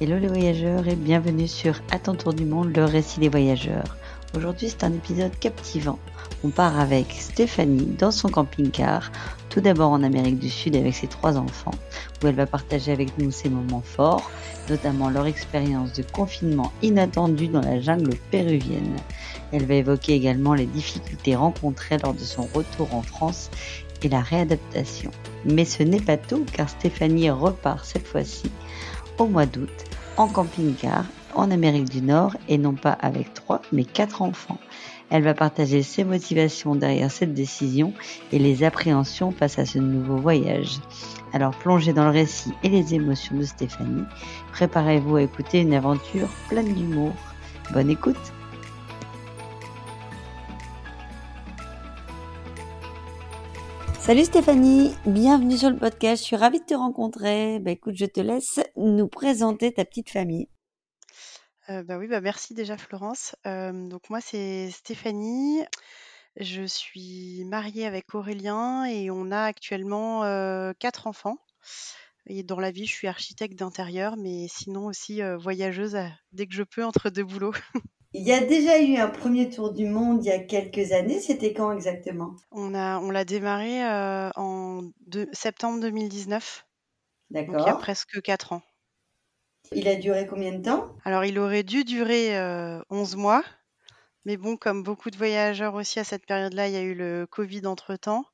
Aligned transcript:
Hello 0.00 0.16
les 0.16 0.28
voyageurs 0.28 0.86
et 0.86 0.94
bienvenue 0.94 1.48
sur 1.48 1.74
À 1.90 1.98
ton 1.98 2.14
tour 2.14 2.32
du 2.32 2.44
monde, 2.44 2.72
le 2.76 2.84
récit 2.84 3.18
des 3.18 3.28
voyageurs. 3.28 3.96
Aujourd'hui 4.36 4.68
c'est 4.68 4.84
un 4.84 4.92
épisode 4.92 5.36
captivant. 5.40 5.98
On 6.44 6.50
part 6.50 6.78
avec 6.78 7.10
Stéphanie 7.10 7.96
dans 7.98 8.12
son 8.12 8.28
camping-car, 8.28 9.10
tout 9.50 9.60
d'abord 9.60 9.90
en 9.90 10.04
Amérique 10.04 10.38
du 10.38 10.50
Sud 10.50 10.76
avec 10.76 10.94
ses 10.94 11.08
trois 11.08 11.36
enfants, 11.36 11.74
où 12.22 12.28
elle 12.28 12.36
va 12.36 12.46
partager 12.46 12.92
avec 12.92 13.18
nous 13.18 13.32
ses 13.32 13.48
moments 13.48 13.82
forts, 13.84 14.30
notamment 14.70 15.10
leur 15.10 15.26
expérience 15.26 15.92
de 15.94 16.04
confinement 16.04 16.70
inattendu 16.80 17.48
dans 17.48 17.62
la 17.62 17.80
jungle 17.80 18.14
péruvienne. 18.30 18.94
Elle 19.50 19.66
va 19.66 19.74
évoquer 19.74 20.12
également 20.12 20.54
les 20.54 20.66
difficultés 20.66 21.34
rencontrées 21.34 21.98
lors 21.98 22.14
de 22.14 22.20
son 22.20 22.42
retour 22.54 22.94
en 22.94 23.02
France 23.02 23.50
et 24.04 24.08
la 24.08 24.20
réadaptation. 24.20 25.10
Mais 25.44 25.64
ce 25.64 25.82
n'est 25.82 26.00
pas 26.00 26.18
tout 26.18 26.46
car 26.52 26.68
Stéphanie 26.68 27.30
repart 27.30 27.84
cette 27.84 28.06
fois-ci 28.06 28.48
au 29.18 29.26
mois 29.26 29.46
d'août 29.46 29.87
en 30.18 30.26
camping-car 30.26 31.04
en 31.34 31.50
Amérique 31.50 31.88
du 31.88 32.02
Nord 32.02 32.36
et 32.48 32.58
non 32.58 32.74
pas 32.74 32.92
avec 32.92 33.32
trois 33.34 33.62
mais 33.72 33.84
quatre 33.84 34.20
enfants. 34.20 34.58
Elle 35.10 35.22
va 35.22 35.32
partager 35.32 35.82
ses 35.82 36.04
motivations 36.04 36.74
derrière 36.74 37.10
cette 37.10 37.32
décision 37.32 37.94
et 38.32 38.38
les 38.38 38.64
appréhensions 38.64 39.30
face 39.30 39.58
à 39.58 39.64
ce 39.64 39.78
nouveau 39.78 40.16
voyage. 40.16 40.80
Alors 41.32 41.56
plongez 41.56 41.92
dans 41.92 42.04
le 42.04 42.10
récit 42.10 42.52
et 42.62 42.68
les 42.68 42.94
émotions 42.94 43.36
de 43.36 43.44
Stéphanie. 43.44 44.04
Préparez-vous 44.52 45.16
à 45.16 45.22
écouter 45.22 45.60
une 45.60 45.72
aventure 45.72 46.28
pleine 46.48 46.74
d'humour. 46.74 47.12
Bonne 47.72 47.88
écoute 47.88 48.32
Salut 54.08 54.24
Stéphanie, 54.24 54.94
bienvenue 55.04 55.58
sur 55.58 55.68
le 55.68 55.76
podcast. 55.76 56.22
Je 56.22 56.28
suis 56.28 56.36
ravie 56.36 56.60
de 56.60 56.64
te 56.64 56.72
rencontrer. 56.72 57.58
Bah, 57.58 57.72
écoute, 57.72 57.94
je 57.94 58.06
te 58.06 58.20
laisse 58.20 58.58
nous 58.74 59.06
présenter 59.06 59.70
ta 59.70 59.84
petite 59.84 60.08
famille. 60.08 60.48
Euh, 61.68 61.82
bah 61.82 61.98
oui, 61.98 62.08
bah 62.08 62.22
merci 62.22 62.54
déjà 62.54 62.78
Florence. 62.78 63.36
Euh, 63.46 63.86
donc 63.86 64.08
moi 64.08 64.22
c'est 64.22 64.70
Stéphanie. 64.70 65.62
Je 66.40 66.62
suis 66.62 67.44
mariée 67.44 67.84
avec 67.84 68.14
Aurélien 68.14 68.86
et 68.86 69.10
on 69.10 69.30
a 69.30 69.42
actuellement 69.42 70.24
euh, 70.24 70.72
quatre 70.78 71.06
enfants. 71.06 71.36
Et 72.24 72.42
dans 72.42 72.60
la 72.60 72.70
vie, 72.70 72.86
je 72.86 72.94
suis 72.94 73.08
architecte 73.08 73.58
d'intérieur, 73.58 74.16
mais 74.16 74.46
sinon 74.48 74.86
aussi 74.86 75.20
voyageuse 75.38 75.98
dès 76.32 76.46
que 76.46 76.54
je 76.54 76.62
peux 76.62 76.82
entre 76.82 77.10
deux 77.10 77.24
boulots. 77.24 77.52
Il 78.14 78.26
y 78.26 78.32
a 78.32 78.40
déjà 78.40 78.80
eu 78.80 78.96
un 78.96 79.08
premier 79.08 79.50
tour 79.50 79.72
du 79.72 79.86
monde 79.86 80.24
il 80.24 80.28
y 80.28 80.32
a 80.32 80.38
quelques 80.38 80.92
années. 80.92 81.20
C'était 81.20 81.52
quand 81.52 81.72
exactement? 81.72 82.36
On 82.50 82.74
a, 82.74 82.98
on 82.98 83.10
l'a 83.10 83.24
démarré 83.24 83.84
euh, 83.84 84.30
en 84.36 84.90
septembre 85.32 85.80
2019, 85.80 86.66
donc 87.30 87.46
il 87.46 87.50
y 87.50 87.52
a 87.52 87.52
D'accord. 87.52 87.78
presque 87.78 88.20
quatre 88.22 88.52
ans. 88.52 88.62
Il 89.72 89.88
a 89.88 89.96
duré 89.96 90.26
combien 90.26 90.52
de 90.52 90.62
temps? 90.62 90.96
Alors, 91.04 91.24
il 91.24 91.38
aurait 91.38 91.62
dû 91.62 91.84
durer 91.84 92.38
euh, 92.38 92.80
11 92.88 93.16
mois, 93.16 93.44
mais 94.24 94.36
bon, 94.36 94.56
comme 94.56 94.82
beaucoup 94.82 95.10
de 95.10 95.16
voyageurs 95.16 95.74
aussi 95.74 96.00
à 96.00 96.04
cette 96.04 96.26
période-là, 96.26 96.68
il 96.68 96.74
y 96.74 96.76
a 96.76 96.82
eu 96.82 96.94
le 96.94 97.26
Covid 97.26 97.66
entre-temps. 97.66 98.24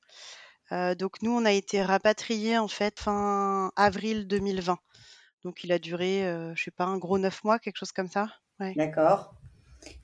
Euh, 0.72 0.95
donc, 0.95 1.22
nous, 1.22 1.33
on 1.33 1.45
a 1.45 1.52
été 1.52 1.83
rapatriés 1.83 2.58
en 2.58 2.69
fait 2.69 3.00
fin 3.00 3.72
avril 3.77 4.27
2020. 4.28 4.78
Donc, 5.42 5.64
il 5.64 5.72
a 5.72 5.78
duré, 5.78 6.27
euh, 6.27 6.55
je 6.55 6.64
sais 6.64 6.70
pas, 6.70 6.84
un 6.84 6.98
gros 6.98 7.19
neuf 7.19 7.42
mois, 7.45 7.58
quelque 7.58 7.77
chose 7.77 7.92
comme 7.92 8.08
ça. 8.08 8.28
Ouais. 8.61 8.72
D'accord. 8.77 9.34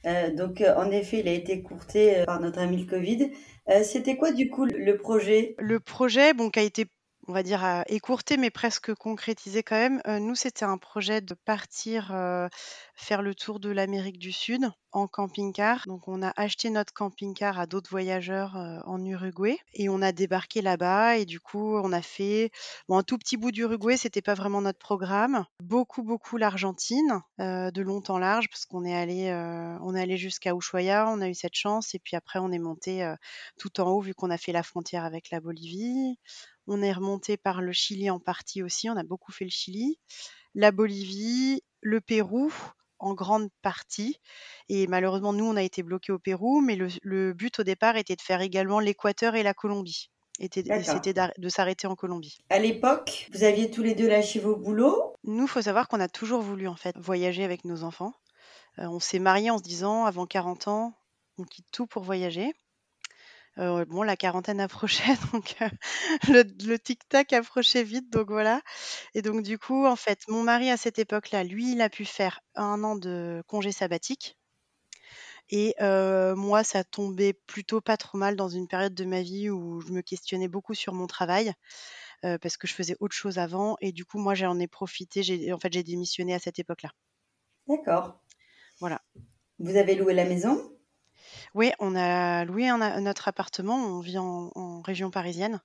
Euh, 0.07 0.35
donc, 0.35 0.61
euh, 0.61 0.75
en 0.77 0.91
effet, 0.91 1.21
il 1.21 1.29
a 1.29 1.33
été 1.33 1.63
courté 1.63 2.19
euh, 2.19 2.25
par 2.25 2.41
notre 2.41 2.59
ami 2.59 2.79
le 2.79 2.87
Covid. 2.87 3.31
C'était 3.85 4.17
quoi, 4.17 4.33
du 4.33 4.51
coup, 4.51 4.65
le 4.65 4.97
projet? 4.97 5.55
Le 5.59 5.79
projet, 5.79 6.35
bon, 6.35 6.51
qui 6.51 6.59
a 6.59 6.63
été, 6.63 6.87
on 7.29 7.33
va 7.33 7.45
dire, 7.45 7.85
écourté, 7.87 8.37
mais 8.37 8.51
presque 8.51 8.93
concrétisé 8.95 9.63
quand 9.63 9.77
même. 9.77 10.03
nous, 10.21 10.35
c'était 10.35 10.65
un 10.65 10.77
projet 10.77 11.21
de 11.21 11.35
partir 11.35 12.13
faire 13.01 13.23
le 13.23 13.35
tour 13.35 13.61
de 13.61 13.71
l'Amérique 13.71 14.19
du 14.19 14.31
Sud 14.31 14.71
en 14.93 15.07
camping-car. 15.09 15.85
Donc, 15.87 16.07
on 16.07 16.23
a 16.23 16.33
acheté 16.37 16.71
notre 16.71 16.93
camping-car 16.93 17.59
à 17.59 17.67
d'autres 17.67 17.91
voyageurs 17.91 18.57
euh, 18.57 18.79
en 18.85 19.05
Uruguay 19.05 19.59
et 19.73 19.89
on 19.89 20.03
a 20.03 20.13
débarqué 20.13 20.61
là-bas. 20.61 21.17
Et 21.17 21.25
du 21.25 21.41
coup, 21.41 21.77
on 21.79 21.93
a 21.93 22.03
fait 22.03 22.51
un 22.89 23.03
tout 23.03 23.17
petit 23.17 23.37
bout 23.37 23.53
d'Uruguay. 23.53 23.97
C'était 23.97 24.23
pas 24.23 24.35
vraiment 24.35 24.61
notre 24.61 24.79
programme. 24.79 25.45
Beaucoup, 25.61 26.03
beaucoup 26.03 26.37
l'Argentine, 26.37 27.23
euh, 27.41 27.71
de 27.71 27.83
long 27.83 28.03
en 28.09 28.19
large, 28.19 28.49
parce 28.51 28.67
qu'on 28.67 28.85
est 28.85 28.95
allé, 28.95 29.29
euh, 29.29 29.79
on 29.81 29.95
est 29.95 30.03
allé 30.03 30.17
jusqu'à 30.17 30.55
Ushuaia. 30.55 31.09
On 31.09 31.21
a 31.21 31.29
eu 31.29 31.35
cette 31.35 31.57
chance. 31.57 31.95
Et 31.95 31.99
puis 31.99 32.17
après, 32.17 32.39
on 32.39 32.53
est 32.53 32.59
monté 32.59 33.15
tout 33.59 33.81
en 33.81 33.89
haut, 33.89 34.01
vu 34.01 34.15
qu'on 34.15 34.31
a 34.31 34.39
fait 34.39 34.53
la 34.53 34.63
frontière 34.63 35.05
avec 35.05 35.31
la 35.31 35.41
Bolivie. 35.41 36.19
On 36.67 36.83
est 36.83 36.93
remonté 36.93 37.37
par 37.37 37.63
le 37.63 37.73
Chili 37.73 38.11
en 38.11 38.21
partie 38.21 38.63
aussi. 38.63 38.91
On 38.91 38.97
a 38.97 39.03
beaucoup 39.03 39.33
fait 39.33 39.45
le 39.45 39.51
Chili, 39.51 39.99
la 40.55 40.71
Bolivie, 40.71 41.63
le 41.81 42.01
Pérou 42.01 42.53
en 43.01 43.15
grande 43.15 43.49
partie. 43.63 44.19
Et 44.69 44.87
malheureusement, 44.87 45.33
nous, 45.33 45.45
on 45.45 45.57
a 45.57 45.63
été 45.63 45.83
bloqués 45.83 46.13
au 46.13 46.19
Pérou, 46.19 46.61
mais 46.61 46.77
le, 46.77 46.89
le 47.03 47.33
but 47.33 47.59
au 47.59 47.63
départ 47.65 47.97
était 47.97 48.17
de 48.17 48.21
faire 48.21 48.41
également 48.41 48.79
l'Équateur 48.79 49.35
et 49.35 49.43
la 49.43 49.55
Colombie. 49.55 50.11
Et. 50.39 50.49
C'était 50.53 51.13
de 51.13 51.49
s'arrêter 51.51 51.87
en 51.87 51.97
Colombie. 51.97 52.39
À 52.49 52.59
l'époque, 52.59 53.29
vous 53.33 53.45
aviez 53.45 53.71
tous 53.71 53.83
les 53.83 53.95
deux 53.95 54.09
lâché 54.09 54.41
vos 54.41 54.57
boulots? 54.57 55.15
Nous, 55.25 55.47
faut 55.47 55.61
savoir 55.61 55.87
qu'on 55.87 56.01
a 56.01 56.09
toujours 56.09 56.41
voulu 56.41 56.67
en 56.67 56.77
fait 56.77 56.97
voyager 56.97 57.45
avec 57.45 57.67
nos 57.67 57.83
enfants. 57.85 58.15
Euh, 58.79 58.87
on 58.87 59.01
s'est 59.01 59.19
mariés 59.19 59.51
en 59.51 59.59
se 59.59 59.63
disant, 59.63 60.07
avant 60.07 60.27
40 60.27 60.69
ans, 60.69 60.95
on 61.37 61.45
quitte 61.45 61.67
tout 61.73 61.87
pour 61.87 62.03
voyager. 62.03 62.55
Euh, 63.61 63.85
bon, 63.85 64.03
la 64.03 64.17
quarantaine 64.17 64.61
approchait, 64.61 65.03
donc 65.33 65.57
euh, 65.61 65.69
le, 66.29 66.45
le 66.67 66.79
tic-tac 66.79 67.33
approchait 67.33 67.85
vite, 67.85 68.11
donc 68.11 68.31
voilà. 68.31 68.63
Et 69.15 69.23
donc 69.23 69.43
du 69.43 69.59
coup, 69.59 69.87
en 69.87 69.97
fait, 69.97 70.21
mon 70.29 70.43
mari 70.43 70.71
à 70.71 70.77
cette 70.77 70.99
époque-là, 70.99 71.45
lui, 71.45 71.73
il 71.73 71.83
a 71.83 71.91
pu 71.91 72.05
faire 72.05 72.41
un 72.55 72.83
an 72.85 72.97
de 72.97 73.43
congé 73.47 73.73
sabbatique. 73.73 74.39
Et 75.51 75.75
euh, 75.81 76.37
moi, 76.37 76.63
ça 76.63 76.85
tombait 76.85 77.33
plutôt 77.33 77.81
pas 77.81 77.97
trop 77.97 78.17
mal 78.17 78.37
dans 78.37 78.49
une 78.49 78.69
période 78.69 78.95
de 78.95 79.05
ma 79.05 79.21
vie 79.21 79.51
où 79.51 79.81
je 79.81 79.93
me 79.93 80.01
questionnais 80.01 80.49
beaucoup 80.49 80.75
sur 80.75 80.95
mon 80.95 81.09
travail 81.09 81.53
euh, 82.25 82.39
parce 82.39 82.57
que 82.57 82.69
je 82.69 82.75
faisais 82.75 82.97
autre 83.01 83.17
chose 83.17 83.39
avant. 83.39 83.77
Et 83.81 83.93
du 83.93 84.05
coup, 84.05 84.19
moi, 84.19 84.35
j'en 84.35 84.59
ai 84.61 84.69
profité. 84.69 85.23
J'ai, 85.23 85.53
en 85.53 85.59
fait, 85.59 85.73
j'ai 85.73 85.83
démissionné 85.83 86.35
à 86.35 86.39
cette 86.39 86.61
époque-là. 86.61 86.91
D'accord. 87.67 88.21
Voilà. 88.79 89.03
Vous 89.59 89.77
avez 89.77 89.97
loué 89.97 90.15
la 90.15 90.25
maison? 90.25 90.73
Oui, 91.55 91.73
on 91.79 91.95
a 91.97 92.45
loué 92.45 92.69
un 92.69 92.81
a- 92.81 93.01
notre 93.01 93.29
appartement. 93.29 93.77
On 93.77 94.01
vit 94.01 94.19
en, 94.19 94.51
en 94.55 94.81
région 94.83 95.11
parisienne. 95.11 95.61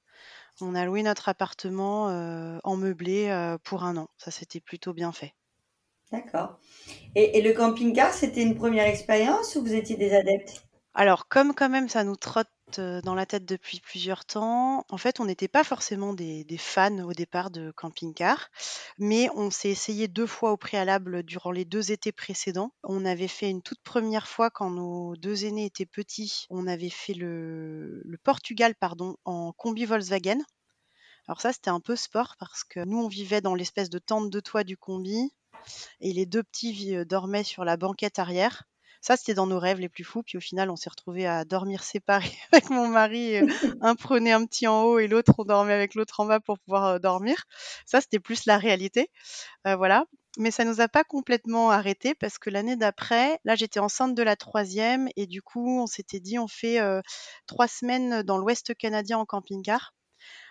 On 0.62 0.76
a 0.76 0.86
loué 0.86 1.04
notre 1.04 1.30
appartement 1.30 2.10
euh, 2.10 2.60
en 2.66 2.78
meublé 2.78 3.30
euh, 3.30 3.58
pour 3.64 3.84
un 3.86 3.98
an. 3.98 4.10
Ça, 4.18 4.32
c'était 4.32 4.62
plutôt 4.62 4.94
bien 4.94 5.12
fait. 5.14 5.36
D'accord. 6.12 6.60
Et, 7.16 7.38
et 7.38 7.42
le 7.44 7.54
camping-car, 7.54 8.14
c'était 8.14 8.44
une 8.44 8.56
première 8.56 8.88
expérience 8.88 9.56
ou 9.56 9.62
vous 9.64 9.76
étiez 9.76 9.98
des 9.98 10.14
adeptes? 10.14 10.66
Alors, 10.96 11.28
comme 11.28 11.54
quand 11.54 11.70
même 11.70 11.90
ça 11.90 12.04
nous 12.04 12.16
trotte 12.16 12.50
dans 12.78 13.16
la 13.16 13.26
tête 13.26 13.46
depuis 13.46 13.80
plusieurs 13.80 14.26
temps, 14.26 14.86
en 14.90 14.98
fait, 14.98 15.20
on 15.20 15.26
n'était 15.26 15.48
pas 15.48 15.64
forcément 15.64 16.14
des, 16.14 16.46
fans 16.58 17.00
au 17.00 17.14
départ 17.14 17.52
de 17.52 17.72
camping-car, 17.72 18.50
mais 18.98 19.30
on 19.36 19.52
s'est 19.52 19.70
essayé 19.70 20.08
deux 20.08 20.28
fois 20.28 20.52
au 20.52 20.58
préalable 20.58 21.24
durant 21.24 21.52
les 21.52 21.66
deux 21.66 21.92
étés 21.92 22.12
précédents. 22.12 22.74
On 22.84 23.06
avait 23.06 23.28
fait 23.28 23.50
une 23.50 23.62
toute 23.62 23.82
première 23.82 24.28
fois 24.28 24.50
quand 24.50 24.70
nos 24.70 25.16
deux 25.16 25.46
aînés 25.46 25.66
étaient 25.66 25.86
petits. 25.86 26.48
On 26.50 26.68
avait 26.68 26.90
fait 26.90 27.14
le, 27.14 28.04
Portugal, 28.24 28.76
pardon, 28.76 29.18
en 29.26 29.52
combi 29.54 29.86
Volkswagen. 29.86 30.40
Alors 31.28 31.42
ça, 31.42 31.54
c'était 31.54 31.70
un 31.70 31.80
peu 31.80 31.96
sport 31.96 32.36
parce 32.40 32.64
que 32.64 32.84
nous, 32.86 33.00
on 33.00 33.08
vivait 33.08 33.42
dans 33.42 33.56
l'espèce 33.56 33.90
de 33.90 34.00
tente 34.00 34.30
de 34.30 34.40
toit 34.40 34.64
du 34.64 34.78
combi 34.78 35.32
et 36.02 36.14
les 36.14 36.26
deux 36.26 36.44
petits 36.44 36.96
euh, 36.96 37.06
dormaient 37.06 37.44
sur 37.44 37.66
la 37.66 37.78
banquette 37.78 38.20
arrière. 38.20 38.64
Ça, 39.06 39.18
c'était 39.18 39.36
dans 39.36 39.46
nos 39.46 39.60
rêves 39.60 39.80
les 39.80 39.88
plus 39.88 40.04
fous. 40.04 40.24
Puis 40.24 40.36
au 40.36 40.42
final, 40.42 40.72
on 40.72 40.76
s'est 40.76 40.90
retrouvés 40.90 41.28
à 41.28 41.46
dormir 41.46 41.84
séparés 41.84 42.36
avec 42.52 42.72
mon 42.72 42.88
mari. 42.88 43.36
euh, 43.38 43.46
Un 43.82 43.94
prenait 43.94 44.32
un 44.32 44.44
petit 44.48 44.66
en 44.66 44.82
haut 44.82 44.98
et 44.98 45.08
l'autre, 45.08 45.34
on 45.38 45.44
dormait 45.44 45.74
avec 45.74 45.94
l'autre 45.94 46.22
en 46.22 46.26
bas 46.26 46.40
pour 46.40 46.58
pouvoir 46.58 46.86
euh, 46.86 46.98
dormir. 46.98 47.44
Ça, 47.86 48.02
c'était 48.02 48.20
plus 48.20 48.48
la 48.48 48.58
réalité. 48.58 49.12
Euh, 49.68 49.76
voilà. 49.76 50.06
Mais 50.40 50.50
ça 50.50 50.66
nous 50.66 50.82
a 50.82 50.88
pas 50.88 51.04
complètement 51.04 51.70
arrêtés 51.70 52.16
parce 52.16 52.40
que 52.40 52.50
l'année 52.50 52.78
d'après, 52.78 53.40
là, 53.46 53.54
j'étais 53.54 53.80
enceinte 53.80 54.16
de 54.16 54.24
la 54.24 54.36
troisième 54.36 55.08
et 55.16 55.28
du 55.28 55.44
coup, 55.44 55.80
on 55.82 55.86
s'était 55.86 56.20
dit, 56.20 56.40
on 56.40 56.48
fait 56.48 56.80
euh, 56.80 57.02
trois 57.46 57.68
semaines 57.68 58.24
dans 58.24 58.40
l'Ouest 58.40 58.74
canadien 58.74 59.20
en 59.20 59.26
camping-car. 59.26 59.94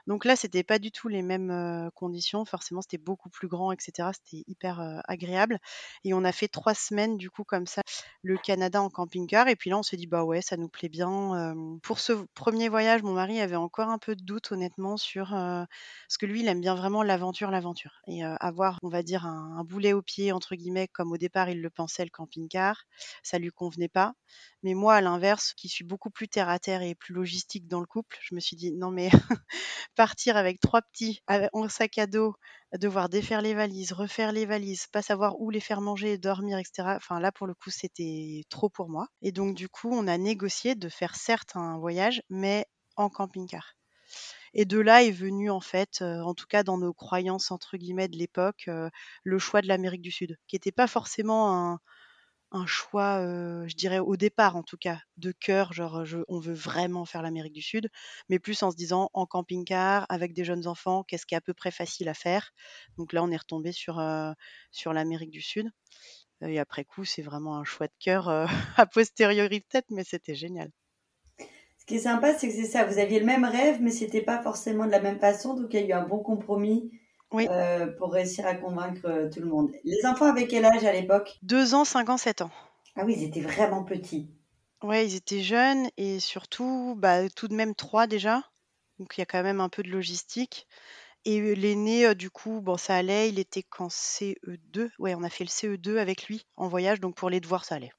Donc 0.07 0.25
là, 0.25 0.37
c'était 0.37 0.63
pas 0.63 0.79
du 0.79 0.91
tout 0.93 1.09
les 1.09 1.23
mêmes 1.23 1.91
conditions. 1.95 2.45
Forcément, 2.45 2.83
c'était 2.83 2.99
beaucoup 2.99 3.31
plus 3.31 3.49
grand, 3.49 3.73
etc. 3.73 4.11
C'était 4.13 4.45
hyper 4.47 5.03
agréable. 5.07 5.59
Et 6.05 6.15
on 6.15 6.25
a 6.25 6.33
fait 6.33 6.49
trois 6.49 6.75
semaines, 6.75 7.17
du 7.17 7.31
coup, 7.31 7.45
comme 7.45 7.67
ça, 7.67 7.83
le 8.23 8.37
Canada 8.37 8.83
en 8.83 8.91
camping-car. 8.91 9.49
Et 9.49 9.57
puis 9.57 9.71
là, 9.71 9.79
on 9.79 9.83
s'est 9.83 9.97
dit, 9.97 10.07
bah 10.07 10.25
ouais, 10.25 10.43
ça 10.43 10.57
nous 10.57 10.69
plaît 10.69 10.89
bien. 10.89 11.55
Pour 11.83 11.99
ce 12.01 12.13
premier 12.35 12.69
voyage, 12.69 13.03
mon 13.03 13.13
mari 13.13 13.41
avait 13.41 13.57
encore 13.57 13.89
un 13.89 13.99
peu 13.99 14.15
de 14.15 14.23
doute, 14.23 14.53
honnêtement, 14.53 14.97
sur... 14.97 15.31
parce 15.31 16.19
que 16.19 16.27
lui, 16.27 16.41
il 16.41 16.49
aime 16.49 16.61
bien 16.61 16.75
vraiment 16.75 17.03
l'aventure, 17.03 17.51
l'aventure. 17.51 18.01
Et 18.07 18.23
avoir, 18.25 18.79
on 18.83 18.89
va 18.89 19.03
dire, 19.03 19.27
un, 19.27 19.65
boulet 19.65 19.93
au 19.93 20.03
pied, 20.03 20.33
entre 20.33 20.55
guillemets, 20.55 20.89
comme 20.89 21.13
au 21.13 21.19
départ, 21.19 21.49
il 21.49 21.61
le 21.61 21.71
pensait, 21.71 22.05
le 22.05 22.11
camping-car, 22.11 22.85
ça 23.23 23.39
lui 23.39 23.51
convenait 23.51 23.89
pas. 23.89 24.15
Mais 24.63 24.75
moi, 24.75 24.95
à 24.95 25.01
l'inverse, 25.01 25.53
qui 25.55 25.69
suis 25.69 25.85
beaucoup 25.85 26.11
plus 26.11 26.29
terre 26.29 26.49
à 26.49 26.59
terre 26.59 26.83
et 26.83 26.95
plus 26.95 27.15
logistique 27.15 27.69
dans 27.69 27.81
le 27.81 27.87
couple, 27.87 28.17
je 28.23 28.35
me 28.35 28.41
suis 28.41 28.57
dit, 28.57 28.73
non 28.73 28.91
mais 28.91 29.11
partir 29.95 30.37
avec 30.37 30.61
trois 30.61 30.83
petits 30.83 31.21
en 31.53 31.69
sac 31.69 31.99
à 31.99 32.07
dos 32.07 32.35
devoir 32.79 33.09
défaire 33.09 33.41
les 33.41 33.55
valises, 33.55 33.93
refaire 33.93 34.33
les 34.33 34.47
valises, 34.47 34.87
pas 34.89 35.03
savoir 35.03 35.41
où 35.41 35.51
les 35.51 35.61
faire 35.61 35.81
manger, 35.81 36.19
dormir, 36.19 36.59
etc. 36.59 36.97
Enfin 36.97 37.21
là, 37.21 37.31
pour 37.33 37.47
le 37.47 37.55
coup, 37.55 37.71
c'était 37.71 38.43
trop 38.51 38.69
pour 38.69 38.89
moi. 38.89 39.07
Et 39.23 39.33
donc, 39.33 39.55
du 39.55 39.69
coup, 39.69 39.91
on 39.93 40.07
a 40.09 40.19
négocié 40.19 40.75
de 40.75 40.89
faire 40.89 41.15
certes 41.15 41.53
un 41.55 41.79
voyage, 41.79 42.23
mais 42.31 42.67
en 42.97 43.09
camping-car. 43.09 43.75
Et 44.55 44.65
de 44.65 44.79
là 44.79 45.03
est 45.03 45.11
venu 45.11 45.51
en 45.51 45.61
fait, 45.61 46.01
euh, 46.01 46.21
en 46.23 46.35
tout 46.35 46.47
cas 46.47 46.63
dans 46.63 46.79
nos 46.79 46.93
croyances 46.93 47.51
entre 47.51 47.77
guillemets 47.77 48.09
de 48.09 48.17
l'époque, 48.17 48.65
euh, 48.69 48.89
le 49.25 49.39
choix 49.41 49.63
de 49.63 49.67
l'Amérique 49.69 50.03
du 50.03 50.13
Sud, 50.13 50.37
qui 50.47 50.55
n'était 50.57 50.73
pas 50.73 50.87
forcément 50.87 51.53
un, 51.73 51.81
un 52.55 52.67
choix, 52.67 53.21
je 53.67 53.75
dirais 53.75 53.99
au 53.99 54.17
départ 54.17 54.57
en 54.57 54.63
tout 54.63 54.77
cas, 54.79 55.01
de 55.17 55.33
cœur, 55.33 55.73
genre 55.73 56.03
on 56.29 56.39
veut 56.41 56.55
vraiment 56.55 57.05
faire 57.05 57.23
l'Amérique 57.23 57.53
du 57.53 57.63
Sud, 57.63 57.91
mais 58.29 58.39
plus 58.39 58.63
en 58.63 58.71
se 58.71 58.77
disant 58.77 59.11
en 59.13 59.27
camping-car 59.27 60.07
avec 60.09 60.33
des 60.33 60.45
jeunes 60.45 60.67
enfants, 60.67 61.05
qu'est-ce 61.05 61.27
qui 61.27 61.35
est 61.35 61.39
à 61.39 61.43
peu 61.43 61.55
près 61.55 61.71
facile 61.71 62.09
à 62.09 62.15
faire? 62.15 62.53
Donc 62.97 63.13
là, 63.13 63.23
on 63.23 63.31
est 63.31 63.37
retombé 63.37 63.73
sur, 63.73 64.03
sur 64.71 64.93
l'Amérique 64.93 65.31
du 65.31 65.43
Sud. 65.43 65.71
Et 66.43 66.59
après 66.61 66.85
coup, 66.85 67.05
c'est 67.05 67.23
vraiment 67.23 67.57
un 67.59 67.65
choix 67.65 67.89
de 67.89 67.95
cœur 67.99 68.29
a 68.77 68.87
posteriori 68.87 69.61
peut-être, 69.61 69.91
mais 69.91 70.05
c'était 70.05 70.35
génial. 70.35 70.71
Ce 71.79 71.85
qui 71.87 71.97
est 71.97 72.01
sympa, 72.01 72.35
c'est 72.35 72.49
que 72.49 72.55
c'est 72.55 72.65
ça, 72.65 72.85
vous 72.85 72.99
aviez 72.99 73.21
le 73.21 73.27
même 73.27 73.45
rêve, 73.45 73.79
mais 73.81 73.91
c'était 73.91 74.23
pas 74.23 74.43
forcément 74.43 74.87
de 74.87 74.91
la 74.91 75.01
même 75.01 75.19
façon, 75.19 75.55
donc 75.55 75.75
il 75.75 75.81
y 75.81 75.83
a 75.83 75.87
eu 75.87 75.93
un 75.93 76.07
bon 76.07 76.19
compromis 76.19 76.91
euh, 77.39 77.87
pour 77.87 78.13
réussir 78.13 78.47
à 78.47 78.55
convaincre 78.55 79.07
euh, 79.07 79.29
tout 79.31 79.41
le 79.41 79.47
monde. 79.47 79.71
Les 79.85 80.07
enfants 80.07 80.27
avaient 80.27 80.47
quel 80.47 80.65
âge 80.65 80.85
à 80.85 80.93
l'époque? 80.93 81.39
Deux 81.43 81.75
ans, 81.75 81.85
cinq 81.85 82.09
ans, 82.09 82.17
sept 82.17 82.43
ans. 82.43 82.51
Ah 82.97 83.03
oui, 83.05 83.15
ils 83.19 83.25
étaient 83.25 83.41
vraiment 83.41 83.85
petits. 83.85 84.31
Ouais, 84.83 85.07
ils 85.07 85.17
étaient 85.17 85.41
jeunes 85.41 85.89
et 85.97 86.21
surtout, 86.21 86.95
bah, 86.97 87.29
tout 87.31 87.49
de 87.49 87.55
même 87.55 87.75
trois 87.75 88.07
déjà. 88.07 88.43
Donc 88.99 89.17
il 89.17 89.21
y 89.21 89.23
a 89.23 89.27
quand 89.27 89.43
même 89.43 89.61
un 89.61 89.69
peu 89.69 89.83
de 89.83 89.91
logistique. 89.91 90.67
Et 91.25 91.55
l'aîné, 91.55 92.07
euh, 92.07 92.15
du 92.15 92.31
coup, 92.31 92.61
bon, 92.61 92.77
ça 92.77 92.97
allait. 92.97 93.31
Il 93.31 93.39
était 93.39 93.63
qu'en 93.63 93.89
CE2. 93.89 94.91
Ouais, 94.99 95.15
on 95.15 95.23
a 95.23 95.31
fait 95.31 95.45
le 95.45 95.49
CE2 95.49 95.97
avec 95.97 96.27
lui 96.27 96.47
en 96.57 96.69
voyage, 96.69 97.01
donc 97.01 97.15
pour 97.17 97.31
les 97.31 97.41
devoirs, 97.41 97.65
ça 97.65 97.77
allait. 97.77 97.93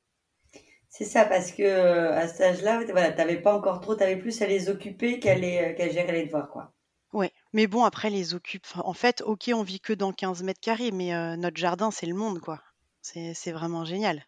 C'est 0.90 1.06
ça, 1.06 1.26
parce 1.26 1.52
que 1.52 2.12
à 2.12 2.28
cet 2.28 2.42
âge-là, 2.42 2.84
voilà, 2.92 3.12
t'avais 3.12 3.42
pas 3.42 3.54
encore 3.54 3.82
trop, 3.82 3.96
t'avais 3.96 4.16
plus 4.16 4.42
à 4.42 4.48
les 4.48 4.70
occuper 4.70 5.20
qu'à 5.20 5.36
les, 5.36 5.76
qu'à 5.76 5.90
gérer 5.90 6.12
les 6.14 6.26
devoirs, 6.26 6.50
quoi. 6.50 6.72
Ouais, 7.12 7.32
mais 7.56 7.68
bon, 7.68 7.86
après 7.86 8.10
les 8.10 8.34
occupe. 8.34 8.68
en 8.76 8.94
fait, 8.94 9.22
ok, 9.22 9.50
on 9.54 9.64
vit 9.64 9.80
que 9.80 9.94
dans 9.94 10.12
15 10.12 10.44
mètres 10.44 10.60
carrés, 10.60 10.92
mais 10.92 11.16
euh, 11.16 11.38
notre 11.38 11.56
jardin, 11.56 11.90
c'est 11.90 12.06
le 12.06 12.14
monde, 12.14 12.42
quoi. 12.42 12.62
C'est, 13.02 13.52
vraiment 13.54 13.86
génial. 13.86 14.26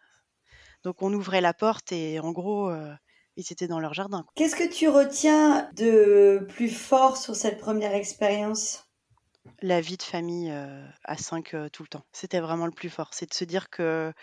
Donc 0.84 1.02
on 1.02 1.12
ouvrait 1.12 1.42
la 1.42 1.54
porte 1.54 1.92
et 1.92 2.22
en 2.22 2.32
gros, 2.32 2.70
euh, 2.70 2.94
ils 3.36 3.52
étaient 3.52 3.68
dans 3.68 3.82
leur 3.82 3.94
jardin. 3.94 4.26
Qu'est-ce 4.36 4.56
que 4.56 4.72
tu 4.72 4.88
retiens 4.88 5.70
de 5.76 6.46
plus 6.48 6.70
fort 6.70 7.18
sur 7.18 7.36
cette 7.36 7.60
première 7.60 7.94
expérience? 7.94 8.86
La 9.62 9.82
vie 9.82 9.98
de 9.98 10.04
famille 10.04 10.54
à 11.04 11.18
5 11.18 11.54
tout 11.74 11.84
le 11.84 11.90
temps. 11.90 12.06
C'était 12.14 12.40
vraiment 12.40 12.66
le 12.66 12.72
plus 12.72 12.90
fort. 12.90 13.10
C'est 13.12 13.30
de 13.30 13.34
se 13.34 13.44
dire 13.44 13.70
que 13.70 14.14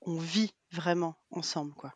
on 0.00 0.16
vit 0.16 0.54
vraiment 0.72 1.16
ensemble, 1.30 1.74
quoi. 1.74 1.92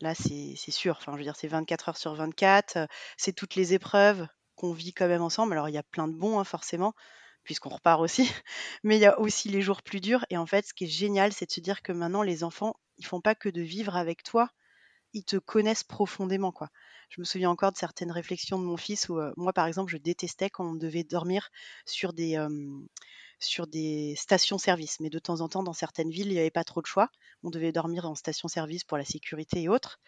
Là, 0.00 0.14
c'est 0.14 0.56
sûr. 0.70 0.96
Enfin, 0.98 1.12
je 1.12 1.18
veux 1.18 1.24
dire, 1.24 1.36
c'est 1.36 1.48
24 1.48 1.90
heures 1.90 1.98
sur 1.98 2.14
24. 2.14 2.88
C'est 3.18 3.34
toutes 3.34 3.54
les 3.54 3.74
épreuves 3.74 4.26
qu'on 4.62 4.72
vit 4.72 4.92
quand 4.94 5.08
même 5.08 5.22
ensemble. 5.22 5.52
Alors, 5.54 5.68
il 5.68 5.74
y 5.74 5.78
a 5.78 5.82
plein 5.82 6.08
de 6.08 6.14
bons, 6.14 6.38
hein, 6.38 6.44
forcément, 6.44 6.94
puisqu'on 7.44 7.70
repart 7.70 8.00
aussi. 8.00 8.30
Mais 8.84 8.96
il 8.96 9.00
y 9.00 9.06
a 9.06 9.18
aussi 9.20 9.48
les 9.48 9.60
jours 9.60 9.82
plus 9.82 10.00
durs. 10.00 10.24
Et 10.30 10.36
en 10.36 10.46
fait, 10.46 10.66
ce 10.66 10.72
qui 10.74 10.84
est 10.84 10.88
génial, 10.88 11.32
c'est 11.32 11.46
de 11.46 11.52
se 11.52 11.60
dire 11.60 11.82
que 11.82 11.92
maintenant, 11.92 12.22
les 12.22 12.44
enfants, 12.44 12.76
ils 12.98 13.06
font 13.06 13.20
pas 13.20 13.34
que 13.34 13.48
de 13.48 13.60
vivre 13.60 13.96
avec 13.96 14.22
toi, 14.22 14.48
ils 15.14 15.24
te 15.24 15.36
connaissent 15.36 15.84
profondément, 15.84 16.52
quoi. 16.52 16.68
Je 17.10 17.20
me 17.20 17.24
souviens 17.26 17.50
encore 17.50 17.72
de 17.72 17.76
certaines 17.76 18.12
réflexions 18.12 18.58
de 18.58 18.64
mon 18.64 18.78
fils 18.78 19.08
où 19.10 19.20
moi, 19.36 19.52
par 19.52 19.66
exemple, 19.66 19.92
je 19.92 19.98
détestais 19.98 20.48
quand 20.50 20.64
on 20.70 20.74
devait 20.74 21.04
dormir 21.04 21.50
sur 21.84 22.12
des, 22.14 22.38
sur 23.40 23.66
des 23.66 24.14
stations-service. 24.16 25.00
Mais 25.00 25.10
de 25.10 25.18
temps 25.18 25.40
en 25.40 25.48
temps, 25.48 25.62
dans 25.62 25.72
certaines 25.74 26.10
villes, 26.10 26.28
il 26.28 26.34
n'y 26.34 26.38
avait 26.38 26.50
pas 26.50 26.64
trop 26.64 26.80
de 26.80 26.86
choix. 26.86 27.10
On 27.42 27.50
devait 27.50 27.72
dormir 27.72 28.06
en 28.06 28.14
station-service 28.14 28.84
pour 28.84 28.96
la 28.98 29.04
sécurité 29.04 29.62
et 29.62 29.68
autres. 29.68 30.00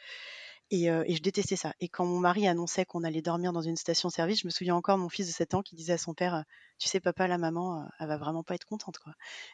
Et, 0.71 0.87
je 0.87 1.23
détestais 1.23 1.57
ça. 1.57 1.73
Et 1.81 1.89
quand 1.89 2.05
mon 2.05 2.19
mari 2.19 2.49
annonçait 2.49 2.85
qu'on 2.85 3.05
allait 3.05 3.23
dormir 3.23 3.53
dans 3.53 3.61
une 3.61 3.77
station-service, 3.77 4.41
je 4.41 4.47
me 4.47 4.51
souviens 4.51 4.75
encore 4.75 4.99
mon 4.99 5.09
fils 5.09 5.27
de 5.27 5.33
7 5.33 5.55
ans 5.55 5.63
qui 5.63 5.77
disait 5.77 5.93
à 5.93 5.99
son 5.99 6.15
père 6.15 6.45
Tu 6.79 6.89
sais, 6.89 7.01
papa, 7.01 7.29
la 7.29 7.39
maman, 7.39 7.87
elle 8.01 8.09
va 8.09 8.17
vraiment 8.17 8.43
pas 8.43 8.55
être 8.55 8.65
contente. 8.65 8.99
quoi. 8.99 9.13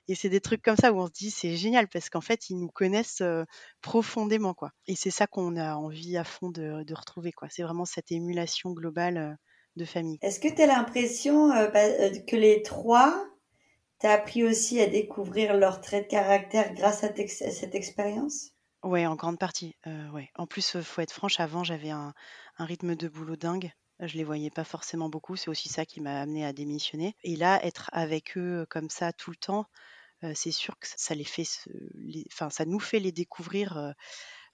Et 0.09 0.15
c'est 0.15 0.29
des 0.29 0.41
trucs 0.41 0.63
comme 0.63 0.77
ça 0.77 0.93
où 0.93 1.01
on 1.01 1.07
se 1.07 1.13
dit 1.13 1.31
C'est 1.31 1.57
génial 1.57 1.89
parce 1.89 2.09
qu'en 2.09 2.21
fait, 2.21 2.49
ils 2.49 2.59
nous 2.59 2.71
connaissent 2.71 3.23
profondément. 3.83 4.55
quoi. 4.55 4.71
Et 4.87 4.97
c'est 4.97 5.11
ça 5.11 5.27
qu'on 5.27 5.57
a 5.57 5.75
envie 5.75 6.17
à 6.17 6.25
fond 6.25 6.51
de, 6.51 6.85
de 6.85 6.95
retrouver. 6.95 7.33
quoi. 7.33 7.49
C'est 7.51 7.63
vraiment 7.63 7.85
cette 7.85 8.13
émulation 8.13 8.71
globale 8.71 9.39
de 9.77 9.85
famille. 9.85 10.19
Est-ce 10.23 10.41
que 10.41 10.49
tu 10.49 10.63
as 10.63 10.67
l'impression 10.67 11.49
bah, 11.49 12.11
que 12.27 12.37
les 12.37 12.63
trois 12.63 13.27
tu 14.01 14.07
as 14.07 14.13
appris 14.13 14.45
aussi 14.45 14.81
à 14.81 14.87
découvrir 14.87 15.55
leurs 15.57 15.81
traits 15.83 16.05
de 16.05 16.11
caractère 16.11 16.73
grâce 16.75 17.05
à, 17.05 17.13
cette 17.27 17.75
expérience? 17.75 18.53
Oui, 18.83 19.07
en 19.07 19.15
grande 19.15 19.39
partie. 19.39 19.77
Euh, 19.87 20.09
ouais. 20.11 20.31
En 20.37 20.47
plus, 20.47 20.73
il 20.75 20.83
faut 20.83 21.03
être 21.03 21.13
franche, 21.13 21.39
avant, 21.39 21.65
j'avais 21.65 21.91
un, 21.91 22.15
rythme 22.59 22.95
de 22.95 23.09
boulot 23.09 23.37
dingue. 23.37 23.73
Je 24.01 24.17
les 24.17 24.25
voyais 24.25 24.51
pas 24.51 24.65
forcément 24.65 25.11
beaucoup. 25.11 25.37
C'est 25.37 25.51
aussi 25.51 25.69
ça 25.69 25.85
qui 25.85 26.01
m'a 26.01 26.21
amené 26.21 26.47
à 26.47 26.55
démissionner. 26.55 27.15
Et 27.23 27.37
là, 27.37 27.63
être 27.65 27.91
avec 27.93 28.39
eux 28.39 28.67
comme 28.71 28.89
ça 28.89 29.13
tout 29.13 29.31
le 29.31 29.37
temps, 29.37 29.67
euh, 30.25 30.33
c'est 30.35 30.51
sûr 30.51 30.79
que 30.79 30.87
ça 30.89 31.15
les 31.15 31.25
fait, 31.25 31.45
ça 31.45 32.65
nous 32.65 32.81
fait 32.81 33.01
les 33.01 33.13
découvrir 33.13 33.77
euh, 33.77 33.93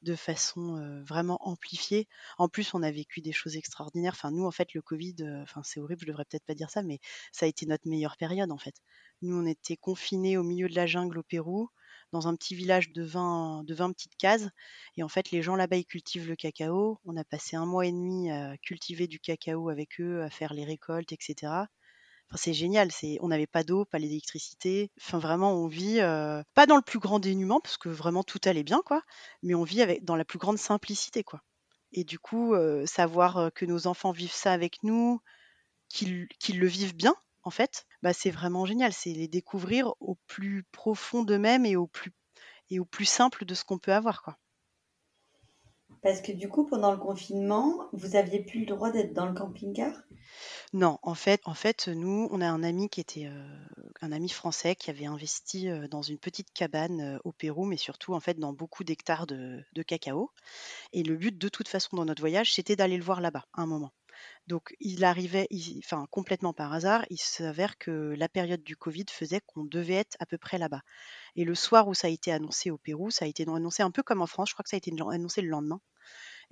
de 0.02 0.16
façon 0.16 1.02
vraiment 1.08 1.38
amplifiée. 1.46 2.08
En 2.38 2.48
plus, 2.48 2.74
on 2.74 2.82
a 2.82 2.90
vécu 2.90 3.20
des 3.20 3.32
choses 3.32 3.56
extraordinaires. 3.56 4.14
Enfin, 4.16 4.32
nous, 4.32 4.44
en 4.44 4.50
fait, 4.50 4.74
le 4.74 4.82
Covid, 4.82 5.16
c'est 5.64 5.80
horrible, 5.80 6.02
je 6.02 6.06
devrais 6.06 6.24
peut-être 6.24 6.44
pas 6.44 6.54
dire 6.54 6.70
ça, 6.70 6.82
mais 6.82 6.98
ça 7.32 7.46
a 7.46 7.48
été 7.48 7.66
notre 7.66 7.88
meilleure 7.88 8.16
période, 8.16 8.52
en 8.52 8.58
fait. 8.58 8.74
Nous, 9.22 9.36
on 9.36 9.46
était 9.46 9.76
confinés 9.76 10.36
au 10.36 10.42
milieu 10.42 10.68
de 10.68 10.74
la 10.74 10.86
jungle 10.86 11.18
au 11.18 11.22
Pérou, 11.22 11.70
dans 12.12 12.28
un 12.28 12.36
petit 12.36 12.54
village 12.54 12.92
de 12.92 13.02
20, 13.02 13.64
de 13.64 13.74
20 13.74 13.92
petites 13.92 14.16
cases. 14.16 14.48
Et 14.96 15.02
en 15.02 15.08
fait, 15.08 15.30
les 15.30 15.42
gens 15.42 15.56
là-bas, 15.56 15.76
ils 15.76 15.84
cultivent 15.86 16.28
le 16.28 16.36
cacao. 16.36 16.98
On 17.04 17.16
a 17.16 17.24
passé 17.24 17.56
un 17.56 17.66
mois 17.66 17.86
et 17.86 17.92
demi 17.92 18.30
à 18.30 18.56
cultiver 18.58 19.06
du 19.06 19.20
cacao 19.20 19.68
avec 19.68 20.00
eux, 20.00 20.22
à 20.22 20.30
faire 20.30 20.54
les 20.54 20.64
récoltes, 20.64 21.12
etc. 21.12 21.66
Enfin, 22.28 22.36
c'est 22.36 22.54
génial. 22.54 22.90
C'est, 22.92 23.18
on 23.20 23.28
n'avait 23.28 23.46
pas 23.46 23.62
d'eau, 23.64 23.84
pas 23.84 23.98
l'électricité. 23.98 24.90
Enfin, 25.00 25.18
vraiment, 25.18 25.52
on 25.52 25.66
vit 25.68 26.00
euh, 26.00 26.42
pas 26.54 26.66
dans 26.66 26.76
le 26.76 26.82
plus 26.82 26.98
grand 26.98 27.18
dénuement 27.20 27.60
parce 27.60 27.76
que 27.78 27.88
vraiment 27.88 28.24
tout 28.24 28.40
allait 28.44 28.64
bien, 28.64 28.82
quoi. 28.84 29.02
Mais 29.42 29.54
on 29.54 29.64
vit 29.64 29.82
avec 29.82 30.04
dans 30.04 30.16
la 30.16 30.24
plus 30.24 30.38
grande 30.38 30.58
simplicité, 30.58 31.22
quoi. 31.22 31.42
Et 31.92 32.04
du 32.04 32.18
coup, 32.18 32.54
euh, 32.54 32.86
savoir 32.86 33.36
euh, 33.38 33.50
que 33.50 33.64
nos 33.64 33.86
enfants 33.86 34.12
vivent 34.12 34.32
ça 34.32 34.52
avec 34.52 34.82
nous, 34.82 35.20
qu'ils, 35.88 36.28
qu'ils 36.40 36.60
le 36.60 36.66
vivent 36.66 36.96
bien, 36.96 37.14
en 37.46 37.50
fait, 37.50 37.86
bah, 38.02 38.12
c'est 38.12 38.30
vraiment 38.30 38.66
génial. 38.66 38.92
C'est 38.92 39.12
les 39.12 39.28
découvrir 39.28 39.94
au 40.00 40.16
plus 40.26 40.64
profond 40.72 41.22
d'eux-mêmes 41.22 41.64
et 41.64 41.76
au 41.76 41.86
plus 41.86 42.12
et 42.70 42.80
au 42.80 42.84
plus 42.84 43.04
simple 43.04 43.44
de 43.44 43.54
ce 43.54 43.64
qu'on 43.64 43.78
peut 43.78 43.92
avoir, 43.92 44.22
quoi. 44.22 44.36
Parce 46.02 46.20
que 46.20 46.32
du 46.32 46.48
coup, 46.48 46.66
pendant 46.66 46.90
le 46.90 46.98
confinement, 46.98 47.88
vous 47.92 48.16
aviez 48.16 48.40
plus 48.40 48.60
le 48.60 48.66
droit 48.66 48.90
d'être 48.90 49.12
dans 49.12 49.26
le 49.26 49.34
camping-car? 49.34 49.92
Non, 50.72 50.98
en 51.02 51.14
fait, 51.14 51.40
en 51.44 51.54
fait, 51.54 51.86
nous, 51.86 52.28
on 52.32 52.40
a 52.40 52.48
un 52.48 52.64
ami 52.64 52.88
qui 52.88 53.00
était 53.00 53.30
un 54.00 54.12
ami 54.12 54.28
français 54.28 54.74
qui 54.74 54.90
avait 54.90 55.06
investi 55.06 55.68
dans 55.88 56.02
une 56.02 56.18
petite 56.18 56.52
cabane 56.52 57.20
au 57.24 57.32
Pérou, 57.32 57.64
mais 57.64 57.76
surtout 57.76 58.14
en 58.14 58.20
fait 58.20 58.38
dans 58.38 58.52
beaucoup 58.52 58.82
d'hectares 58.82 59.26
de, 59.26 59.64
de 59.74 59.82
cacao. 59.82 60.30
Et 60.92 61.04
le 61.04 61.16
but, 61.16 61.38
de 61.38 61.48
toute 61.48 61.68
façon, 61.68 61.96
dans 61.96 62.04
notre 62.04 62.22
voyage, 62.22 62.52
c'était 62.52 62.76
d'aller 62.76 62.96
le 62.96 63.04
voir 63.04 63.20
là-bas, 63.20 63.46
à 63.52 63.62
un 63.62 63.66
moment. 63.66 63.92
Donc 64.46 64.74
il 64.80 65.04
arrivait, 65.04 65.48
enfin 65.78 66.06
complètement 66.10 66.52
par 66.52 66.72
hasard, 66.72 67.04
il 67.10 67.18
s'avère 67.18 67.78
que 67.78 68.14
la 68.16 68.28
période 68.28 68.62
du 68.62 68.76
Covid 68.76 69.06
faisait 69.10 69.40
qu'on 69.46 69.64
devait 69.64 69.94
être 69.94 70.16
à 70.20 70.26
peu 70.26 70.38
près 70.38 70.58
là-bas. 70.58 70.82
Et 71.34 71.44
le 71.44 71.54
soir 71.54 71.88
où 71.88 71.94
ça 71.94 72.06
a 72.06 72.10
été 72.10 72.32
annoncé 72.32 72.70
au 72.70 72.78
Pérou, 72.78 73.10
ça 73.10 73.24
a 73.24 73.28
été 73.28 73.42
annoncé 73.42 73.82
un 73.82 73.90
peu 73.90 74.02
comme 74.02 74.22
en 74.22 74.26
France, 74.26 74.50
je 74.50 74.54
crois 74.54 74.62
que 74.62 74.70
ça 74.70 74.76
a 74.76 74.78
été 74.78 74.92
annoncé 75.10 75.42
le 75.42 75.48
lendemain. 75.48 75.80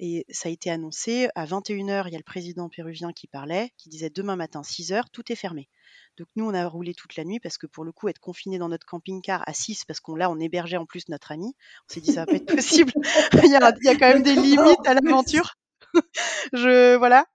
Et 0.00 0.26
ça 0.28 0.48
a 0.48 0.52
été 0.52 0.70
annoncé 0.70 1.28
à 1.36 1.46
21h, 1.46 2.04
il 2.08 2.12
y 2.12 2.16
a 2.16 2.18
le 2.18 2.24
président 2.24 2.68
péruvien 2.68 3.12
qui 3.12 3.28
parlait, 3.28 3.70
qui 3.76 3.88
disait 3.88 4.10
demain 4.10 4.34
matin 4.34 4.62
6h, 4.62 5.04
tout 5.12 5.30
est 5.30 5.36
fermé. 5.36 5.68
Donc 6.16 6.28
nous, 6.34 6.44
on 6.44 6.54
a 6.54 6.66
roulé 6.66 6.94
toute 6.94 7.16
la 7.16 7.24
nuit 7.24 7.38
parce 7.38 7.58
que 7.58 7.66
pour 7.66 7.84
le 7.84 7.92
coup, 7.92 8.08
être 8.08 8.18
confiné 8.18 8.58
dans 8.58 8.68
notre 8.68 8.86
camping-car 8.86 9.42
à 9.46 9.52
6, 9.52 9.84
parce 9.84 10.00
qu'on 10.00 10.16
là, 10.16 10.30
on 10.30 10.40
hébergeait 10.40 10.76
en 10.76 10.86
plus 10.86 11.08
notre 11.08 11.30
ami, 11.30 11.54
on 11.88 11.92
s'est 11.92 12.00
dit 12.00 12.12
ça 12.12 12.20
va 12.20 12.26
pas 12.26 12.34
être 12.34 12.46
possible. 12.54 12.92
il, 13.32 13.50
y 13.50 13.56
a, 13.56 13.72
il, 13.80 13.84
y 13.84 13.88
a, 13.88 13.94
quand 13.94 14.08
même 14.08 14.22
des 14.22 14.34
limites 14.34 14.86
à 14.86 14.94
l'aventure. 14.94 15.54
je 16.52 16.96
voilà. 16.96 17.26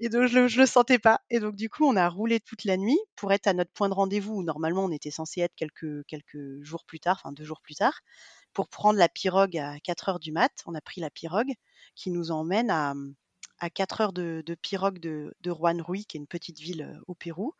Et 0.00 0.10
je 0.10 0.58
le, 0.58 0.66
sentais 0.66 0.98
pas. 0.98 1.20
Et 1.30 1.40
donc 1.40 1.56
du 1.56 1.68
coup, 1.68 1.86
on 1.86 1.96
a 1.96 2.08
roulé 2.08 2.40
toute 2.40 2.64
la 2.64 2.76
nuit 2.76 2.98
pour 3.16 3.32
être 3.32 3.46
à 3.46 3.54
notre 3.54 3.72
point 3.72 3.88
de 3.88 3.94
rendez-vous 3.94 4.34
où 4.34 4.42
normalement 4.42 4.84
on 4.84 4.90
était 4.90 5.10
censé 5.10 5.40
être 5.40 5.54
quelques 5.56 6.04
quelques 6.06 6.62
jours 6.62 6.84
plus 6.84 7.00
tard, 7.00 7.20
enfin 7.22 7.32
deux 7.32 7.44
jours 7.44 7.60
plus 7.62 7.74
tard, 7.74 8.00
pour 8.52 8.68
prendre 8.68 8.98
la 8.98 9.08
pirogue 9.08 9.56
à 9.56 9.78
4 9.80 10.08
heures 10.10 10.20
du 10.20 10.32
mat. 10.32 10.52
On 10.66 10.74
a 10.74 10.80
pris 10.80 11.00
la 11.00 11.10
pirogue 11.10 11.52
qui 11.94 12.10
nous 12.10 12.30
emmène 12.30 12.70
à 12.70 12.94
à 13.60 13.70
4 13.70 14.00
heures 14.00 14.12
de, 14.12 14.42
pirogue 14.60 14.98
de, 14.98 15.34
de 15.40 15.50
Juan 15.52 15.80
Rui, 15.80 16.04
qui 16.04 16.16
est 16.16 16.20
une 16.20 16.26
petite 16.26 16.58
ville 16.58 16.82
euh, 16.82 17.00
au 17.06 17.14
Pérou, 17.14 17.54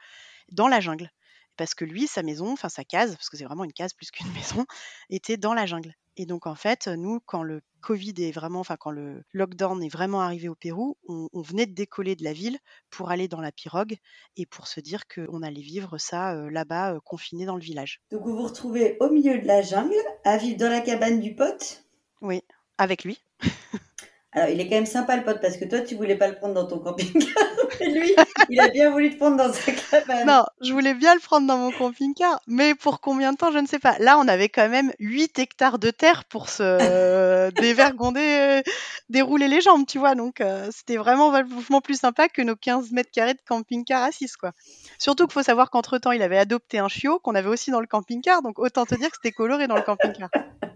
dans 0.50 0.66
la 0.66 0.80
jungle 0.80 1.10
parce 1.56 1.74
que 1.74 1.84
lui, 1.84 2.06
sa 2.06 2.22
maison, 2.22 2.52
enfin 2.52 2.68
sa 2.68 2.84
case, 2.84 3.14
parce 3.14 3.28
que 3.28 3.36
c'est 3.36 3.44
vraiment 3.44 3.64
une 3.64 3.72
case 3.72 3.92
plus 3.92 4.10
qu'une 4.10 4.32
maison, 4.32 4.66
était 5.10 5.36
dans 5.36 5.54
la 5.54 5.66
jungle. 5.66 5.94
Et 6.16 6.26
donc 6.26 6.46
en 6.46 6.54
fait, 6.54 6.88
nous, 6.88 7.20
quand 7.20 7.42
le 7.42 7.62
Covid 7.80 8.14
est 8.18 8.32
vraiment, 8.32 8.60
enfin 8.60 8.76
quand 8.78 8.90
le 8.90 9.24
lockdown 9.32 9.82
est 9.82 9.88
vraiment 9.88 10.20
arrivé 10.20 10.48
au 10.48 10.54
Pérou, 10.54 10.96
on, 11.08 11.28
on 11.32 11.40
venait 11.40 11.66
de 11.66 11.74
décoller 11.74 12.16
de 12.16 12.24
la 12.24 12.32
ville 12.32 12.58
pour 12.90 13.10
aller 13.10 13.28
dans 13.28 13.40
la 13.40 13.52
pirogue 13.52 13.96
et 14.36 14.46
pour 14.46 14.66
se 14.68 14.80
dire 14.80 15.08
qu'on 15.08 15.42
allait 15.42 15.62
vivre 15.62 15.98
ça 15.98 16.34
euh, 16.34 16.50
là-bas, 16.50 16.94
euh, 16.94 17.00
confiné 17.04 17.44
dans 17.44 17.56
le 17.56 17.62
village. 17.62 18.00
Donc 18.10 18.22
vous 18.22 18.36
vous 18.36 18.44
retrouvez 18.44 18.96
au 19.00 19.10
milieu 19.10 19.38
de 19.38 19.46
la 19.46 19.62
jungle, 19.62 19.94
à 20.24 20.36
vivre 20.36 20.58
dans 20.58 20.70
la 20.70 20.80
cabane 20.80 21.20
du 21.20 21.34
pote? 21.34 21.84
Oui, 22.20 22.42
avec 22.78 23.04
lui. 23.04 23.22
Alors, 24.34 24.48
il 24.48 24.58
est 24.60 24.64
quand 24.66 24.76
même 24.76 24.86
sympa 24.86 25.14
le 25.16 25.24
pote 25.24 25.42
parce 25.42 25.58
que 25.58 25.66
toi, 25.66 25.80
tu 25.80 25.94
voulais 25.94 26.16
pas 26.16 26.26
le 26.26 26.34
prendre 26.34 26.54
dans 26.54 26.66
ton 26.66 26.78
camping-car. 26.78 27.44
Mais 27.80 27.88
lui, 27.88 28.14
il 28.48 28.58
a 28.60 28.68
bien 28.68 28.90
voulu 28.90 29.10
te 29.12 29.18
prendre 29.18 29.36
dans 29.36 29.52
sa 29.52 29.72
cabane. 29.72 30.26
Non, 30.26 30.44
je 30.62 30.72
voulais 30.72 30.94
bien 30.94 31.14
le 31.14 31.20
prendre 31.20 31.46
dans 31.46 31.58
mon 31.58 31.70
camping-car, 31.70 32.40
mais 32.46 32.74
pour 32.74 33.00
combien 33.00 33.32
de 33.32 33.36
temps, 33.36 33.50
je 33.50 33.58
ne 33.58 33.66
sais 33.66 33.78
pas. 33.78 33.96
Là, 33.98 34.18
on 34.18 34.28
avait 34.28 34.48
quand 34.48 34.68
même 34.68 34.92
8 34.98 35.38
hectares 35.38 35.78
de 35.78 35.90
terre 35.90 36.24
pour 36.24 36.48
se 36.48 37.50
dévergonder, 37.60 38.62
dérouler 39.10 39.48
les 39.48 39.60
jambes, 39.60 39.84
tu 39.86 39.98
vois. 39.98 40.14
Donc, 40.14 40.40
euh, 40.40 40.68
c'était 40.70 40.96
vraiment 40.96 41.30
vachement 41.30 41.80
plus 41.80 41.98
sympa 41.98 42.28
que 42.28 42.40
nos 42.40 42.56
15 42.56 42.90
mètres 42.92 43.10
carrés 43.10 43.34
de 43.34 43.40
camping-car 43.46 44.02
à 44.02 44.12
6, 44.12 44.36
quoi. 44.36 44.52
Surtout 44.98 45.26
qu'il 45.26 45.34
faut 45.34 45.42
savoir 45.42 45.70
qu'entre-temps, 45.70 46.12
il 46.12 46.22
avait 46.22 46.38
adopté 46.38 46.78
un 46.78 46.88
chiot 46.88 47.18
qu'on 47.18 47.34
avait 47.34 47.48
aussi 47.48 47.70
dans 47.70 47.80
le 47.80 47.86
camping-car, 47.86 48.40
donc 48.40 48.58
autant 48.58 48.86
te 48.86 48.94
dire 48.94 49.10
que 49.10 49.16
c'était 49.16 49.32
coloré 49.32 49.66
dans 49.66 49.76
le 49.76 49.82
camping-car. 49.82 50.30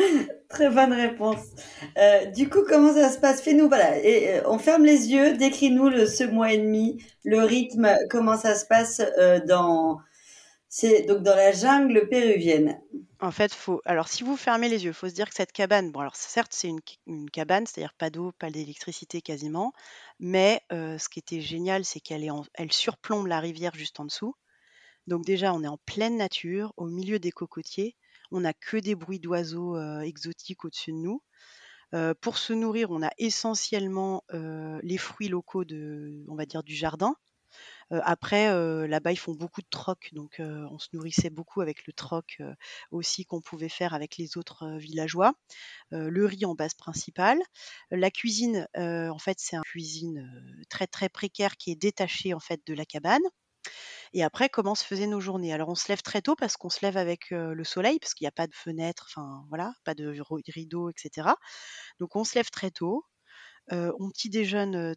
Très 0.48 0.70
bonne 0.70 0.92
réponse. 0.92 1.44
Euh, 1.98 2.26
du 2.26 2.48
coup, 2.48 2.62
comment 2.66 2.92
ça 2.94 3.10
se 3.10 3.18
passe? 3.18 3.40
Fais-nous, 3.40 3.68
voilà, 3.68 3.98
et, 3.98 4.38
euh, 4.38 4.42
on 4.46 4.58
ferme 4.58 4.84
les 4.84 5.10
yeux, 5.10 5.36
décris-nous 5.36 5.88
le, 5.88 6.06
ce 6.06 6.24
mois 6.24 6.52
et 6.52 6.58
demi, 6.58 7.02
le 7.24 7.40
rythme, 7.40 7.88
comment 8.10 8.36
ça 8.36 8.54
se 8.54 8.66
passe 8.66 9.00
euh, 9.18 9.40
dans, 9.46 9.98
c'est 10.68 11.02
donc 11.02 11.22
dans 11.22 11.36
la 11.36 11.52
jungle 11.52 12.08
péruvienne. 12.08 12.80
En 13.20 13.30
fait, 13.30 13.52
faut. 13.52 13.82
Alors, 13.84 14.08
si 14.08 14.24
vous 14.24 14.36
fermez 14.36 14.68
les 14.68 14.84
yeux, 14.84 14.92
faut 14.92 15.08
se 15.08 15.14
dire 15.14 15.28
que 15.28 15.34
cette 15.34 15.52
cabane, 15.52 15.92
bon, 15.92 16.00
alors 16.00 16.16
certes, 16.16 16.52
c'est 16.54 16.68
une, 17.06 17.30
cabane, 17.30 17.66
c'est-à-dire 17.66 17.92
pas 17.92 18.08
d'eau, 18.08 18.32
pas 18.38 18.50
d'électricité 18.50 19.20
quasiment, 19.20 19.72
mais 20.20 20.62
ce 20.70 21.06
qui 21.10 21.18
était 21.18 21.42
génial, 21.42 21.84
c'est 21.84 22.00
qu'elle 22.00 22.24
est 22.24 22.30
elle 22.54 22.72
surplombe 22.72 23.26
la 23.26 23.40
rivière 23.40 23.74
juste 23.74 24.00
en 24.00 24.06
dessous. 24.06 24.34
Donc 25.06 25.26
déjà, 25.26 25.52
on 25.52 25.62
est 25.62 25.68
en 25.68 25.78
pleine 25.84 26.16
nature, 26.16 26.72
au 26.78 26.86
milieu 26.86 27.18
des 27.18 27.30
cocotiers. 27.30 27.94
On 28.30 28.40
n'a 28.40 28.52
que 28.52 28.76
des 28.76 28.94
bruits 28.94 29.20
d'oiseaux 29.20 29.76
euh, 29.76 30.00
exotiques 30.00 30.64
au-dessus 30.64 30.92
de 30.92 30.96
nous. 30.96 31.22
Euh, 31.94 32.14
pour 32.20 32.38
se 32.38 32.52
nourrir, 32.52 32.90
on 32.90 33.02
a 33.02 33.10
essentiellement 33.18 34.22
euh, 34.32 34.78
les 34.82 34.98
fruits 34.98 35.28
locaux 35.28 35.64
on 36.28 36.34
va 36.36 36.46
dire, 36.46 36.62
du 36.62 36.74
jardin. 36.74 37.14
Après, 37.90 38.46
là-bas, 38.86 39.10
ils 39.10 39.18
font 39.18 39.34
beaucoup 39.34 39.62
de 39.62 39.66
troc, 39.68 40.10
donc 40.12 40.36
on 40.38 40.78
se 40.78 40.86
nourrissait 40.92 41.28
beaucoup 41.28 41.60
avec 41.60 41.88
le 41.88 41.92
troc 41.92 42.40
aussi 42.92 43.24
qu'on 43.24 43.40
pouvait 43.40 43.68
faire 43.68 43.94
avec 43.94 44.16
les 44.16 44.38
autres 44.38 44.76
villageois. 44.78 45.34
Le 45.90 46.24
riz 46.24 46.44
en 46.44 46.54
base 46.54 46.74
principale. 46.74 47.40
La 47.90 48.12
cuisine, 48.12 48.68
en 48.76 49.18
fait, 49.18 49.40
c'est 49.40 49.56
une 49.56 49.62
cuisine 49.62 50.64
très 50.68 50.86
très 50.86 51.08
précaire 51.08 51.56
qui 51.56 51.72
est 51.72 51.76
détachée 51.76 52.32
en 52.32 52.38
fait 52.38 52.64
de 52.64 52.74
la 52.74 52.84
cabane. 52.84 53.24
Et 54.12 54.24
après, 54.24 54.48
comment 54.48 54.74
se 54.74 54.84
faisaient 54.84 55.06
nos 55.06 55.20
journées? 55.20 55.52
Alors, 55.52 55.68
on 55.68 55.74
se 55.74 55.88
lève 55.88 56.02
très 56.02 56.22
tôt 56.22 56.34
parce 56.36 56.56
qu'on 56.56 56.70
se 56.70 56.84
lève 56.84 56.96
avec 56.96 57.30
le 57.30 57.64
soleil, 57.64 57.98
parce 58.00 58.14
qu'il 58.14 58.24
n'y 58.24 58.28
a 58.28 58.32
pas 58.32 58.46
de 58.46 58.54
fenêtre, 58.54 59.06
enfin 59.08 59.44
voilà, 59.48 59.72
pas 59.84 59.94
de 59.94 60.12
rideau, 60.48 60.90
etc. 60.90 61.28
Donc, 62.00 62.16
on 62.16 62.24
se 62.24 62.34
lève 62.34 62.50
très 62.50 62.70
tôt. 62.70 63.04
On 63.70 64.10
petit 64.10 64.30
déjeune 64.30 64.94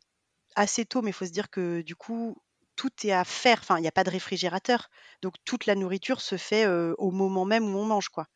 assez 0.55 0.85
tôt, 0.85 1.01
mais 1.01 1.11
il 1.11 1.13
faut 1.13 1.25
se 1.25 1.31
dire 1.31 1.49
que 1.49 1.81
du 1.81 1.95
coup, 1.95 2.35
tout 2.75 2.91
est 3.03 3.11
à 3.11 3.23
faire. 3.23 3.59
Enfin, 3.61 3.77
il 3.77 3.81
n'y 3.81 3.87
a 3.87 3.91
pas 3.91 4.03
de 4.03 4.09
réfrigérateur. 4.09 4.89
Donc, 5.21 5.35
toute 5.45 5.65
la 5.67 5.75
nourriture 5.75 6.21
se 6.21 6.37
fait 6.37 6.67
au 6.67 7.11
moment 7.11 7.45
même 7.45 7.65
où 7.65 7.77
on 7.77 7.85
mange, 7.85 8.09
quoi. 8.09 8.27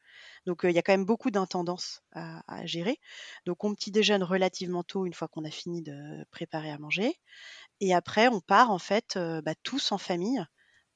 Donc, 0.45 0.61
il 0.63 0.71
y 0.71 0.79
a 0.79 0.81
quand 0.81 0.93
même 0.93 1.05
beaucoup 1.05 1.31
d'intendance 1.31 2.01
à, 2.13 2.65
gérer. 2.65 2.99
Donc, 3.45 3.63
on 3.63 3.73
petit 3.75 3.91
déjeune 3.91 4.23
relativement 4.23 4.83
tôt 4.83 5.05
une 5.05 5.13
fois 5.13 5.27
qu'on 5.27 5.43
a 5.43 5.51
fini 5.51 5.81
de 5.81 6.23
préparer 6.31 6.71
à 6.71 6.77
manger. 6.77 7.15
Et 7.81 7.93
après, 7.93 8.27
on 8.27 8.41
part 8.41 8.71
en 8.71 8.79
fait 8.79 9.17
bah, 9.43 9.55
tous 9.63 9.91
en 9.91 9.97
famille, 9.97 10.43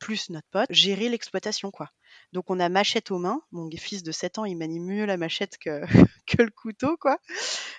plus 0.02 0.32
notre 0.32 0.48
pote, 0.50 0.66
gérer 0.72 1.10
l'exploitation 1.10 1.70
quoi. 1.70 1.90
Donc 2.34 2.50
on 2.50 2.60
a 2.60 2.68
machette 2.70 3.12
aux 3.12 3.20
mains. 3.20 3.42
Mon 3.52 3.70
fils 3.70 4.02
de 4.02 4.12
7 4.12 4.40
ans, 4.40 4.46
il 4.46 4.58
manie 4.58 4.80
mieux 4.80 5.06
la 5.06 5.16
machette 5.16 5.58
que, 5.60 6.42
le 6.42 6.50
couteau 6.50 6.98
quoi. 6.98 7.20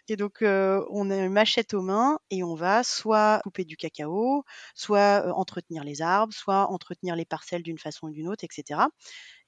Et 0.08 0.16
donc 0.16 0.40
euh, 0.40 0.84
on 0.90 1.10
a 1.10 1.16
une 1.16 1.32
machette 1.32 1.74
aux 1.74 1.82
mains 1.82 2.20
et 2.30 2.44
on 2.44 2.54
va 2.54 2.84
soit 2.84 3.40
couper 3.42 3.64
du 3.64 3.76
cacao, 3.76 4.44
soit 4.74 5.26
euh, 5.26 5.32
entretenir 5.32 5.82
les 5.82 6.00
arbres, 6.00 6.32
soit 6.32 6.70
entretenir 6.70 7.16
les 7.16 7.24
parcelles 7.24 7.64
d'une 7.64 7.78
façon 7.78 8.06
ou 8.06 8.10
d'une 8.10 8.28
autre, 8.28 8.44
etc. 8.44 8.80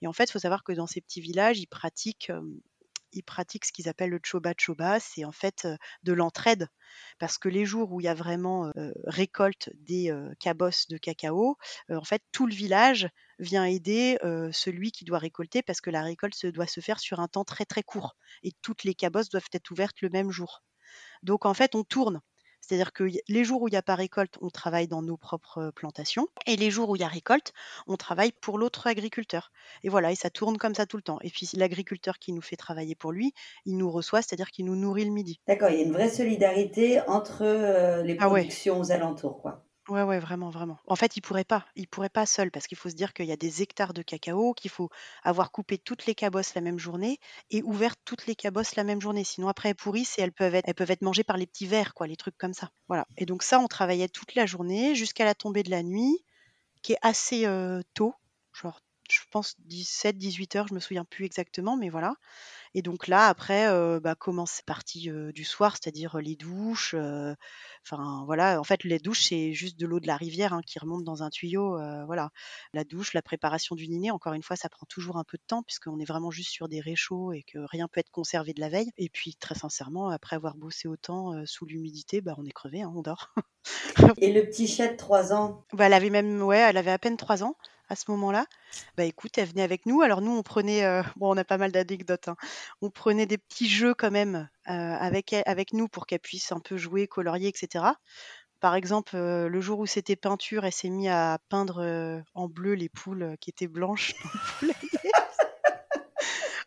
Et 0.02 0.09
en 0.09 0.12
fait, 0.12 0.25
il 0.25 0.33
faut 0.33 0.40
savoir 0.40 0.64
que 0.64 0.73
dans 0.73 0.88
ces 0.88 1.00
petits 1.00 1.21
villages, 1.21 1.61
ils 1.61 1.69
pratiquent 1.69 2.31
euh, 2.31 2.43
ils 3.14 3.23
pratiquent 3.23 3.64
ce 3.64 3.73
qu'ils 3.73 3.88
appellent 3.88 4.11
le 4.11 4.21
choba 4.23 4.52
choba, 4.56 5.00
c'est 5.00 5.25
en 5.25 5.33
fait 5.33 5.66
de 6.02 6.12
l'entraide. 6.12 6.68
Parce 7.18 7.38
que 7.38 7.49
les 7.49 7.64
jours 7.64 7.92
où 7.92 8.00
il 8.00 8.04
y 8.04 8.09
a 8.09 8.14
vraiment 8.14 8.73
récolte 9.04 9.71
des 9.75 10.12
cabosses 10.40 10.88
de 10.88 10.97
cacao, 10.99 11.56
en 11.90 12.04
fait, 12.04 12.23
tout 12.33 12.47
le 12.47 12.54
village 12.54 13.09
vient 13.38 13.64
aider 13.64 14.18
celui 14.52 14.92
qui 14.92 15.04
doit 15.04 15.18
récolter 15.18 15.62
parce 15.62 15.80
que 15.80 15.90
la 15.90 16.02
récolte 16.02 16.47
doit 16.47 16.66
se 16.66 16.80
faire 16.80 17.00
sur 17.00 17.21
un 17.21 17.28
temps 17.28 17.44
très 17.44 17.64
très 17.64 17.83
court. 17.83 18.16
Et 18.42 18.52
toutes 18.62 18.85
les 18.85 18.94
cabosses 18.94 19.28
doivent 19.28 19.49
être 19.52 19.71
ouvertes 19.71 20.00
le 20.02 20.11
même 20.11 20.30
jour. 20.30 20.62
Donc 21.23 21.47
en 21.47 21.54
fait, 21.54 21.75
on 21.75 21.85
tourne. 21.85 22.21
C'est-à-dire 22.66 22.92
que 22.92 23.04
les 23.28 23.44
jours 23.44 23.62
où 23.62 23.68
il 23.68 23.73
n'y 23.73 23.76
a 23.76 23.83
pas 23.83 23.94
récolte, 23.94 24.38
on 24.40 24.49
travaille 24.50 24.88
dans 24.88 25.02
nos 25.02 25.16
propres 25.16 25.71
plantations. 25.75 26.28
Et 26.47 26.56
les 26.56 26.71
jours 26.71 26.88
où 26.90 26.97
il 26.97 27.00
y 27.00 27.04
a 27.04 27.09
récolte, 27.09 27.52
on 27.87 27.97
travaille 27.97 28.33
pour 28.33 28.59
l'autre 28.59 28.87
agriculteur. 28.87 29.52
Et 29.83 29.88
voilà, 29.88 30.12
et 30.12 30.14
ça 30.16 30.30
tourne 30.30 30.56
comme 30.59 30.75
ça 30.75 30.87
tout 30.87 30.97
le 30.97 31.02
temps. 31.02 31.18
Et 31.23 31.30
puis 31.30 31.49
l'agriculteur 31.54 32.18
qui 32.18 32.33
nous 32.33 32.42
fait 32.42 32.56
travailler 32.56 32.94
pour 32.94 33.12
lui, 33.12 33.35
il 33.66 33.76
nous 33.76 33.90
reçoit, 33.90 34.23
c'est-à-dire 34.23 34.50
qu'il 34.50 34.64
nous 34.64 34.76
nourrit 34.76 35.04
le 35.04 35.11
midi. 35.11 35.40
D'accord, 35.47 35.71
il 35.71 35.78
y 35.78 35.83
a 35.83 35.85
une 35.87 35.92
vraie 35.92 36.11
solidarité 36.11 37.00
entre 37.09 38.02
les 38.02 38.16
Ah 38.18 38.28
ouais. 38.28 38.49
productions 38.49 38.78
aux 38.78 38.92
alentours, 38.92 39.40
quoi. 39.40 39.64
Ouais, 39.88 40.03
ouais, 40.03 40.19
vraiment, 40.19 40.49
vraiment. 40.49 40.79
En 40.87 40.97
fait, 40.97 41.17
il 41.17 41.21
pourrait 41.21 41.45
pas. 41.45 41.67
Il 41.76 41.87
pourrait 41.88 42.09
pas 42.09 42.25
seul 42.25 42.50
parce 42.50 42.67
qu'il 42.67 42.79
faut 42.79 42.88
se 42.88 42.95
dire 42.95 43.12
qu'il 43.12 43.26
y 43.26 43.33
a 43.33 43.37
des 43.37 43.61
hectares 43.61 43.93
de 43.93 44.00
cacao, 44.00 44.55
qu'il 44.55 44.71
faut 44.71 44.88
avoir 45.23 45.53
coupé 45.53 45.76
toutes 45.76 46.07
les 46.07 46.14
cabosses 46.14 46.55
la 46.55 46.62
même 46.62 46.79
journée 46.79 47.19
et 47.50 47.62
ouvert 47.62 47.95
toutes 48.03 48.26
les 48.26 48.35
cabosses 48.35 48.76
la 48.76 48.85
même 48.85 49.03
journée. 49.03 49.25
Sinon, 49.25 49.49
après, 49.49 49.69
elles 49.71 49.75
pourrissent 49.75 50.19
et 50.19 50.23
elles 50.23 50.33
peuvent 50.33 50.55
être, 50.55 51.03
mangées 51.03 51.25
par 51.25 51.37
les 51.37 51.47
petits 51.47 51.67
vers, 51.67 51.93
quoi, 51.93 52.07
les 52.07 52.17
trucs 52.17 52.38
comme 52.38 52.55
ça. 52.55 52.71
Voilà. 52.88 53.07
Et 53.19 53.26
donc 53.26 53.43
ça, 53.43 53.61
on 53.61 53.67
travaillait 53.69 54.09
toute 54.09 54.35
la 54.35 54.47
journée 54.47 54.95
jusqu'à 54.95 55.26
la 55.26 55.35
tombée 55.35 55.62
de 55.62 55.71
la 55.71 55.83
nuit, 55.83 56.25
qui 56.83 56.93
est 56.95 56.99
assez 57.03 57.47
euh, 57.47 57.83
tôt, 57.95 58.14
genre, 58.55 58.81
je 59.11 59.21
pense 59.31 59.57
17, 59.61 60.17
18 60.19 60.57
heures, 60.57 60.69
je 60.69 60.75
me 60.75 60.81
souviens 60.81 61.05
plus 61.05 61.26
exactement, 61.26 61.76
mais 61.76 61.91
voilà. 61.91 62.14
Et 62.75 62.83
donc 62.83 63.07
là, 63.09 63.28
après, 63.28 63.69
euh, 63.69 64.00
bah, 64.00 64.14
commence 64.14 64.59
la 64.59 64.64
partie 64.64 65.11
euh, 65.11 65.33
du 65.33 65.45
soir, 65.45 65.76
c'est-à-dire 65.81 66.19
les 66.19 66.37
douches. 66.37 66.95
Enfin, 67.85 68.25
voilà. 68.26 68.59
En 68.61 68.64
fait, 68.64 68.85
les 68.85 68.99
douches, 68.99 69.25
c'est 69.28 69.52
juste 69.52 69.78
de 69.78 69.87
l'eau 69.87 70.00
de 70.00 70.07
la 70.07 70.16
rivière 70.16 70.52
hein, 70.52 70.61
qui 70.66 70.78
remonte 70.78 71.04
dans 71.04 71.23
un 71.23 71.31
tuyau. 71.31 71.78
voilà. 72.07 72.31
La 72.73 72.85
douche, 72.85 73.12
la 73.14 73.23
préparation 73.23 73.76
du 73.76 73.87
dîner, 73.87 74.11
encore 74.11 74.33
une 74.35 74.43
fois, 74.43 74.57
ça 74.57 74.69
prend 74.69 74.87
toujours 74.88 75.16
un 75.19 75.25
peu 75.25 75.37
de 75.38 75.43
temps 75.47 75.62
puisqu'on 75.62 75.99
est 76.00 76.04
vraiment 76.04 76.31
juste 76.31 76.50
sur 76.50 76.69
des 76.69 76.81
réchauds 76.81 77.33
et 77.33 77.43
que 77.43 77.59
rien 77.59 77.88
peut 77.88 78.00
être 78.00 78.11
conservé 78.11 78.52
de 78.54 78.61
la 78.61 78.69
veille. 78.69 78.90
Et 78.99 79.09
puis, 79.09 79.35
très 79.37 79.54
sincèrement, 79.54 80.09
après 80.09 80.37
avoir 80.37 80.57
bossé 80.57 80.88
autant 80.88 81.33
sous 81.47 81.66
l'humidité, 81.66 82.21
bah, 82.21 82.35
on 82.38 82.45
est 82.47 82.52
crevé, 82.52 82.83
hein, 82.83 82.93
on 82.95 83.02
dort. 83.02 83.35
Et 84.16 84.33
le 84.33 84.45
petit 84.45 84.66
chat 84.66 84.88
de 84.88 84.97
3 84.97 85.33
ans, 85.33 85.64
Bah, 85.73 85.87
elle 85.87 85.93
avait 85.95 86.11
même, 86.11 86.43
ouais, 86.43 86.59
elle 86.59 86.76
avait 86.76 86.90
à 86.90 86.99
peine 86.99 87.16
3 87.16 87.43
ans 87.43 87.57
à 87.90 87.97
ce 87.97 88.11
moment-là. 88.12 88.47
Bah 88.97 89.04
écoute, 89.04 89.37
elle 89.37 89.49
venait 89.49 89.62
avec 89.62 89.85
nous. 89.87 90.00
Alors 90.00 90.21
nous, 90.23 90.31
on 90.33 90.43
prenait, 90.43 90.85
euh, 90.85 91.02
bon, 91.16 91.35
on 91.35 91.37
a 91.37 91.45
pas 91.45 91.59
mal 91.59 91.71
d'anecdotes. 91.71 92.28
hein. 92.28 92.37
On 92.83 92.90
prenait 92.90 93.26
des 93.26 93.38
petits 93.38 93.68
jeux 93.68 93.94
quand 93.94 94.11
même 94.11 94.49
euh, 94.68 94.73
avec 94.73 95.33
elle- 95.33 95.42
avec 95.47 95.73
nous 95.73 95.88
pour 95.88 96.06
qu'elle 96.06 96.21
puisse 96.21 96.52
un 96.52 96.61
peu 96.61 96.76
jouer, 96.76 97.06
colorier, 97.06 97.49
etc. 97.49 97.85
Par 98.61 98.75
exemple, 98.75 99.16
euh, 99.16 99.49
le 99.49 99.61
jour 99.61 99.78
où 99.80 99.87
c'était 99.87 100.16
peinture, 100.16 100.64
elle 100.64 100.73
s'est 100.73 100.88
mise 100.88 101.09
à 101.11 101.38
peindre 101.50 101.83
euh, 101.83 102.21
en 102.35 102.49
bleu 102.49 102.73
les 102.75 102.88
poules 102.88 103.37
qui 103.40 103.50
étaient 103.50 103.68
blanches. 103.68 104.14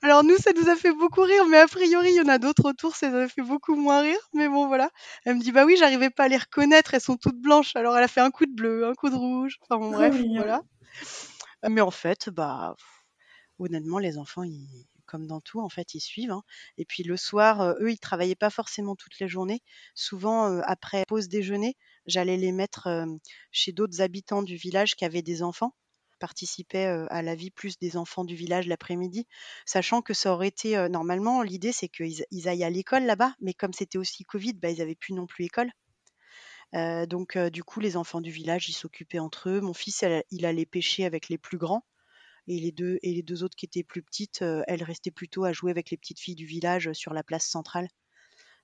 Alors 0.04 0.24
nous, 0.24 0.38
ça 0.38 0.52
nous 0.54 0.70
a 0.70 0.76
fait 0.76 0.94
beaucoup 0.94 1.22
rire, 1.22 1.46
mais 1.48 1.58
a 1.58 1.68
priori, 1.68 2.10
il 2.12 2.16
y 2.16 2.22
en 2.22 2.28
a 2.28 2.38
d'autres 2.38 2.70
autour, 2.70 2.96
ça 2.96 3.10
nous 3.10 3.18
a 3.18 3.28
fait 3.28 3.42
beaucoup 3.42 3.76
moins 3.76 4.02
rire. 4.02 4.20
Mais 4.34 4.48
bon, 4.48 4.68
voilà. 4.68 4.92
Elle 5.26 5.36
me 5.38 5.42
dit, 5.42 5.52
bah 5.52 5.66
oui, 5.66 5.76
j'arrivais 5.78 6.12
pas 6.12 6.26
à 6.26 6.28
les 6.28 6.38
reconnaître, 6.38 6.94
elles 6.94 7.02
sont 7.02 7.18
toutes 7.18 7.42
blanches. 7.42 7.76
Alors 7.76 7.98
elle 7.98 8.04
a 8.04 8.08
fait 8.08 8.22
un 8.22 8.30
coup 8.30 8.46
de 8.46 8.54
bleu, 8.54 8.86
un 8.88 8.94
coup 8.94 9.10
de 9.10 9.16
rouge. 9.16 9.58
Enfin 9.64 9.80
bon, 9.80 9.90
Trop 9.90 9.98
bref, 9.98 10.14
mignon. 10.16 10.36
voilà. 10.44 10.62
Mais 11.68 11.82
en 11.82 11.90
fait, 11.92 12.30
bah, 12.30 12.76
honnêtement, 13.58 13.98
les 13.98 14.20
enfants, 14.20 14.44
ils, 14.44 14.86
comme 15.08 15.26
dans 15.28 15.42
tout, 15.42 15.60
en 15.62 15.70
fait, 15.70 15.96
ils 15.96 16.00
suivent. 16.02 16.32
hein. 16.32 16.44
Et 16.78 16.86
puis 16.86 17.04
le 17.04 17.18
soir, 17.18 17.62
euh, 17.62 17.74
eux, 17.82 17.92
ils 17.92 18.00
travaillaient 18.00 18.36
pas 18.36 18.50
forcément 18.52 18.96
toute 18.96 19.20
la 19.20 19.28
journée. 19.28 19.62
Souvent, 19.96 20.52
euh, 20.52 20.62
après 20.66 21.04
pause 21.08 21.28
déjeuner, 21.30 21.76
j'allais 22.06 22.38
les 22.38 22.52
mettre 22.52 22.88
euh, 22.88 23.06
chez 23.52 23.72
d'autres 23.72 24.02
habitants 24.02 24.44
du 24.44 24.56
village 24.58 24.96
qui 24.96 25.06
avaient 25.06 25.22
des 25.24 25.42
enfants 25.44 25.74
participaient 26.20 26.88
à 27.12 27.22
la 27.22 27.36
vie 27.36 27.52
plus 27.52 27.78
des 27.78 27.96
enfants 27.96 28.26
du 28.26 28.34
village 28.36 28.66
l'après-midi, 28.66 29.28
sachant 29.68 30.02
que 30.02 30.16
ça 30.16 30.34
aurait 30.34 30.48
été 30.48 30.90
normalement 30.90 31.44
l'idée 31.44 31.72
c'est 31.72 31.90
qu'ils 31.90 32.26
ils 32.32 32.50
aillent 32.50 32.64
à 32.64 32.72
l'école 32.72 33.04
là-bas, 33.04 33.36
mais 33.40 33.54
comme 33.54 33.72
c'était 33.72 34.00
aussi 34.00 34.24
Covid, 34.24 34.54
bah, 34.54 34.72
ils 34.72 34.82
avaient 34.82 34.96
plus 34.96 35.14
non 35.14 35.28
plus 35.28 35.46
école. 35.46 35.72
Donc 36.74 37.38
du 37.38 37.64
coup 37.64 37.80
les 37.80 37.98
enfants 37.98 38.22
du 38.22 38.32
village 38.32 38.68
ils 38.70 38.74
s'occupaient 38.74 39.20
entre 39.20 39.50
eux. 39.50 39.62
Mon 39.62 39.76
fils 39.76 40.04
il 40.32 40.46
allait 40.48 40.66
pêcher 40.66 41.06
avec 41.06 41.30
les 41.30 41.38
plus 41.38 41.60
grands 41.60 41.84
et 42.48 42.60
les 42.60 42.72
deux 42.72 43.00
et 43.04 43.14
les 43.14 43.24
deux 43.24 43.44
autres 43.44 43.56
qui 43.56 43.66
étaient 43.66 43.84
plus 43.84 44.04
petites, 44.04 44.42
elles 44.68 44.84
restaient 44.84 45.12
plutôt 45.12 45.44
à 45.46 45.54
jouer 45.54 45.72
avec 45.72 45.90
les 45.92 45.98
petites 45.98 46.20
filles 46.20 46.36
du 46.36 46.46
village 46.46 46.92
sur 46.94 47.14
la 47.14 47.24
place 47.24 47.46
centrale. 47.46 47.88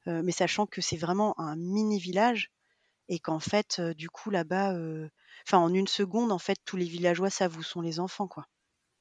mais 0.08 0.32
sachant 0.32 0.66
que 0.68 0.82
c'est 0.82 0.98
vraiment 0.98 1.40
un 1.40 1.56
mini 1.58 2.00
village 2.00 2.52
et 3.10 3.20
qu'en 3.20 3.40
fait, 3.40 3.82
du 3.82 4.10
coup 4.10 4.30
là-bas, 4.32 4.78
enfin 5.48 5.60
en 5.60 5.74
une 5.74 5.88
seconde, 5.88 6.32
en 6.32 6.40
fait, 6.40 6.60
tous 6.66 6.78
les 6.78 6.86
villageois 6.86 7.30
savent 7.30 7.58
où 7.58 7.64
sont 7.64 7.82
les 7.82 8.00
enfants, 8.00 8.28
quoi. 8.28 8.48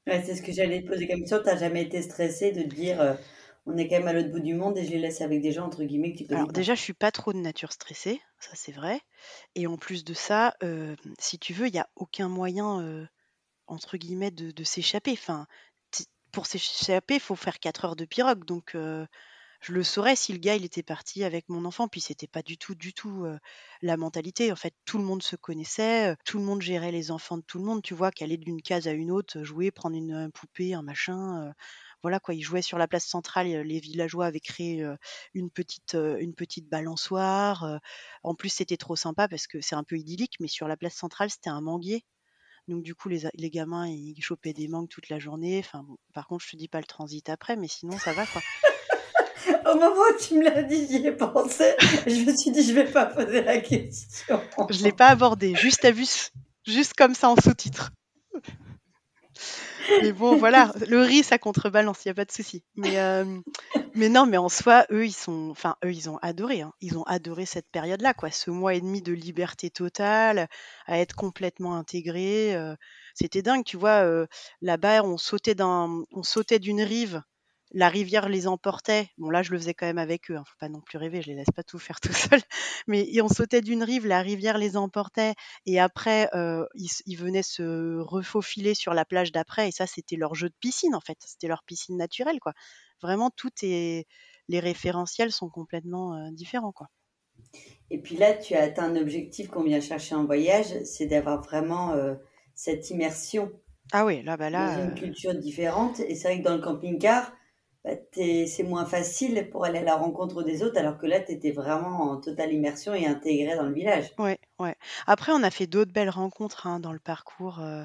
c'est 0.05 0.35
ce 0.35 0.41
que 0.41 0.51
j'allais 0.51 0.81
te 0.81 0.87
poser 0.87 1.07
comme 1.07 1.19
question. 1.19 1.41
T'as 1.43 1.57
jamais 1.57 1.83
été 1.83 2.01
stressée 2.01 2.51
de 2.51 2.63
te 2.63 2.75
dire 2.75 3.17
on 3.65 3.77
est 3.77 3.87
quand 3.87 3.97
même 3.97 4.07
à 4.07 4.13
l'autre 4.13 4.31
bout 4.31 4.39
du 4.39 4.53
monde 4.55 4.77
et 4.77 4.85
je 4.85 4.91
les 4.91 4.99
laisse 4.99 5.21
avec 5.21 5.41
des 5.41 5.51
gens 5.51 5.65
entre 5.65 5.83
guillemets 5.83 6.13
que 6.13 6.17
tu 6.19 6.25
connais 6.27 6.41
Alors 6.41 6.51
déjà, 6.51 6.75
je 6.75 6.81
suis 6.81 6.93
pas 6.93 7.11
trop 7.11 7.33
de 7.33 7.37
nature 7.39 7.71
stressée, 7.71 8.21
ça 8.39 8.51
c'est 8.55 8.71
vrai. 8.71 9.01
Et 9.55 9.67
en 9.67 9.77
plus 9.77 10.03
de 10.03 10.13
ça, 10.13 10.55
si 11.19 11.39
tu 11.39 11.53
veux, 11.53 11.67
il 11.67 11.75
y 11.75 11.79
a 11.79 11.89
aucun 11.95 12.29
moyen 12.29 13.07
entre 13.67 13.97
guillemets 13.97 14.31
de, 14.31 14.63
s'échapper. 14.63 15.11
Enfin, 15.13 15.47
pour 16.31 16.45
s'échapper, 16.47 17.15
il 17.15 17.19
faut 17.19 17.35
faire 17.35 17.59
4 17.59 17.85
heures 17.85 17.95
de 17.95 18.05
pirogue. 18.05 18.45
Donc 18.45 18.71
je 18.73 19.71
le 19.71 19.83
saurais 19.83 20.17
si 20.17 20.33
le 20.33 20.39
gars 20.39 20.55
il 20.55 20.65
était 20.65 20.83
parti 20.83 21.23
avec 21.23 21.47
mon 21.49 21.65
enfant. 21.65 21.87
Puis 21.87 22.01
c'était 22.01 22.27
pas 22.27 22.41
du 22.41 22.57
tout, 22.57 22.75
du 22.75 22.93
tout 22.93 23.25
la 23.81 23.97
mentalité. 23.97 24.51
En 24.51 24.55
fait, 24.55 24.73
tout 24.85 24.97
le 24.97 25.03
monde 25.03 25.23
se 25.23 25.35
connaissait, 25.35 26.15
tout 26.25 26.37
le 26.39 26.43
monde 26.43 26.61
gérait 26.61 26.91
les 26.91 27.11
enfants 27.11 27.37
de 27.37 27.43
tout 27.43 27.59
le 27.59 27.65
monde. 27.65 27.81
Tu 27.81 27.93
vois, 27.93 28.11
qu'aller 28.11 28.37
d'une 28.37 28.61
case 28.61 28.87
à 28.87 28.91
une 28.91 29.11
autre, 29.11 29.43
jouer, 29.43 29.71
prendre 29.71 29.95
une, 29.95 30.31
poupée, 30.31 30.73
un 30.73 30.83
machin 30.83 31.53
voilà 32.03 32.19
quoi, 32.19 32.33
ils 32.35 32.41
jouaient 32.41 32.61
sur 32.61 32.77
la 32.77 32.87
place 32.87 33.05
centrale. 33.05 33.47
Les 33.47 33.79
villageois 33.79 34.25
avaient 34.25 34.41
créé 34.41 34.85
une 35.33 35.49
petite 35.49 35.93
une 35.95 36.35
petite 36.35 36.67
balançoire. 36.69 37.79
En 38.23 38.35
plus, 38.35 38.49
c'était 38.49 38.77
trop 38.77 38.97
sympa 38.97 39.27
parce 39.29 39.47
que 39.47 39.61
c'est 39.61 39.75
un 39.75 39.83
peu 39.83 39.97
idyllique, 39.97 40.35
mais 40.41 40.49
sur 40.49 40.67
la 40.67 40.77
place 40.77 40.95
centrale, 40.95 41.29
c'était 41.29 41.49
un 41.49 41.61
manguier. 41.61 42.05
Donc 42.67 42.83
du 42.83 42.95
coup, 42.95 43.09
les, 43.09 43.23
les 43.33 43.49
gamins, 43.49 43.87
ils 43.87 44.21
chopaient 44.21 44.53
des 44.53 44.67
mangues 44.67 44.89
toute 44.89 45.09
la 45.09 45.19
journée. 45.19 45.59
Enfin, 45.59 45.85
par 46.13 46.27
contre, 46.27 46.45
je 46.45 46.51
te 46.51 46.55
dis 46.55 46.67
pas 46.67 46.79
le 46.79 46.85
transit 46.85 47.27
après, 47.29 47.55
mais 47.55 47.67
sinon, 47.67 47.97
ça 47.97 48.13
va 48.13 48.25
quoi. 48.25 48.41
Au 49.71 49.75
moment 49.75 49.89
où 49.89 50.17
tu 50.21 50.35
me 50.35 50.43
l'as 50.43 50.63
dit, 50.63 50.87
j'y 50.87 51.05
ai 51.05 51.11
pensé. 51.11 51.73
Je 52.07 52.25
me 52.25 52.35
suis 52.35 52.51
dit, 52.51 52.63
je 52.63 52.73
vais 52.73 52.89
pas 52.89 53.05
poser 53.05 53.41
la 53.41 53.59
question. 53.59 54.41
Je 54.69 54.83
l'ai 54.83 54.93
pas 54.93 55.07
abordé, 55.07 55.53
juste 55.55 55.83
à 55.83 55.91
vue, 55.91 56.07
juste 56.65 56.93
comme 56.93 57.13
ça 57.13 57.29
en 57.29 57.35
sous-titre. 57.35 57.91
Mais 60.01 60.11
bon, 60.11 60.37
voilà, 60.37 60.73
le 60.87 61.01
riz, 61.01 61.23
ça 61.23 61.37
contrebalance, 61.37 62.03
il 62.05 62.07
n'y 62.07 62.11
a 62.11 62.15
pas 62.15 62.25
de 62.25 62.31
souci. 62.31 62.63
Mais, 62.75 62.99
euh, 62.99 63.25
mais 63.95 64.09
non, 64.09 64.25
mais 64.25 64.37
en 64.37 64.49
soi, 64.49 64.85
eux, 64.91 65.05
ils 65.05 65.13
sont, 65.13 65.49
enfin, 65.51 65.75
eux, 65.85 65.91
ils 65.91 66.09
ont 66.09 66.17
adoré. 66.21 66.61
Hein. 66.61 66.73
Ils 66.81 66.97
ont 66.97 67.03
adoré 67.03 67.45
cette 67.45 67.69
période-là, 67.69 68.13
quoi. 68.13 68.31
Ce 68.31 68.49
mois 68.49 68.73
et 68.73 68.81
demi 68.81 69.01
de 69.01 69.13
liberté 69.13 69.69
totale, 69.69 70.47
à 70.85 70.99
être 70.99 71.15
complètement 71.15 71.75
intégrés. 71.75 72.55
Euh, 72.55 72.75
c'était 73.13 73.41
dingue, 73.41 73.63
tu 73.63 73.77
vois. 73.77 74.03
Euh, 74.03 74.25
là-bas, 74.61 75.03
on 75.03 75.17
sautait 75.17 75.55
d'un, 75.55 76.03
on 76.11 76.23
sautait 76.23 76.59
d'une 76.59 76.81
rive 76.81 77.21
la 77.73 77.89
rivière 77.89 78.29
les 78.29 78.47
emportait. 78.47 79.09
Bon, 79.17 79.29
là, 79.29 79.41
je 79.41 79.51
le 79.51 79.57
faisais 79.57 79.73
quand 79.73 79.87
même 79.87 79.97
avec 79.97 80.29
eux. 80.29 80.37
Hein, 80.37 80.43
faut 80.45 80.57
pas 80.59 80.69
non 80.69 80.79
plus 80.79 80.97
rêver, 80.97 81.21
je 81.21 81.27
les 81.27 81.35
laisse 81.35 81.51
pas 81.55 81.63
tout 81.63 81.79
faire 81.79 81.99
tout 82.01 82.13
seul. 82.13 82.39
Mais 82.87 83.09
on 83.21 83.27
sautait 83.27 83.61
d'une 83.61 83.83
rive, 83.83 84.05
la 84.05 84.21
rivière 84.21 84.57
les 84.57 84.77
emportait, 84.77 85.33
et 85.65 85.79
après, 85.79 86.29
euh, 86.35 86.65
ils, 86.75 87.17
venaient 87.17 87.43
se 87.43 87.99
refaufiler 87.99 88.75
sur 88.75 88.93
la 88.93 89.05
plage 89.05 89.31
d'après. 89.31 89.69
Et 89.69 89.71
ça, 89.71 89.87
c'était 89.87 90.15
leur 90.15 90.35
jeu 90.35 90.49
de 90.49 90.55
piscine, 90.59 90.95
en 90.95 91.01
fait. 91.01 91.17
C'était 91.25 91.47
leur 91.47 91.63
piscine 91.63 91.97
naturelle, 91.97 92.39
quoi. 92.39 92.53
Vraiment, 93.01 93.31
tout 93.31 93.51
est, 93.63 94.07
les 94.47 94.59
référentiels 94.59 95.31
sont 95.31 95.49
complètement 95.49 96.15
euh, 96.15 96.29
différents, 96.31 96.71
quoi. 96.71 96.87
Et 97.89 97.99
puis 97.99 98.15
là, 98.15 98.33
tu 98.33 98.53
as 98.53 98.63
atteint 98.63 98.85
un 98.85 98.95
objectif 98.95 99.49
qu'on 99.49 99.63
vient 99.63 99.81
chercher 99.81 100.15
en 100.15 100.25
voyage, 100.25 100.83
c'est 100.83 101.07
d'avoir 101.07 101.41
vraiment 101.41 101.91
euh, 101.93 102.15
cette 102.53 102.89
immersion. 102.91 103.51
Ah 103.91 104.05
oui, 104.05 104.23
là, 104.23 104.37
bah 104.37 104.49
là. 104.49 104.77
Dans 104.77 104.89
une 104.89 104.95
culture 104.95 105.35
différente. 105.35 105.99
Et 106.01 106.15
c'est 106.15 106.27
vrai 106.27 106.39
que 106.39 106.43
dans 106.43 106.55
le 106.55 106.61
camping-car, 106.61 107.31
bah, 107.83 107.91
c'est 108.13 108.63
moins 108.63 108.85
facile 108.85 109.49
pour 109.49 109.65
aller 109.65 109.79
à 109.79 109.83
la 109.83 109.95
rencontre 109.95 110.43
des 110.43 110.63
autres, 110.63 110.77
alors 110.77 110.97
que 110.97 111.05
là, 111.05 111.19
tu 111.19 111.33
étais 111.33 111.51
vraiment 111.51 112.11
en 112.11 112.17
totale 112.17 112.53
immersion 112.53 112.93
et 112.93 113.05
intégré 113.05 113.55
dans 113.55 113.63
le 113.63 113.73
village. 113.73 114.13
Ouais, 114.17 114.39
ouais. 114.59 114.75
Après, 115.05 115.33
on 115.33 115.43
a 115.43 115.51
fait 115.51 115.67
d'autres 115.67 115.91
belles 115.91 116.09
rencontres 116.09 116.67
hein, 116.67 116.79
dans 116.79 116.93
le 116.93 116.99
parcours. 116.99 117.59
Euh, 117.59 117.83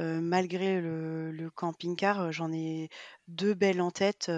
euh, 0.00 0.20
malgré 0.20 0.80
le, 0.80 1.50
camping-car, 1.54 2.20
euh, 2.20 2.30
j'en 2.32 2.52
ai 2.52 2.88
deux 3.28 3.54
belles 3.54 3.80
en 3.80 3.90
tête. 3.90 4.30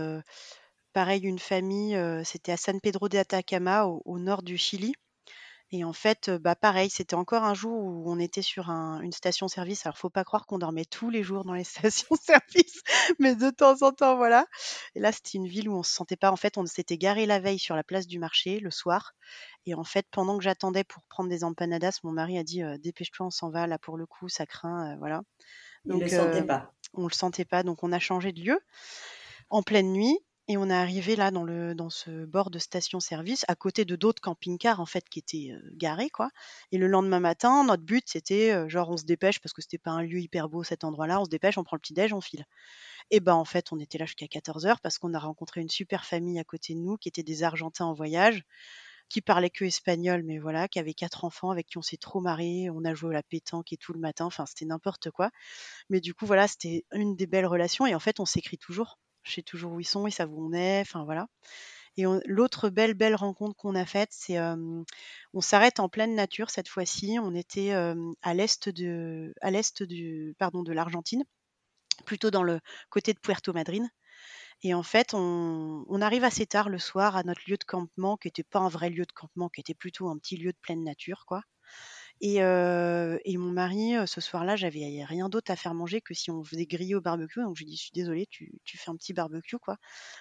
pareil, 0.92 1.22
une 1.22 1.38
famille, 1.38 1.98
c'était 2.24 2.52
à 2.52 2.56
San 2.56 2.80
Pedro 2.80 3.08
de 3.08 3.18
Atacama, 3.18 3.86
au 3.86 4.18
nord 4.18 4.42
du 4.42 4.58
Chili. 4.58 4.94
Et 5.72 5.84
en 5.84 5.92
fait, 5.92 6.30
bah, 6.30 6.56
pareil, 6.56 6.90
c'était 6.90 7.14
encore 7.14 7.44
un 7.44 7.54
jour 7.54 7.78
où 7.78 8.10
on 8.10 8.18
était 8.18 8.42
sur 8.42 8.70
une 8.70 9.12
station-service. 9.12 9.86
Alors, 9.86 9.98
faut 9.98 10.10
pas 10.10 10.24
croire 10.24 10.46
qu'on 10.46 10.58
dormait 10.58 10.84
tous 10.84 11.10
les 11.10 11.22
jours 11.22 11.44
dans 11.44 11.52
les 11.52 11.64
stations-service, 11.64 12.82
mais 13.20 13.36
de 13.36 13.50
temps 13.50 13.82
en 13.82 13.92
temps, 13.92 14.16
voilà. 14.16 14.46
Et 14.96 15.00
là, 15.00 15.12
c'était 15.12 15.38
une 15.38 15.46
ville 15.46 15.68
où 15.68 15.76
on 15.76 15.84
se 15.84 15.92
sentait 15.92 16.16
pas. 16.16 16.32
En 16.32 16.36
fait, 16.36 16.58
on 16.58 16.66
s'était 16.66 16.98
garé 16.98 17.24
la 17.24 17.38
veille 17.38 17.60
sur 17.60 17.76
la 17.76 17.84
place 17.84 18.08
du 18.08 18.18
marché 18.18 18.58
le 18.58 18.70
soir. 18.70 19.12
Et 19.66 19.74
en 19.74 19.84
fait, 19.84 20.06
pendant 20.10 20.38
que 20.38 20.42
j'attendais 20.42 20.82
pour 20.82 21.04
prendre 21.04 21.30
des 21.30 21.44
empanadas, 21.44 22.00
mon 22.02 22.12
mari 22.12 22.36
a 22.36 22.42
dit 22.42 22.62
dépêche-toi, 22.80 23.26
on 23.26 23.30
s'en 23.30 23.50
va. 23.50 23.68
Là, 23.68 23.78
pour 23.78 23.96
le 23.96 24.06
coup, 24.06 24.28
ça 24.28 24.46
craint, 24.46 24.96
voilà. 24.98 25.22
Donc, 25.84 26.02
le 26.02 26.08
sentait 26.08 26.44
pas. 26.44 26.72
On 26.94 27.06
le 27.06 27.12
sentait 27.12 27.44
pas, 27.44 27.62
donc 27.62 27.84
on 27.84 27.92
a 27.92 28.00
changé 28.00 28.32
de 28.32 28.40
lieu 28.40 28.60
en 29.50 29.62
pleine 29.62 29.92
nuit. 29.92 30.18
Et 30.50 30.56
on 30.56 30.68
est 30.68 30.74
arrivé 30.74 31.14
là 31.14 31.30
dans, 31.30 31.44
le, 31.44 31.76
dans 31.76 31.90
ce 31.90 32.24
bord 32.24 32.50
de 32.50 32.58
station-service, 32.58 33.44
à 33.46 33.54
côté 33.54 33.84
de 33.84 33.94
d'autres 33.94 34.20
camping-cars 34.20 34.80
en 34.80 34.84
fait 34.84 35.08
qui 35.08 35.20
étaient 35.20 35.52
garés 35.74 36.10
quoi. 36.10 36.28
Et 36.72 36.76
le 36.76 36.88
lendemain 36.88 37.20
matin, 37.20 37.62
notre 37.62 37.84
but 37.84 38.02
c'était 38.08 38.68
genre 38.68 38.90
on 38.90 38.96
se 38.96 39.04
dépêche 39.04 39.38
parce 39.38 39.52
que 39.52 39.62
c'était 39.62 39.78
pas 39.78 39.92
un 39.92 40.02
lieu 40.02 40.18
hyper 40.18 40.48
beau 40.48 40.64
cet 40.64 40.82
endroit-là, 40.82 41.20
on 41.20 41.24
se 41.24 41.30
dépêche, 41.30 41.56
on 41.56 41.62
prend 41.62 41.76
le 41.76 41.80
petit 41.80 41.92
déj, 41.92 42.12
on 42.12 42.20
file. 42.20 42.46
Et 43.12 43.20
ben 43.20 43.34
en 43.34 43.44
fait 43.44 43.70
on 43.70 43.78
était 43.78 43.96
là 43.96 44.06
jusqu'à 44.06 44.26
14 44.26 44.66
h 44.66 44.74
parce 44.82 44.98
qu'on 44.98 45.14
a 45.14 45.20
rencontré 45.20 45.60
une 45.60 45.68
super 45.68 46.04
famille 46.04 46.40
à 46.40 46.44
côté 46.44 46.74
de 46.74 46.80
nous 46.80 46.96
qui 46.96 47.08
étaient 47.08 47.22
des 47.22 47.44
Argentins 47.44 47.84
en 47.84 47.94
voyage 47.94 48.42
qui 49.08 49.20
parlaient 49.20 49.50
que 49.50 49.64
espagnol, 49.64 50.24
mais 50.24 50.38
voilà, 50.40 50.66
qui 50.66 50.80
avaient 50.80 50.94
quatre 50.94 51.24
enfants 51.24 51.50
avec 51.50 51.68
qui 51.68 51.78
on 51.78 51.82
s'est 51.82 51.96
trop 51.96 52.20
marré, 52.20 52.70
on 52.70 52.84
a 52.84 52.94
joué 52.94 53.10
à 53.10 53.18
la 53.18 53.22
pétanque 53.22 53.72
et 53.72 53.76
tout 53.76 53.92
le 53.92 54.00
matin, 54.00 54.24
enfin 54.24 54.46
c'était 54.46 54.64
n'importe 54.64 55.12
quoi. 55.12 55.30
Mais 55.90 56.00
du 56.00 56.12
coup 56.12 56.26
voilà, 56.26 56.48
c'était 56.48 56.84
une 56.92 57.14
des 57.14 57.28
belles 57.28 57.46
relations 57.46 57.86
et 57.86 57.94
en 57.94 58.00
fait 58.00 58.18
on 58.18 58.26
s'écrit 58.26 58.58
toujours 58.58 58.98
je 59.22 59.32
sais 59.32 59.42
toujours 59.42 59.72
où 59.72 59.80
ils 59.80 59.84
sont, 59.84 60.06
ils 60.06 60.12
savent 60.12 60.32
où 60.32 60.46
on 60.46 60.52
est, 60.52 60.80
enfin 60.80 61.04
voilà. 61.04 61.26
Et 61.96 62.04
l'autre 62.24 62.70
belle, 62.70 62.94
belle 62.94 63.14
rencontre 63.14 63.56
qu'on 63.56 63.74
a 63.74 63.84
faite, 63.84 64.10
c'est 64.12 64.38
on 64.38 65.40
s'arrête 65.40 65.80
en 65.80 65.88
pleine 65.88 66.14
nature 66.14 66.50
cette 66.50 66.68
fois-ci. 66.68 67.18
On 67.20 67.34
était 67.34 67.72
à 67.72 68.34
l'est 68.34 68.68
de, 68.68 69.34
l'Argentine, 70.72 71.24
plutôt 72.06 72.30
dans 72.30 72.42
le 72.42 72.60
côté 72.90 73.12
de 73.12 73.18
Puerto 73.18 73.52
Madryn. 73.52 73.88
Et 74.62 74.74
en 74.74 74.82
fait, 74.82 75.14
on, 75.14 75.84
on, 75.88 76.02
arrive 76.02 76.24
assez 76.24 76.46
tard 76.46 76.68
le 76.68 76.78
soir 76.78 77.16
à 77.16 77.22
notre 77.22 77.40
lieu 77.48 77.56
de 77.56 77.64
campement, 77.64 78.16
qui 78.18 78.28
n'était 78.28 78.42
pas 78.42 78.58
un 78.58 78.68
vrai 78.68 78.90
lieu 78.90 79.06
de 79.06 79.12
campement, 79.12 79.48
qui 79.48 79.60
était 79.60 79.74
plutôt 79.74 80.08
un 80.10 80.18
petit 80.18 80.36
lieu 80.36 80.52
de 80.52 80.58
pleine 80.60 80.84
nature, 80.84 81.24
quoi. 81.26 81.42
Et, 82.22 82.40
mon 82.42 83.52
mari, 83.52 83.94
ce 84.06 84.20
soir-là, 84.20 84.56
j'avais 84.56 85.04
rien 85.04 85.28
d'autre 85.28 85.50
à 85.50 85.56
faire 85.56 85.74
manger 85.74 86.00
que 86.00 86.12
si 86.12 86.30
on 86.30 86.44
faisait 86.44 86.66
griller 86.66 86.94
au 86.94 87.00
barbecue. 87.00 87.40
Donc 87.40 87.56
je 87.56 87.62
lui 87.62 87.70
dis, 87.70 87.76
je 87.76 87.82
suis 87.82 87.92
désolée, 87.94 88.26
tu, 88.26 88.52
tu 88.64 88.76
fais 88.76 88.90
un 88.90 88.96
petit 88.96 89.12
barbecue, 89.14 89.58
quoi. 89.58 89.76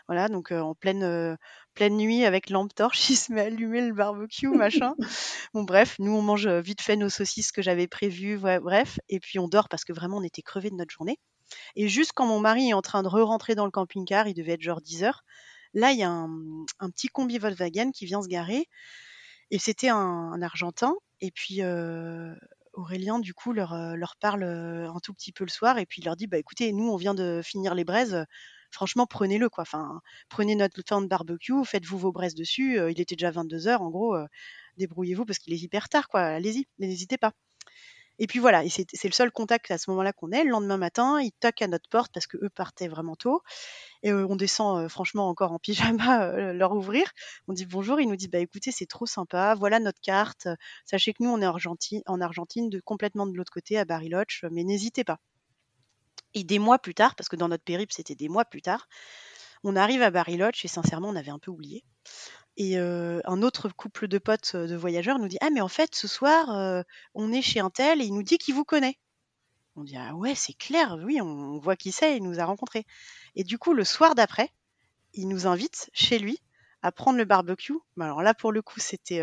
Voilà, 0.08 0.30
donc 0.30 0.52
en 0.52 0.76
pleine, 0.76 1.38
pleine 1.74 1.98
nuit 1.98 2.26
avec 2.26 2.50
lampe 2.50 2.74
torche, 2.74 3.10
il 3.10 3.16
se 3.16 3.32
met 3.34 3.42
à 3.42 3.46
allumer 3.46 3.82
le 3.88 3.94
barbecue, 3.94 4.50
machin. 4.50 4.94
bon, 5.54 5.64
bref, 5.64 5.96
nous 6.00 6.12
on 6.12 6.22
mange 6.22 6.48
vite 6.48 6.82
fait 6.82 6.96
nos 6.96 7.10
saucisses 7.10 7.52
que 7.52 7.62
j'avais 7.62 7.88
prévues, 7.88 8.38
bref, 8.38 9.00
et 9.10 9.20
puis 9.20 9.40
on 9.40 9.48
dort 9.48 9.70
parce 9.70 9.84
que 9.84 9.94
vraiment 9.94 10.18
on 10.18 10.24
était 10.24 10.42
crevés 10.42 10.70
de 10.70 10.76
notre 10.76 10.92
journée. 10.92 11.20
Et 11.76 11.88
juste 11.88 12.12
quand 12.14 12.28
mon 12.28 12.40
mari 12.40 12.70
est 12.70 12.74
en 12.74 12.82
train 12.82 13.04
de 13.04 13.08
re-rentrer 13.08 13.56
dans 13.56 13.66
le 13.66 13.72
camping-car, 13.72 14.28
il 14.28 14.34
devait 14.34 14.54
être 14.54 14.62
genre 14.62 14.82
10 14.82 15.04
heures, 15.04 15.24
là 15.74 15.92
il 15.92 16.00
y 16.00 16.04
a 16.04 16.10
un, 16.10 16.30
un 16.80 16.90
petit 16.90 17.08
combi 17.08 17.38
Volkswagen 17.38 17.92
qui 17.92 18.06
vient 18.06 18.22
se 18.22 18.28
garer. 18.28 18.68
Et 19.52 19.60
c'était 19.60 19.90
un, 19.90 20.42
Argentin 20.42 20.96
et 21.22 21.32
puis 21.32 21.62
Aurélien, 22.74 23.20
du 23.20 23.34
coup, 23.34 23.52
leur, 23.54 23.76
leur 23.96 24.16
parle 24.18 24.44
un 24.44 25.00
tout 25.04 25.14
petit 25.14 25.32
peu 25.32 25.44
le 25.44 25.50
soir 25.50 25.78
et 25.78 25.86
puis 25.86 26.02
il 26.02 26.06
leur 26.06 26.16
dit 26.16 26.28
bah 26.28 26.38
écoutez, 26.38 26.72
nous 26.72 26.90
on 26.90 26.96
vient 26.98 27.14
de 27.16 27.42
finir 27.44 27.76
les 27.76 27.84
braises, 27.84 28.26
franchement 28.72 29.06
prenez-le 29.08 29.50
quoi. 29.50 29.64
Enfin, 29.64 30.02
prenez 30.30 30.56
notre 30.56 30.82
temps 30.84 31.02
de 31.02 31.08
barbecue, 31.08 31.66
faites-vous 31.66 31.98
vos 31.98 32.12
braises 32.12 32.36
dessus. 32.36 32.80
il 32.90 33.02
était 33.02 33.16
déjà 33.16 33.32
22 33.32 33.68
heures, 33.68 33.82
en 33.82 33.90
gros, 33.90 34.16
débrouillez-vous 34.78 35.26
parce 35.26 35.40
qu'il 35.40 35.54
est 35.54 35.58
hyper 35.62 35.90
tard 35.90 36.08
quoi. 36.08 36.22
Allez-y, 36.22 36.68
n'hésitez 36.80 37.18
pas. 37.18 37.34
Et 38.20 38.28
puis 38.28 38.40
voilà, 38.40 38.64
c'est 38.70 39.04
le 39.06 39.14
seul 39.14 39.32
contact 39.32 39.72
à 39.72 39.78
ce 39.78 39.90
moment-là 39.92 40.12
qu'on 40.12 40.32
ait. 40.32 40.44
Le 40.44 40.50
lendemain 40.50 40.78
matin, 40.78 41.22
ils 41.22 41.32
toquent 41.32 41.62
à 41.62 41.68
notre 41.68 41.88
porte 41.90 42.12
parce 42.14 42.28
que 42.28 42.38
eux 42.44 42.50
partaient 42.50 42.90
vraiment 42.90 43.16
tôt. 43.16 43.42
Et 44.04 44.14
on 44.14 44.36
descend 44.36 44.90
franchement 44.90 45.30
encore 45.30 45.54
en 45.54 45.60
pyjama 45.60 46.28
leur 46.54 46.74
ouvrir. 46.74 47.10
On 47.48 47.54
dit 47.54 47.66
bonjour, 47.66 48.00
ils 48.02 48.08
nous 48.08 48.18
disent 48.18 48.30
bah 48.30 48.40
écoutez, 48.40 48.72
c'est 48.72 48.86
trop 48.86 49.06
sympa, 49.06 49.56
voilà 49.56 49.80
notre 49.80 50.02
carte. 50.02 50.48
Sachez 50.86 51.14
que 51.14 51.24
nous 51.24 51.30
on 51.30 51.42
est 51.42 51.46
en 51.46 51.50
Argentine, 51.50 52.02
en 52.08 52.20
Argentine 52.20 52.70
de 52.70 52.82
complètement 52.82 53.26
de 53.26 53.36
l'autre 53.36 53.54
côté 53.54 53.78
à 53.78 53.86
Bariloche, 53.86 54.44
mais 54.52 54.64
n'hésitez 54.66 55.06
pas. 55.06 55.20
Et 56.34 56.44
des 56.44 56.60
mois 56.60 56.78
plus 56.78 56.94
tard, 56.94 57.16
parce 57.16 57.30
que 57.30 57.36
dans 57.38 57.48
notre 57.48 57.64
périple 57.64 57.94
c'était 57.94 58.16
des 58.16 58.30
mois 58.30 58.46
plus 58.46 58.62
tard, 58.62 58.88
on 59.64 59.76
arrive 59.76 60.02
à 60.02 60.12
Bariloche 60.12 60.64
et 60.66 60.68
sincèrement 60.68 61.10
on 61.10 61.16
avait 61.16 61.32
un 61.32 61.40
peu 61.40 61.52
oublié. 61.52 61.84
Et 62.62 62.78
un 62.78 63.42
autre 63.42 63.70
couple 63.70 64.10
de 64.10 64.18
potes 64.18 64.58
de 64.58 64.76
voyageurs 64.76 65.18
nous 65.18 65.30
dit 65.30 65.38
Ah, 65.40 65.50
mais 65.50 65.62
en 65.62 65.70
fait, 65.70 65.96
ce 65.96 66.10
soir, 66.10 66.84
on 67.16 67.32
est 67.32 67.42
chez 67.42 67.62
un 67.62 67.70
tel 67.70 68.02
et 68.02 68.06
il 68.06 68.14
nous 68.14 68.22
dit 68.22 68.38
qu'il 68.38 68.54
vous 68.54 68.66
connaît. 68.66 68.98
On 69.78 69.84
dit 69.86 69.96
ah 69.96 70.14
ouais, 70.14 70.36
c'est 70.36 70.54
clair, 70.54 70.98
oui, 71.06 71.22
on, 71.22 71.58
voit 71.58 71.78
qui 71.78 71.94
c'est, 71.94 72.18
il 72.18 72.24
nous 72.24 72.42
a 72.42 72.44
rencontrés. 72.44 72.86
Et 73.36 73.46
du 73.46 73.58
coup, 73.58 73.74
le 73.74 73.86
soir 73.86 74.14
d'après, 74.14 74.52
il 75.14 75.30
nous 75.30 75.48
invite 75.48 75.90
chez 75.94 76.20
lui 76.20 76.42
à 76.82 76.92
prendre 76.92 77.18
le 77.18 77.24
barbecue. 77.24 77.78
alors 77.98 78.22
là, 78.22 78.34
pour 78.34 78.52
le 78.52 78.62
coup, 78.62 78.82
c'était 78.82 79.22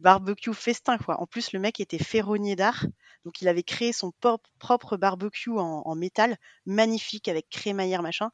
barbecue 0.00 0.52
festin, 0.54 0.98
quoi. 0.98 1.20
En 1.20 1.26
plus, 1.26 1.52
le 1.52 1.58
mec 1.58 1.80
était 1.80 1.98
ferronnier 1.98 2.56
d'art. 2.56 2.86
Donc, 3.24 3.40
il 3.40 3.48
avait 3.48 3.62
créé 3.62 3.92
son 3.92 4.12
propre 4.58 4.96
barbecue 4.96 5.50
en, 5.50 5.94
métal, 5.96 6.36
magnifique, 6.64 7.28
avec 7.28 7.48
crémaillère, 7.48 8.02
machin. 8.02 8.30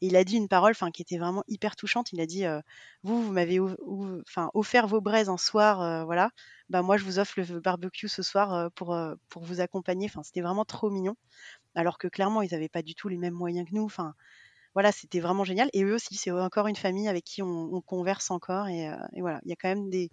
Et 0.00 0.06
il 0.06 0.16
a 0.16 0.24
dit 0.24 0.36
une 0.36 0.48
parole 0.48 0.72
enfin, 0.72 0.90
qui 0.90 1.02
était 1.02 1.18
vraiment 1.18 1.44
hyper 1.46 1.76
touchante. 1.76 2.12
Il 2.12 2.20
a 2.20 2.26
dit 2.26 2.44
euh, 2.44 2.60
Vous, 3.02 3.22
vous 3.22 3.32
m'avez 3.32 3.60
enfin, 3.60 4.50
offert 4.54 4.86
vos 4.88 5.00
braises 5.00 5.28
un 5.28 5.36
soir, 5.36 5.80
euh, 5.80 6.04
voilà. 6.04 6.30
Bah, 6.70 6.82
moi, 6.82 6.96
je 6.96 7.04
vous 7.04 7.18
offre 7.18 7.34
le 7.36 7.60
barbecue 7.60 8.08
ce 8.08 8.22
soir 8.22 8.70
pour, 8.72 8.96
pour 9.28 9.44
vous 9.44 9.60
accompagner. 9.60 10.06
Enfin, 10.06 10.22
c'était 10.22 10.40
vraiment 10.40 10.64
trop 10.64 10.90
mignon. 10.90 11.14
Alors 11.74 11.98
que 11.98 12.08
clairement, 12.08 12.42
ils 12.42 12.52
n'avaient 12.52 12.68
pas 12.68 12.82
du 12.82 12.94
tout 12.94 13.08
les 13.08 13.18
mêmes 13.18 13.34
moyens 13.34 13.68
que 13.68 13.74
nous. 13.74 13.84
Enfin, 13.84 14.14
voilà, 14.74 14.92
c'était 14.92 15.20
vraiment 15.20 15.44
génial. 15.44 15.68
Et 15.72 15.84
eux 15.84 15.94
aussi, 15.94 16.14
c'est 16.16 16.30
encore 16.30 16.66
une 16.66 16.76
famille 16.76 17.08
avec 17.08 17.24
qui 17.24 17.42
on, 17.42 17.80
converse 17.82 18.30
encore. 18.30 18.68
Et, 18.68 18.88
euh, 18.88 18.96
voilà, 19.18 19.40
il 19.44 19.50
y 19.50 19.52
a 19.52 19.56
quand 19.56 19.68
même 19.68 19.90
des, 19.90 20.10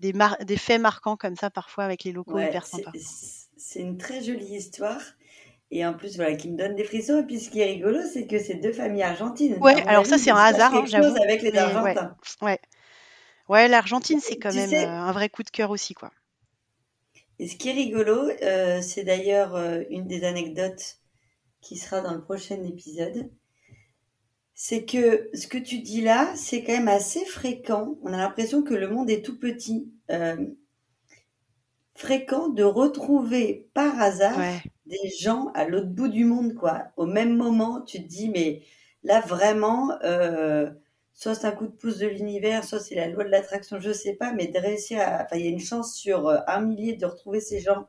des, 0.00 0.12
des, 0.44 0.56
faits 0.56 0.80
marquants 0.80 1.16
comme 1.16 1.36
ça 1.36 1.50
parfois 1.50 1.84
avec 1.84 2.04
les 2.04 2.12
locaux 2.12 2.38
hyper 2.38 2.66
sympas. 2.66 2.92
C'est 3.56 3.80
une 3.80 3.98
très 3.98 4.22
jolie 4.22 4.56
histoire. 4.56 5.00
Et 5.72 5.86
en 5.86 5.94
plus, 5.94 6.16
voilà, 6.16 6.34
qui 6.34 6.50
me 6.50 6.56
donne 6.56 6.74
des 6.74 6.82
frissons. 6.82 7.20
Et 7.20 7.22
puis, 7.24 7.38
ce 7.38 7.48
qui 7.48 7.60
est 7.60 7.66
rigolo, 7.66 8.00
c'est 8.12 8.26
que 8.26 8.40
c'est 8.40 8.54
deux 8.54 8.72
familles 8.72 9.04
argentines. 9.04 9.56
Ouais, 9.60 9.80
alors 9.86 10.04
ça, 10.04 10.18
c'est 10.18 10.30
un 10.30 10.36
hasard, 10.36 10.74
hein, 10.74 10.84
j'avoue. 10.86 11.14
avec 11.22 11.42
les 11.42 11.56
Argentins. 11.56 12.16
Ouais, 12.42 12.58
ouais. 13.48 13.68
l'Argentine, 13.68 14.18
c'est 14.20 14.36
quand 14.36 14.52
même 14.52 14.72
euh, 14.72 14.88
un 14.88 15.12
vrai 15.12 15.28
coup 15.28 15.44
de 15.44 15.50
cœur 15.50 15.70
aussi, 15.70 15.94
quoi. 15.94 16.10
Et 17.38 17.46
ce 17.46 17.56
qui 17.56 17.68
est 17.68 17.72
rigolo, 17.72 18.30
euh, 18.42 18.82
c'est 18.82 19.04
d'ailleurs 19.04 19.56
une 19.90 20.08
des 20.08 20.24
anecdotes 20.24 20.96
qui 21.60 21.76
sera 21.76 22.00
dans 22.00 22.14
le 22.14 22.20
prochain 22.20 22.62
épisode 22.64 23.30
c'est 24.62 24.84
que 24.84 25.30
ce 25.32 25.46
que 25.46 25.56
tu 25.56 25.78
dis 25.78 26.02
là, 26.02 26.34
c'est 26.36 26.62
quand 26.62 26.74
même 26.74 26.86
assez 26.86 27.24
fréquent. 27.24 27.96
On 28.02 28.12
a 28.12 28.18
l'impression 28.18 28.62
que 28.62 28.74
le 28.74 28.88
monde 28.88 29.08
est 29.08 29.24
tout 29.24 29.38
petit. 29.38 29.90
Euh, 30.10 30.36
fréquent 31.94 32.50
de 32.50 32.62
retrouver 32.62 33.70
par 33.72 33.98
hasard 33.98 34.38
des 34.84 35.08
gens 35.18 35.46
à 35.54 35.64
l'autre 35.64 35.88
bout 35.88 36.08
du 36.08 36.26
monde, 36.26 36.52
quoi. 36.54 36.88
Au 36.98 37.06
même 37.06 37.38
moment, 37.38 37.80
tu 37.80 38.02
te 38.02 38.06
dis, 38.06 38.28
mais 38.28 38.60
là 39.02 39.22
vraiment, 39.22 39.92
euh, 40.04 40.70
soit 41.14 41.34
c'est 41.34 41.46
un 41.46 41.52
coup 41.52 41.66
de 41.66 41.72
pouce 41.72 41.96
de 41.96 42.08
l'univers, 42.08 42.62
soit 42.62 42.80
c'est 42.80 42.96
la 42.96 43.08
loi 43.08 43.24
de 43.24 43.30
l'attraction, 43.30 43.80
je 43.80 43.92
sais 43.94 44.12
pas, 44.12 44.34
mais 44.34 44.48
de 44.48 44.58
réussir 44.58 45.00
à, 45.00 45.22
enfin, 45.24 45.36
il 45.36 45.46
y 45.46 45.48
a 45.48 45.50
une 45.50 45.58
chance 45.58 45.94
sur 45.94 46.28
euh, 46.28 46.36
un 46.46 46.60
millier 46.60 46.96
de 46.96 47.06
retrouver 47.06 47.40
ces 47.40 47.60
gens 47.60 47.86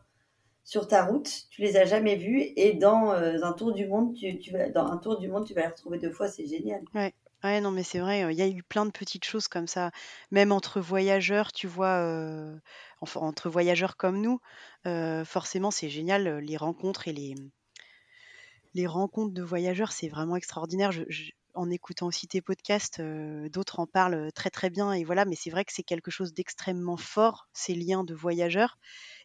sur 0.63 0.87
ta 0.87 1.05
route, 1.05 1.29
tu 1.49 1.61
les 1.61 1.77
as 1.77 1.85
jamais 1.85 2.15
vus 2.15 2.51
et 2.55 2.73
dans 2.73 3.11
euh, 3.13 3.37
un 3.41 3.53
tour 3.53 3.73
du 3.73 3.87
monde, 3.87 4.13
tu, 4.15 4.51
vas, 4.51 4.69
dans 4.69 4.85
un 4.85 4.97
tour 4.97 5.17
du 5.19 5.27
monde, 5.27 5.45
tu 5.45 5.53
vas 5.53 5.61
les 5.61 5.67
retrouver 5.67 5.97
deux 5.97 6.11
fois, 6.11 6.27
c'est 6.27 6.45
génial. 6.45 6.81
Ouais. 6.93 7.13
Non, 7.43 7.71
mais 7.71 7.81
c'est 7.81 7.99
vrai, 7.99 8.31
il 8.31 8.37
y 8.37 8.41
a 8.43 8.47
eu 8.47 8.61
plein 8.61 8.85
de 8.85 8.91
petites 8.91 9.25
choses 9.25 9.47
comme 9.47 9.65
ça. 9.65 9.89
Même 10.29 10.51
entre 10.51 10.79
voyageurs, 10.79 11.51
tu 11.51 11.65
vois, 11.65 11.97
euh, 11.97 12.55
entre 13.15 13.49
voyageurs 13.49 13.97
comme 13.97 14.21
nous, 14.21 14.39
euh, 14.85 15.25
forcément, 15.25 15.71
c'est 15.71 15.89
génial, 15.89 16.37
les 16.37 16.57
rencontres 16.57 17.07
et 17.07 17.13
les, 17.13 18.87
rencontres 18.87 19.33
de 19.33 19.41
voyageurs, 19.41 19.91
c'est 19.91 20.07
vraiment 20.07 20.35
extraordinaire. 20.35 20.91
En 21.55 21.69
écoutant 21.69 22.07
aussi 22.07 22.27
tes 22.27 22.41
podcasts, 22.41 23.01
d'autres 23.01 23.79
en 23.79 23.87
parlent 23.87 24.31
très 24.33 24.49
très 24.49 24.69
bien. 24.69 24.93
Et 24.93 25.03
voilà, 25.03 25.25
mais 25.25 25.35
c'est 25.35 25.49
vrai 25.49 25.65
que 25.65 25.73
c'est 25.73 25.83
quelque 25.83 26.11
chose 26.11 26.33
d'extrêmement 26.33 26.97
fort, 26.97 27.47
ces 27.53 27.73
liens 27.75 28.03
de 28.03 28.13
voyageurs. 28.15 28.77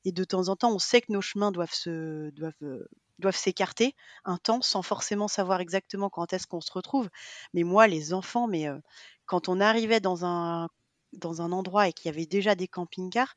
Et 0.05 0.13
de 0.13 0.25
temps 0.25 0.49
en 0.49 0.57
temps, 0.57 0.73
on 0.75 0.79
sait 0.79 1.01
que 1.01 1.13
nos 1.13 1.21
chemins 1.23 1.53
doivent 1.53 1.73
se 1.75 2.31
doivent 2.31 2.55
doivent 3.19 3.37
s'écarter 3.37 3.95
un 4.25 4.37
temps 4.39 4.61
sans 4.61 4.83
forcément 4.83 5.29
savoir 5.29 5.61
exactement 5.61 6.11
quand 6.11 6.33
est-ce 6.33 6.47
qu'on 6.47 6.61
se 6.61 6.73
retrouve. 6.73 7.09
Mais 7.55 7.63
moi, 7.63 7.87
les 7.87 8.13
enfants, 8.13 8.47
mais 8.47 8.69
quand 9.27 9.49
on 9.49 9.61
arrivait 9.61 10.01
dans 10.01 10.25
un 10.25 10.69
dans 11.17 11.43
un 11.43 11.53
endroit 11.53 11.89
et 11.89 11.93
qu'il 11.93 12.11
y 12.11 12.15
avait 12.15 12.27
déjà 12.27 12.55
des 12.55 12.69
camping-cars, 12.69 13.35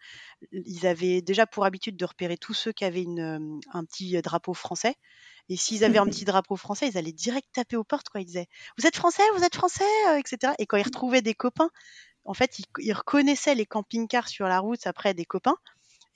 ils 0.52 0.86
avaient 0.86 1.22
déjà 1.22 1.46
pour 1.46 1.66
habitude 1.66 1.98
de 1.98 2.06
repérer 2.06 2.38
tous 2.38 2.54
ceux 2.54 2.72
qui 2.72 2.86
avaient 2.86 3.04
une, 3.04 3.60
un 3.72 3.86
petit 3.86 4.22
drapeau 4.22 4.54
français. 4.54 4.96
Et 5.50 5.58
s'ils 5.58 5.84
avaient 5.84 5.98
un 5.98 6.06
petit 6.06 6.26
drapeau 6.26 6.56
français, 6.56 6.88
ils 6.88 6.98
allaient 6.98 7.12
direct 7.12 7.48
taper 7.54 7.76
aux 7.76 7.84
portes. 7.84 8.10
Quoi. 8.10 8.22
Ils 8.22 8.26
disaient 8.26 8.48
Vous 8.78 8.86
êtes 8.86 8.96
français 8.96 9.24
Vous 9.36 9.44
êtes 9.44 9.56
français 9.56 9.84
etc. 10.18 10.54
Et 10.60 10.66
quand 10.66 10.78
ils 10.78 10.84
retrouvaient 10.84 11.22
des 11.22 11.34
copains, 11.34 11.70
en 12.26 12.34
fait, 12.34 12.60
ils, 12.80 12.94
reconnaissaient 12.94 13.56
les 13.56 13.66
camping-cars 13.66 14.28
sur 14.28 14.48
la 14.48 14.60
route 14.60 14.86
après 14.86 15.14
des 15.14 15.26
copains. 15.26 15.56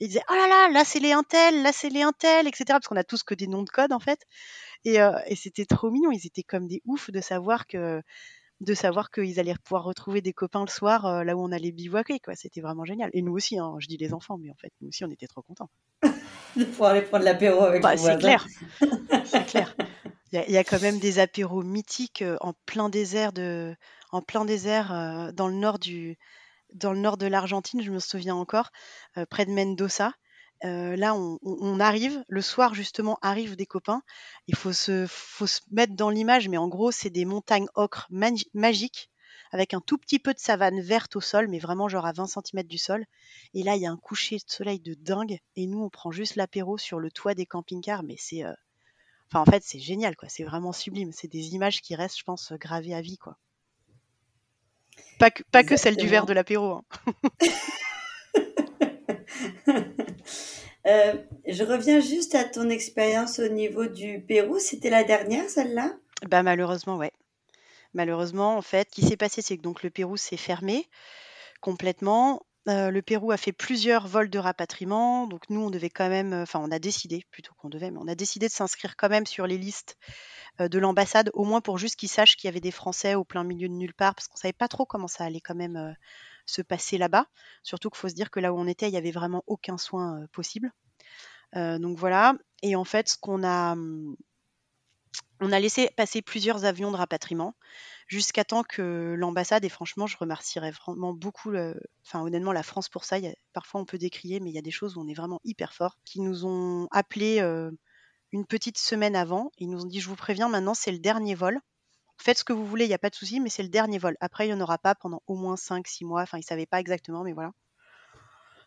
ils 0.00 0.08
disaient 0.08 0.24
Oh 0.28 0.34
là 0.34 0.46
là, 0.48 0.68
là 0.70 0.84
c'est 0.84 1.00
les 1.00 1.12
Intel, 1.12 1.62
là 1.62 1.72
c'est 1.72 1.88
les 1.88 2.02
Intel, 2.02 2.46
etc. 2.46 2.64
Parce 2.68 2.86
qu'on 2.86 2.96
a 2.96 3.04
tous 3.04 3.22
que 3.22 3.34
des 3.34 3.46
noms 3.46 3.62
de 3.62 3.70
code 3.70 3.92
en 3.92 4.00
fait. 4.00 4.20
Et, 4.84 4.96
et 5.26 5.36
c'était 5.36 5.66
trop 5.66 5.90
mignon. 5.90 6.12
Ils 6.12 6.26
étaient 6.26 6.42
comme 6.42 6.68
des 6.68 6.82
oufs 6.84 7.10
de 7.10 7.20
savoir 7.20 7.66
que 7.66 8.02
de 8.60 8.74
savoir 8.74 9.10
qu'ils 9.10 9.40
allaient 9.40 9.54
pouvoir 9.64 9.84
retrouver 9.84 10.20
des 10.20 10.32
copains 10.32 10.64
le 10.64 10.70
soir 10.70 11.06
euh, 11.06 11.24
là 11.24 11.36
où 11.36 11.44
on 11.44 11.52
allait 11.52 11.72
bivouaquer. 11.72 12.20
Quoi. 12.20 12.34
C'était 12.34 12.60
vraiment 12.60 12.84
génial. 12.84 13.10
Et 13.12 13.22
nous 13.22 13.32
aussi, 13.32 13.58
hein, 13.58 13.74
je 13.78 13.86
dis 13.86 13.96
les 13.96 14.14
enfants, 14.14 14.38
mais 14.38 14.50
en 14.50 14.54
fait, 14.54 14.72
nous 14.80 14.88
aussi, 14.88 15.04
on 15.04 15.10
était 15.10 15.26
trop 15.26 15.42
contents. 15.42 15.70
de 16.56 16.64
pouvoir 16.64 16.92
aller 16.92 17.02
prendre 17.02 17.24
l'apéro 17.24 17.62
avec 17.62 17.82
bah, 17.82 17.96
C'est 17.96 18.18
clair. 18.18 18.46
c'est 19.24 19.46
clair. 19.46 19.74
Il 20.32 20.50
y, 20.50 20.56
a 20.56 20.64
quand 20.64 20.82
même 20.82 20.98
des 20.98 21.20
apéros 21.20 21.62
mythiques 21.62 22.22
euh, 22.22 22.36
en 22.40 22.54
plein 22.66 22.88
désert, 22.88 23.32
de, 23.32 23.76
en 24.10 24.20
plein 24.20 24.44
désert 24.44 24.92
euh, 24.92 25.30
dans 25.30 25.46
le 25.46 25.54
nord 25.54 25.78
du 25.78 26.18
dans 26.72 26.92
le 26.92 26.98
nord 26.98 27.18
de 27.18 27.26
l'Argentine, 27.26 27.82
je 27.82 27.92
me 27.92 28.00
souviens 28.00 28.34
encore, 28.34 28.72
près 29.30 29.46
de 29.46 29.52
Mendoza. 29.52 30.12
Euh, 30.64 30.96
là, 30.96 31.14
on, 31.14 31.80
arrive, 31.80 32.24
le 32.28 32.40
soir 32.40 32.74
justement, 32.74 33.18
arrivent 33.20 33.56
des 33.56 33.66
copains. 33.66 34.02
Il 34.46 34.56
faut 34.56 34.72
se, 34.72 35.06
faut 35.08 35.46
se 35.46 35.60
mettre 35.70 35.94
dans 35.94 36.08
l'image, 36.08 36.48
mais 36.48 36.56
en 36.56 36.68
gros, 36.68 36.90
c'est 36.90 37.10
des 37.10 37.26
montagnes 37.26 37.66
ocre 37.74 38.08
magiques 38.10 39.10
avec 39.52 39.74
un 39.74 39.80
tout 39.80 39.98
petit 39.98 40.18
peu 40.18 40.32
de 40.32 40.38
savane 40.38 40.80
verte 40.80 41.16
au 41.16 41.20
sol, 41.20 41.48
mais 41.48 41.58
vraiment 41.58 41.88
genre 41.88 42.06
à 42.06 42.12
20 42.12 42.26
cm 42.26 42.62
du 42.64 42.78
sol. 42.78 43.04
Et 43.52 43.62
là, 43.62 43.76
il 43.76 43.82
y 43.82 43.86
a 43.86 43.90
un 43.90 43.96
coucher 43.96 44.36
de 44.36 44.42
soleil 44.46 44.80
de 44.80 44.94
dingue. 44.94 45.38
Et 45.54 45.66
nous, 45.66 45.82
on 45.82 45.90
prend 45.90 46.10
juste 46.10 46.36
l'apéro 46.36 46.78
sur 46.78 46.98
le 46.98 47.10
toit 47.10 47.34
des 47.34 47.46
camping-cars, 47.46 48.02
mais 48.02 48.16
c'est, 48.18 48.42
euh, 48.44 48.52
enfin, 49.28 49.40
en 49.40 49.44
fait, 49.44 49.62
c'est 49.62 49.78
génial, 49.78 50.16
quoi. 50.16 50.28
C'est 50.28 50.44
vraiment 50.44 50.72
sublime. 50.72 51.12
C'est 51.12 51.28
des 51.28 51.54
images 51.54 51.82
qui 51.82 51.94
restent, 51.94 52.18
je 52.18 52.24
pense, 52.24 52.52
gravées 52.54 52.94
à 52.94 53.00
vie, 53.00 53.18
quoi. 53.18 53.38
Pas 55.18 55.30
que, 55.30 55.42
pas 55.44 55.62
que 55.62 55.76
celle 55.76 55.96
du 55.96 56.08
verre 56.08 56.26
de 56.26 56.32
l'apéro. 56.32 56.72
Hein. 56.72 56.84
Euh, 60.86 61.14
je 61.46 61.64
reviens 61.64 61.98
juste 62.00 62.34
à 62.34 62.44
ton 62.44 62.68
expérience 62.68 63.38
au 63.38 63.48
niveau 63.48 63.86
du 63.86 64.20
Pérou. 64.20 64.58
C'était 64.58 64.90
la 64.90 65.02
dernière, 65.02 65.48
celle-là? 65.48 65.94
Bah 66.28 66.42
malheureusement, 66.42 66.96
ouais. 66.96 67.12
Malheureusement, 67.94 68.58
en 68.58 68.60
fait, 68.60 68.88
ce 68.90 69.00
qui 69.00 69.06
s'est 69.06 69.16
passé, 69.16 69.40
c'est 69.40 69.56
que 69.56 69.62
donc 69.62 69.82
le 69.82 69.88
Pérou 69.88 70.18
s'est 70.18 70.36
fermé 70.36 70.86
complètement. 71.62 72.42
Euh, 72.68 72.90
le 72.90 73.00
Pérou 73.00 73.32
a 73.32 73.38
fait 73.38 73.52
plusieurs 73.52 74.06
vols 74.06 74.28
de 74.28 74.38
rapatriement, 74.38 75.26
donc 75.26 75.48
nous 75.48 75.60
on 75.60 75.70
devait 75.70 75.90
quand 75.90 76.08
même, 76.08 76.32
enfin 76.32 76.60
on 76.62 76.70
a 76.70 76.78
décidé 76.78 77.24
plutôt 77.30 77.52
qu'on 77.58 77.68
devait, 77.68 77.90
mais 77.90 77.98
on 78.00 78.08
a 78.08 78.14
décidé 78.14 78.48
de 78.48 78.52
s'inscrire 78.52 78.96
quand 78.96 79.08
même 79.10 79.26
sur 79.26 79.46
les 79.46 79.58
listes 79.58 79.96
euh, 80.60 80.68
de 80.68 80.78
l'ambassade, 80.78 81.30
au 81.34 81.44
moins 81.44 81.60
pour 81.60 81.78
juste 81.78 81.96
qu'ils 81.96 82.08
sachent 82.08 82.36
qu'il 82.36 82.48
y 82.48 82.50
avait 82.50 82.60
des 82.60 82.70
Français 82.70 83.14
au 83.14 83.24
plein 83.24 83.44
milieu 83.44 83.68
de 83.68 83.74
nulle 83.74 83.94
part, 83.94 84.14
parce 84.14 84.28
qu'on 84.28 84.36
savait 84.36 84.52
pas 84.52 84.68
trop 84.68 84.86
comment 84.86 85.08
ça 85.08 85.24
allait 85.24 85.40
quand 85.40 85.54
même 85.54 85.94
se 86.46 86.62
passer 86.62 86.98
là-bas. 86.98 87.26
Surtout 87.62 87.90
qu'il 87.90 87.98
faut 87.98 88.08
se 88.08 88.14
dire 88.14 88.30
que 88.30 88.40
là 88.40 88.52
où 88.52 88.58
on 88.58 88.66
était, 88.66 88.88
il 88.88 88.92
n'y 88.92 88.98
avait 88.98 89.10
vraiment 89.10 89.42
aucun 89.46 89.78
soin 89.78 90.26
possible. 90.32 90.72
donc 91.54 91.98
voilà. 91.98 92.34
Et 92.62 92.76
en 92.76 92.84
fait, 92.84 93.08
ce 93.08 93.16
qu'on 93.18 93.42
a, 93.44 93.74
mmh, 93.74 94.16
on 95.40 95.52
a 95.52 95.60
laissé 95.60 95.90
passer 95.96 96.22
plusieurs 96.22 96.64
avions 96.64 96.90
de 96.90 96.96
rapatriement 96.96 97.54
jusqu'à 98.06 98.44
temps 98.44 98.62
que 98.62 99.14
l'ambassade, 99.16 99.64
et 99.64 99.68
franchement, 99.68 100.06
je 100.06 100.16
remercierais 100.16 100.70
vraiment 100.70 101.12
beaucoup, 101.12 101.52
enfin 102.04 102.22
honnêtement, 102.22 102.52
la 102.52 102.62
France 102.62 102.88
pour 102.88 103.04
ça. 103.04 103.16
parfois, 103.52 103.80
on 103.80 103.84
peut 103.84 103.98
décrier, 103.98 104.40
mais 104.40 104.50
il 104.50 104.54
y 104.54 104.58
a 104.58 104.62
des 104.62 104.70
choses 104.70 104.96
où 104.96 105.00
on 105.00 105.08
est 105.08 105.14
vraiment 105.14 105.40
hyper 105.44 105.72
fort, 105.72 105.98
qui 106.04 106.20
nous 106.20 106.44
ont 106.46 106.88
appelé 106.90 107.40
une 108.32 108.46
petite 108.46 108.78
semaine 108.78 109.16
avant. 109.16 109.50
Ils 109.58 109.70
nous 109.70 109.82
ont 109.84 109.88
dit, 109.88 110.00
je 110.00 110.08
vous 110.08 110.16
préviens, 110.16 110.48
maintenant, 110.48 110.74
c'est 110.74 110.92
le 110.92 110.98
dernier 110.98 111.34
vol 111.34 111.60
faites 112.18 112.38
ce 112.38 112.44
que 112.44 112.52
vous 112.52 112.66
voulez, 112.66 112.84
il 112.84 112.88
n'y 112.88 112.94
a 112.94 112.98
pas 112.98 113.10
de 113.10 113.14
souci, 113.14 113.40
mais 113.40 113.50
c'est 113.50 113.62
le 113.62 113.68
dernier 113.68 113.98
vol. 113.98 114.16
Après, 114.20 114.46
il 114.46 114.54
n'y 114.54 114.54
en 114.54 114.60
aura 114.60 114.78
pas 114.78 114.94
pendant 114.94 115.22
au 115.26 115.36
moins 115.36 115.56
5-6 115.56 116.04
mois. 116.04 116.22
Enfin, 116.22 116.38
ils 116.38 116.42
ne 116.42 116.46
savaient 116.46 116.66
pas 116.66 116.80
exactement, 116.80 117.24
mais 117.24 117.32
voilà. 117.32 117.52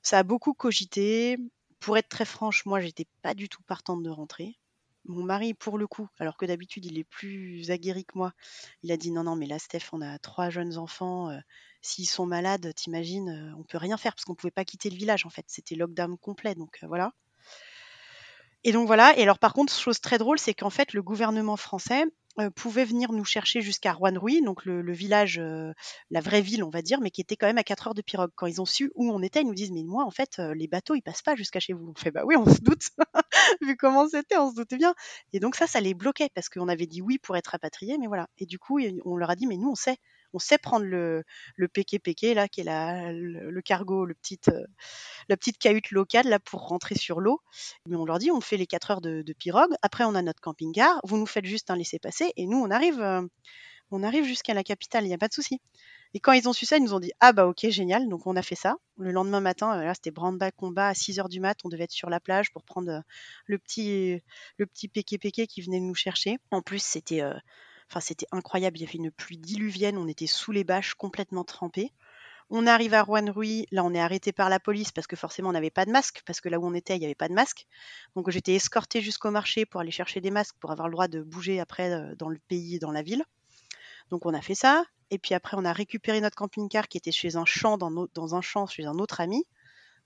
Ça 0.01 0.19
a 0.19 0.23
beaucoup 0.23 0.53
cogité. 0.53 1.38
Pour 1.79 1.97
être 1.97 2.10
très 2.10 2.25
franche, 2.25 2.65
moi, 2.65 2.79
j'étais 2.79 3.05
pas 3.21 3.33
du 3.33 3.49
tout 3.49 3.62
partante 3.63 4.01
de 4.03 4.10
rentrer. 4.10 4.57
Mon 5.05 5.23
mari, 5.23 5.53
pour 5.53 5.77
le 5.77 5.88
coup, 5.88 6.10
alors 6.19 6.36
que 6.36 6.45
d'habitude, 6.45 6.86
il 6.86 6.97
est 6.97 7.03
plus 7.05 7.71
aguerri 7.71 8.03
que 8.03 8.17
moi, 8.17 8.33
il 8.83 8.91
a 8.91 8.97
dit 8.97 9.12
non, 9.12 9.23
non, 9.23 9.36
mais 9.36 9.45
là, 9.45 9.57
Steph, 9.60 9.89
on 9.93 10.01
a 10.01 10.19
trois 10.19 10.49
jeunes 10.49 10.77
enfants. 10.77 11.29
Euh, 11.29 11.39
s'ils 11.81 12.07
sont 12.07 12.25
malades, 12.25 12.73
t'imagines, 12.75 13.29
euh, 13.29 13.55
on 13.57 13.63
peut 13.63 13.77
rien 13.77 13.95
faire 13.97 14.13
parce 14.13 14.25
qu'on 14.25 14.33
ne 14.33 14.38
pouvait 14.38 14.51
pas 14.51 14.65
quitter 14.65 14.89
le 14.89 14.97
village, 14.97 15.25
en 15.25 15.29
fait. 15.29 15.45
C'était 15.47 15.75
lockdown 15.75 16.17
complet, 16.17 16.55
donc 16.55 16.79
euh, 16.83 16.88
voilà. 16.88 17.13
Et 18.63 18.71
donc 18.73 18.88
voilà. 18.88 19.17
Et 19.17 19.23
alors, 19.23 19.39
par 19.39 19.53
contre, 19.53 19.73
chose 19.73 20.01
très 20.01 20.17
drôle, 20.17 20.39
c'est 20.39 20.53
qu'en 20.53 20.69
fait, 20.69 20.93
le 20.93 21.01
gouvernement 21.01 21.57
français 21.57 22.03
pouvaient 22.56 22.86
venir 22.86 23.12
nous 23.12 23.26
chercher 23.26 23.62
jusqu'à 23.62 23.93
Rouen-Rouy, 23.93 24.41
donc 24.41 24.65
le, 24.65 24.93
village, 24.93 25.41
la 26.12 26.21
vraie 26.21 26.41
ville, 26.41 26.63
on 26.63 26.69
va 26.69 26.82
dire, 26.82 27.02
mais 27.02 27.12
qui 27.12 27.21
était 27.21 27.36
quand 27.36 27.47
même 27.47 27.58
à 27.58 27.63
4 27.63 27.88
heures 27.88 27.93
de 27.93 28.02
pirogue. 28.02 28.32
Quand 28.36 28.47
ils 28.47 28.62
ont 28.62 28.65
su 28.65 28.91
où 28.95 29.12
on 29.12 29.21
était, 29.21 29.41
ils 29.41 29.47
nous 29.47 29.54
disent 29.54 29.71
Mais 29.71 29.84
moi, 29.84 30.06
en 30.06 30.12
fait, 30.12 30.39
les 30.39 30.67
bateaux, 30.67 30.95
ils 30.95 31.02
passent 31.02 31.21
pas 31.21 31.36
jusqu'à 31.36 31.60
chez 31.60 31.73
vous. 31.73 31.93
On 31.95 32.00
fait 32.00 32.12
Bah 32.12 32.23
oui, 32.26 32.36
on 32.38 32.45
se 32.45 32.62
doute. 32.62 32.89
Vu 33.62 33.78
comment 33.78 34.08
c'était, 34.08 34.38
on 34.38 34.52
se 34.52 34.56
doutait 34.56 34.78
bien. 34.78 34.93
Et 35.34 35.39
donc, 35.39 35.56
ça, 35.56 35.67
ça 35.67 35.80
les 35.80 35.93
bloquait 35.93 36.30
parce 36.34 36.50
qu'on 36.50 36.67
avait 36.67 36.88
dit 36.88 37.02
oui 37.02 37.17
pour 37.17 37.38
être 37.38 37.47
rapatriés, 37.47 37.97
mais 37.97 38.08
voilà. 38.08 38.28
Et 38.38 38.45
du 38.45 38.60
coup, 38.60 38.80
on 39.06 39.15
leur 39.15 39.30
a 39.30 39.36
dit 39.36 39.47
Mais 39.47 39.58
nous, 39.58 39.71
on 39.71 39.76
sait 39.76 39.97
on 40.34 40.40
sait 40.40 40.58
prendre 40.58 40.86
le, 40.86 41.24
le 41.56 41.68
péké 41.68 42.34
là, 42.34 42.48
qui 42.48 42.62
est 42.62 42.63
le, 42.66 43.62
cargo, 43.62 44.06
le 44.06 44.13
petite, 44.13 44.50
euh, 44.50 44.66
la 45.30 45.38
petite 45.38 45.58
cahute 45.58 45.92
locale, 45.92 46.28
là, 46.28 46.40
pour 46.40 46.68
rentrer 46.68 46.96
sur 46.96 47.20
l'eau. 47.20 47.42
Mais 47.88 47.96
on 47.96 48.06
leur 48.06 48.20
dit, 48.20 48.32
on 48.32 48.42
fait 48.42 48.58
les 48.58 48.68
4 48.68 48.92
heures 48.92 49.02
de, 49.02 49.34
pirogue. 49.38 49.74
Après, 49.82 50.04
on 50.04 50.16
a 50.16 50.22
notre 50.22 50.42
camping-car. 50.42 51.00
Vous 51.04 51.18
nous 51.18 51.26
faites 51.26 51.46
juste 51.46 51.72
un 51.72 51.76
laisser-passer. 51.76 52.32
Et 52.36 52.48
nous, 52.48 52.58
on 52.58 52.72
arrive, 52.72 53.00
euh, 53.02 53.22
on 53.92 54.04
arrive 54.04 54.26
jusqu'à 54.26 54.54
la 54.54 54.63
capitale. 54.63 55.06
Il 55.06 55.08
n'y 55.08 55.13
a 55.13 55.18
pas 55.18 55.28
de 55.28 55.34
souci. 55.34 55.62
Et 56.13 56.20
quand 56.20 56.32
ils 56.32 56.48
ont 56.48 56.54
su 56.54 56.66
ça, 56.66 56.78
ils 56.78 56.84
nous 56.84 56.94
ont 56.94 57.00
dit 57.00 57.12
Ah 57.20 57.34
bah 57.34 57.46
ok, 57.48 57.70
génial. 57.70 58.08
Donc 58.08 58.28
on 58.28 58.36
a 58.36 58.42
fait 58.42 58.56
ça. 58.56 58.78
Le 58.98 59.12
lendemain 59.12 59.42
matin, 59.42 59.78
euh, 59.78 59.84
là 59.84 59.94
c'était 59.94 60.12
brand 60.12 60.40
combat 60.56 60.88
à 60.88 60.94
6 60.94 61.20
heures 61.20 61.30
du 61.30 61.40
mat. 61.42 61.58
On 61.66 61.70
devait 61.70 61.84
être 61.84 61.92
sur 61.92 62.10
la 62.10 62.20
plage 62.20 62.52
pour 62.52 62.63
prendre 62.63 63.04
le 63.46 63.58
petit, 63.60 64.22
le 64.58 64.66
petit 64.66 64.90
qui 64.90 65.62
venait 65.62 65.80
nous 65.82 65.96
chercher. 65.96 66.38
En 66.52 66.62
plus, 66.62 66.82
c'était 66.82 67.22
Enfin, 67.89 68.00
c'était 68.00 68.28
incroyable. 68.32 68.78
Il 68.78 68.82
y 68.82 68.84
avait 68.86 68.97
une 68.97 69.12
pluie 69.12 69.38
diluvienne. 69.38 69.97
On 69.97 70.08
était 70.08 70.28
sous 70.28 70.52
les 70.52 70.63
bâches, 70.63 70.93
complètement 70.95 71.43
trempés. 71.43 71.93
On 72.50 72.67
arrive 72.67 72.93
à 72.93 73.04
Rouen-Rouy. 73.04 73.65
Là, 73.71 73.84
on 73.84 73.93
est 73.93 74.00
arrêté 74.00 74.32
par 74.32 74.50
la 74.50 74.60
police 74.60 74.91
parce 74.91 75.08
que 75.08 75.15
forcément, 75.15 75.50
on 75.50 75.54
n'avait 75.54 75.69
pas 75.69 75.86
de 75.86 75.91
masque. 75.91 76.21
Parce 76.26 76.41
que 76.41 76.50
là 76.50 76.60
où 76.60 76.65
on 76.65 76.73
était, 76.73 76.95
il 76.95 77.00
n'y 77.00 77.06
avait 77.06 77.15
pas 77.15 77.28
de 77.30 77.34
masque. 77.34 77.65
Donc, 78.15 78.30
j'étais 78.30 78.56
escortée 78.56 79.02
jusqu'au 79.02 79.32
marché 79.32 79.65
pour 79.65 79.82
aller 79.82 79.91
chercher 79.91 80.21
des 80.21 80.32
masques 80.32 80.56
pour 80.60 80.71
avoir 80.71 80.88
le 80.88 80.93
droit 80.93 81.08
de 81.08 81.21
bouger 81.21 81.60
après 81.60 81.91
euh, 81.91 82.15
dans 82.15 82.30
le 82.30 82.39
pays, 82.47 82.80
dans 82.80 82.91
la 82.91 83.04
ville. 83.04 83.23
Donc, 84.12 84.26
on 84.26 84.34
a 84.34 84.41
fait 84.41 84.56
ça. 84.56 84.86
Et 85.10 85.19
puis 85.19 85.34
après, 85.34 85.56
on 85.58 85.65
a 85.65 85.73
récupéré 85.73 86.19
notre 86.21 86.36
camping-car 86.36 86.88
qui 86.88 86.97
était 86.97 87.12
chez 87.12 87.38
un 87.38 87.45
champ, 87.45 87.78
dans, 87.78 88.08
dans 88.13 88.36
un 88.36 88.41
champ 88.41 88.65
chez 88.67 88.86
un 88.86 89.00
autre 89.00 89.21
ami. 89.21 89.45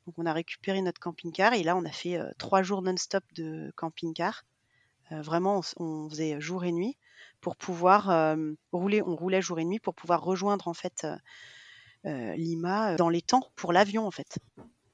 Donc, 0.05 0.15
on 0.17 0.25
a 0.25 0.33
récupéré 0.33 0.81
notre 0.81 0.99
camping-car. 0.99 1.53
Et 1.53 1.63
là, 1.63 1.75
on 1.75 1.85
a 1.85 1.91
fait 1.91 2.17
euh, 2.17 2.29
trois 2.37 2.63
jours 2.63 2.81
non-stop 2.81 3.23
de 3.35 3.71
camping-car. 3.75 4.43
Euh, 5.11 5.21
vraiment, 5.21 5.61
on, 5.77 6.09
faisait 6.09 6.39
jour 6.39 6.63
et 6.63 6.71
nuit 6.71 6.97
pour 7.41 7.55
pouvoir 7.55 8.35
rouler. 8.71 9.01
On 9.01 9.15
roulait 9.15 9.41
jour 9.41 9.59
et 9.59 9.65
nuit 9.65 9.79
pour 9.79 9.93
pouvoir 9.93 10.23
rejoindre 10.23 10.67
en 10.67 10.73
fait 10.73 11.05
Lima 12.03 12.95
dans 12.95 13.09
les 13.09 13.21
temps 13.21 13.49
pour 13.55 13.73
l'avion 13.73 14.05
en 14.05 14.11
fait. 14.11 14.37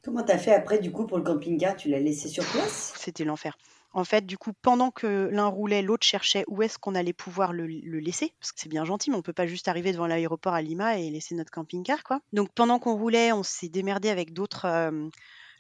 Comment 0.03 0.23
t'as 0.23 0.38
fait 0.38 0.53
après 0.53 0.79
du 0.79 0.91
coup 0.91 1.05
pour 1.05 1.17
le 1.17 1.23
camping-car? 1.23 1.75
Tu 1.75 1.89
l'as 1.89 1.99
laissé 1.99 2.29
sur 2.29 2.45
place? 2.45 2.93
C'était 2.95 3.25
l'enfer. 3.25 3.57
En 3.93 4.03
fait, 4.03 4.25
du 4.25 4.38
coup, 4.38 4.51
pendant 4.62 4.91
que 4.91 5.27
l'un 5.31 5.47
roulait, 5.47 5.81
l'autre 5.81 6.05
cherchait 6.05 6.43
où 6.47 6.62
est-ce 6.62 6.77
qu'on 6.77 6.93
allait 6.93 7.13
pouvoir 7.13 7.51
le, 7.51 7.65
laisser. 7.65 8.31
Parce 8.39 8.51
que 8.51 8.60
c'est 8.60 8.69
bien 8.69 8.86
gentil, 8.86 9.10
mais 9.10 9.17
on 9.17 9.21
peut 9.21 9.33
pas 9.33 9.47
juste 9.47 9.67
arriver 9.67 9.91
devant 9.91 10.07
l'aéroport 10.07 10.53
à 10.53 10.62
Lima 10.62 10.99
et 10.99 11.10
laisser 11.10 11.36
notre 11.36 11.51
camping-car, 11.51 12.03
quoi. 12.03 12.19
Donc 12.31 12.49
pendant 12.53 12.79
qu'on 12.79 12.95
roulait, 12.95 13.31
on 13.31 13.43
s'est 13.43 13.69
démerdé 13.69 14.10
avec 14.10 14.33
d'autres 14.33 14.67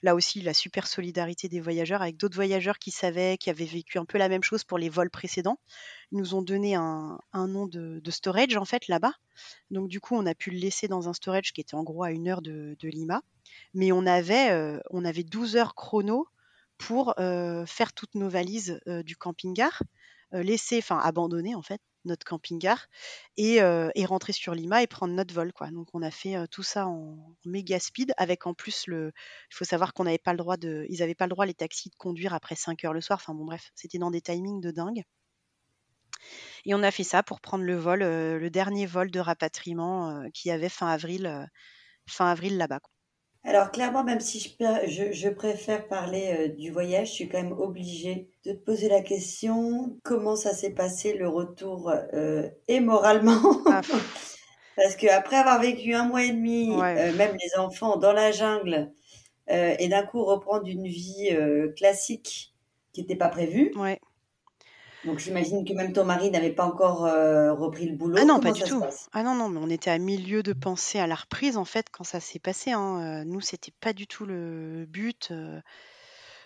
là 0.03 0.15
aussi 0.15 0.41
la 0.41 0.53
super 0.53 0.87
solidarité 0.87 1.49
des 1.49 1.59
voyageurs 1.59 2.01
avec 2.01 2.17
d'autres 2.17 2.35
voyageurs 2.35 2.79
qui 2.79 2.91
savaient, 2.91 3.37
qui 3.37 3.49
avaient 3.49 3.65
vécu 3.65 3.97
un 3.97 4.05
peu 4.05 4.17
la 4.17 4.29
même 4.29 4.43
chose 4.43 4.63
pour 4.63 4.77
les 4.77 4.89
vols 4.89 5.09
précédents. 5.09 5.59
Ils 6.11 6.17
nous 6.19 6.35
ont 6.35 6.41
donné 6.41 6.75
un, 6.75 7.19
nom 7.33 7.67
de, 7.67 8.01
storage 8.09 8.55
en 8.57 8.65
fait 8.65 8.87
là-bas. 8.87 9.13
Donc 9.71 9.89
du 9.89 9.99
coup, 9.99 10.15
on 10.15 10.25
a 10.25 10.35
pu 10.35 10.51
le 10.51 10.57
laisser 10.57 10.87
dans 10.87 11.09
un 11.09 11.13
storage 11.13 11.53
qui 11.53 11.61
était 11.61 11.75
en 11.75 11.83
gros 11.83 12.03
à 12.03 12.11
une 12.11 12.27
heure 12.27 12.41
de, 12.41 12.75
Lima. 12.83 13.21
Mais 13.73 13.91
on 13.91 14.05
avait, 14.05 14.51
euh, 14.51 14.79
on 14.91 15.03
avait 15.05 15.23
12 15.23 15.55
heures 15.55 15.75
chrono 15.75 16.27
pour 16.77 17.19
euh, 17.19 17.65
faire 17.65 17.93
toutes 17.93 18.15
nos 18.15 18.29
valises 18.29 18.79
euh, 18.87 19.03
du 19.03 19.15
camping-car, 19.15 19.83
laisser, 20.31 20.77
enfin 20.77 20.99
abandonner 20.99 21.55
en 21.55 21.61
fait 21.61 21.81
notre 22.05 22.25
camping-car 22.25 22.87
et, 23.37 23.61
rentrer 24.05 24.33
sur 24.33 24.53
Lima 24.53 24.83
et 24.83 24.87
prendre 24.87 25.13
notre 25.13 25.33
vol. 25.33 25.51
Quoi. 25.53 25.69
Donc 25.71 25.89
on 25.93 26.01
a 26.01 26.11
fait 26.11 26.35
tout 26.49 26.63
ça 26.63 26.87
en 26.87 27.17
méga 27.45 27.79
speed 27.79 28.13
avec 28.17 28.47
en 28.47 28.53
plus 28.53 28.87
le. 28.87 29.11
Il 29.51 29.55
faut 29.55 29.65
savoir 29.65 29.93
qu'on 29.93 30.05
n'avait 30.05 30.17
pas 30.17 30.31
le 30.31 30.37
droit 30.37 30.57
de. 30.57 30.85
Ils 30.89 30.99
n'avaient 30.99 31.15
pas 31.15 31.25
le 31.25 31.31
droit 31.31 31.45
les 31.45 31.53
taxis 31.53 31.89
de 31.89 31.95
conduire 31.95 32.33
après 32.33 32.55
5 32.55 32.83
heures 32.85 32.93
le 32.93 33.01
soir. 33.01 33.19
Enfin 33.21 33.33
bon 33.33 33.45
bref, 33.45 33.71
c'était 33.75 33.97
dans 33.99 34.11
des 34.11 34.21
timings 34.21 34.61
de 34.61 34.71
dingue. 34.71 35.03
Et 36.65 36.73
on 36.73 36.83
a 36.83 36.91
fait 36.91 37.03
ça 37.03 37.23
pour 37.23 37.41
prendre 37.41 37.63
le 37.63 37.75
vol, 37.75 37.99
le 37.99 38.49
dernier 38.49 38.85
vol 38.85 39.11
de 39.11 39.19
rapatriement 39.19 40.23
qui 40.33 40.51
avait 40.51 40.69
fin 40.69 40.87
avril, 40.87 41.47
fin 42.07 42.27
avril 42.27 42.57
là-bas. 42.57 42.81
Alors 43.47 43.71
clairement, 43.71 44.03
même 44.03 44.19
si 44.19 44.41
je, 44.59 45.13
je, 45.13 45.29
préfère 45.29 45.87
parler 45.87 46.35
euh, 46.37 46.47
du 46.49 46.69
voyage, 46.69 47.07
je 47.07 47.13
suis 47.13 47.29
quand 47.29 47.41
même 47.41 47.53
obligée 47.53 48.29
de 48.43 48.51
te 48.51 48.57
poser 48.57 48.89
la 48.89 48.99
question, 48.99 49.97
comment 50.03 50.35
ça 50.35 50.53
s'est 50.53 50.73
passé 50.73 51.13
le 51.13 51.29
retour 51.29 51.89
euh, 52.13 52.49
et 52.67 52.81
moralement? 52.81 53.39
Ah, 53.67 53.79
Parce 54.75 54.97
qu'après 54.97 55.37
avoir 55.37 55.61
vécu 55.61 55.93
un 55.93 56.03
mois 56.03 56.25
et 56.25 56.31
demi, 56.31 56.71
euh, 56.73 57.13
même 57.13 57.37
les 57.41 57.57
enfants 57.57 57.95
dans 57.95 58.11
la 58.11 58.31
jungle, 58.31 58.91
et 59.49 59.87
d'un 59.87 60.03
coup 60.03 60.25
reprendre 60.25 60.67
une 60.67 60.85
vie 60.85 61.29
classique 61.77 62.53
qui 62.91 62.99
n'était 62.99 63.15
pas 63.15 63.29
prévue, 63.29 63.71
ouais. 63.77 63.97
Donc 65.07 65.19
j'imagine 65.19 65.63
que 65.63 65.71
même 65.71 65.93
ton 65.93 66.03
mari 66.03 66.29
n'avait 66.29 66.51
pas 66.51 66.65
encore 66.65 67.05
euh, 67.05 67.53
repris 67.53 67.87
le 67.87 67.95
boulot. 67.95 68.17
Ah 68.19 68.25
non, 68.25 68.41
pas 68.41 68.51
du 68.51 68.61
tout. 68.61 68.83
Ah 69.13 69.23
non, 69.23 69.35
non, 69.35 69.47
mais 69.47 69.59
on 69.63 69.69
était 69.69 69.89
à 69.89 69.97
milieu 69.97 70.43
de 70.43 70.51
penser 70.51 70.99
à 70.99 71.07
la 71.07 71.15
reprise 71.15 71.55
en 71.55 71.63
fait 71.63 71.87
quand 71.89 72.03
ça 72.03 72.19
s'est 72.19 72.39
passé. 72.39 72.71
Hein. 72.71 73.21
Euh, 73.21 73.23
nous, 73.23 73.39
c'était 73.39 73.71
pas 73.79 73.93
du 73.93 74.05
tout 74.05 74.25
le 74.25 74.85
but. 74.85 75.29
Euh. 75.31 75.61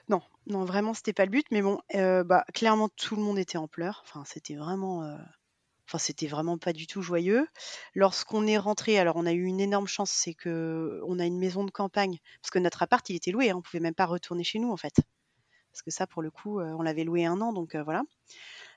Non, 0.10 0.21
non, 0.45 0.63
vraiment, 0.63 0.93
c'était 0.93 1.12
pas 1.12 1.26
le 1.26 1.32
but. 1.32 1.47
Mais 1.50 1.63
bon, 1.63 1.80
bah, 1.91 2.45
clairement, 2.54 2.88
tout 2.89 3.15
le 3.15 3.24
monde 3.24 3.39
était 3.39 3.58
en 3.58 3.67
pleurs. 3.67 4.04
Enfin, 4.06 4.24
c'était 4.28 4.56
vraiment. 4.56 5.17
Enfin, 5.88 5.97
c'était 5.97 6.28
vraiment 6.28 6.60
pas 6.60 6.71
du 6.71 6.86
tout 6.86 7.02
joyeux. 7.02 7.47
Lorsqu'on 7.95 8.45
est 8.45 8.60
rentré, 8.60 9.00
alors 9.00 9.15
on 9.15 9.26
a 9.26 9.34
eu 9.34 9.43
une 9.43 9.60
énorme 9.60 9.88
chance, 9.88 10.12
c'est 10.12 10.36
que 10.36 11.02
on 11.08 11.17
a 11.17 11.26
une 11.26 11.39
maison 11.39 11.63
de 11.63 11.71
campagne, 11.71 12.19
parce 12.41 12.52
que 12.52 12.60
notre 12.60 12.84
appart 12.84 13.10
il 13.10 13.15
était 13.15 13.32
loué, 13.32 13.50
hein, 13.50 13.56
on 13.58 13.62
pouvait 13.62 13.82
même 13.82 13.95
pas 13.95 14.06
retourner 14.06 14.43
chez 14.43 14.60
nous 14.60 14.71
en 14.71 14.78
fait 14.78 15.02
parce 15.72 15.82
que 15.82 15.92
ça, 15.92 16.08
pour 16.08 16.22
le 16.22 16.32
coup, 16.32 16.60
on 16.60 16.82
l'avait 16.82 17.04
loué 17.04 17.26
un 17.26 17.40
an, 17.42 17.54
donc 17.54 17.76
voilà. 17.76 18.04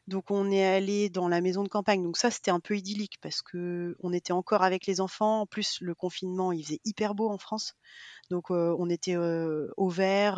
Donc 0.06 0.30
on 0.30 0.50
est 0.50 0.64
allé 0.64 1.08
dans 1.08 1.28
la 1.28 1.40
maison 1.40 1.62
de 1.62 1.68
campagne. 1.68 2.02
Donc 2.02 2.18
ça, 2.18 2.30
c'était 2.30 2.50
un 2.50 2.60
peu 2.60 2.76
idyllique 2.76 3.16
parce 3.22 3.40
que 3.40 3.96
on 4.00 4.12
était 4.12 4.34
encore 4.34 4.62
avec 4.62 4.86
les 4.86 5.00
enfants. 5.00 5.40
En 5.40 5.46
plus, 5.46 5.78
le 5.80 5.94
confinement, 5.94 6.52
il 6.52 6.62
faisait 6.62 6.80
hyper 6.84 7.14
beau 7.14 7.30
en 7.30 7.38
France. 7.38 7.74
Donc 8.30 8.50
on 8.50 8.90
était 8.90 9.16
au 9.16 9.88
vert, 9.88 10.36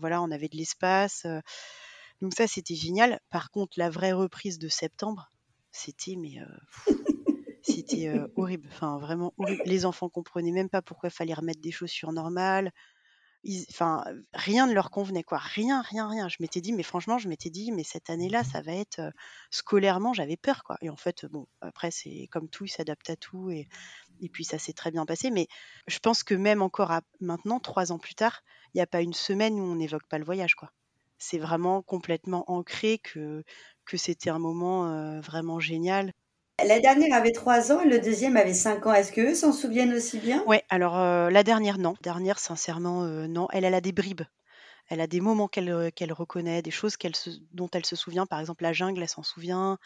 voilà, 0.00 0.22
on 0.22 0.30
avait 0.30 0.48
de 0.48 0.56
l'espace. 0.56 1.26
donc 2.22 2.32
ça, 2.34 2.46
c'était 2.46 2.76
génial. 2.76 3.20
Par 3.28 3.50
contre, 3.50 3.72
la 3.76 3.90
vraie 3.90 4.12
reprise 4.12 4.58
de 4.58 4.68
septembre, 4.68 5.32
c'était 5.72 6.14
mais 6.16 6.38
c'était 7.62 8.12
horrible. 8.36 8.68
Enfin, 8.70 8.98
vraiment 8.98 9.34
horrible. 9.36 9.62
Les 9.66 9.84
enfants 9.84 10.08
comprenaient 10.08 10.52
même 10.52 10.70
pas 10.70 10.80
pourquoi 10.80 11.08
il 11.08 11.12
fallait 11.12 11.34
remettre 11.34 11.60
des 11.60 11.72
chaussures 11.72 12.12
normales 12.12 12.72
enfin, 13.70 14.04
rien 14.34 14.66
ne 14.66 14.72
leur 14.72 14.90
convenait, 14.90 15.22
quoi. 15.24 15.38
Rien, 15.38 15.82
rien, 15.82 16.08
rien. 16.08 16.28
Je 16.28 16.36
m'étais 16.40 16.60
dit, 16.60 16.72
mais 16.72 16.82
franchement, 16.82 17.18
je 17.18 17.28
m'étais 17.28 17.50
dit, 17.50 17.72
mais 17.72 17.84
cette 17.84 18.10
année-là, 18.10 18.44
ça 18.44 18.62
va 18.62 18.72
être 18.72 19.00
scolairement, 19.50 20.12
j'avais 20.12 20.36
peur, 20.36 20.64
quoi. 20.64 20.76
Et 20.82 20.90
en 20.90 20.96
fait, 20.96 21.26
bon, 21.26 21.46
après, 21.60 21.90
c'est 21.90 22.28
comme 22.30 22.48
tout, 22.48 22.64
ils 22.64 22.70
s'adaptent 22.70 23.10
à 23.10 23.16
tout, 23.16 23.50
et, 23.50 23.68
et 24.20 24.28
puis 24.28 24.44
ça 24.44 24.58
s'est 24.58 24.72
très 24.72 24.90
bien 24.90 25.06
passé. 25.06 25.30
Mais 25.30 25.48
je 25.86 25.98
pense 25.98 26.22
que 26.24 26.34
même 26.34 26.62
encore 26.62 26.92
maintenant, 27.20 27.60
trois 27.60 27.92
ans 27.92 27.98
plus 27.98 28.14
tard, 28.14 28.42
il 28.74 28.78
n'y 28.78 28.82
a 28.82 28.86
pas 28.86 29.02
une 29.02 29.14
semaine 29.14 29.54
où 29.60 29.62
on 29.64 29.76
n'évoque 29.76 30.06
pas 30.08 30.18
le 30.18 30.24
voyage, 30.24 30.54
quoi. 30.54 30.72
C'est 31.18 31.38
vraiment 31.38 31.82
complètement 31.82 32.44
ancré 32.50 32.98
que, 32.98 33.42
que 33.86 33.96
c'était 33.96 34.30
un 34.30 34.38
moment 34.38 35.20
vraiment 35.20 35.58
génial. 35.58 36.12
La 36.66 36.80
dernière 36.80 37.16
avait 37.16 37.30
3 37.30 37.70
ans 37.70 37.80
et 37.82 37.88
le 37.88 38.00
deuxième 38.00 38.36
avait 38.36 38.52
5 38.52 38.86
ans. 38.86 38.92
Est-ce 38.92 39.12
qu'eux 39.12 39.34
s'en 39.34 39.52
souviennent 39.52 39.94
aussi 39.94 40.18
bien? 40.18 40.42
Ouais, 40.46 40.64
alors 40.70 40.98
euh, 40.98 41.30
la 41.30 41.44
dernière, 41.44 41.78
non. 41.78 41.94
Dernière, 42.02 42.40
sincèrement, 42.40 43.04
euh, 43.04 43.28
non. 43.28 43.46
Elle, 43.52 43.64
elle 43.64 43.74
a 43.74 43.80
des 43.80 43.92
bribes. 43.92 44.22
Elle 44.88 45.00
a 45.00 45.06
des 45.06 45.20
moments 45.20 45.46
qu'elle 45.46 45.70
euh, 45.70 45.90
reconnaît, 46.10 46.62
des 46.62 46.70
choses 46.72 46.96
dont 47.52 47.68
elle 47.72 47.86
se 47.86 47.94
souvient. 47.94 48.26
Par 48.26 48.40
exemple, 48.40 48.64
la 48.64 48.72
jungle, 48.72 49.02
elle 49.02 49.08
s'en 49.08 49.22
souvient. 49.22 49.78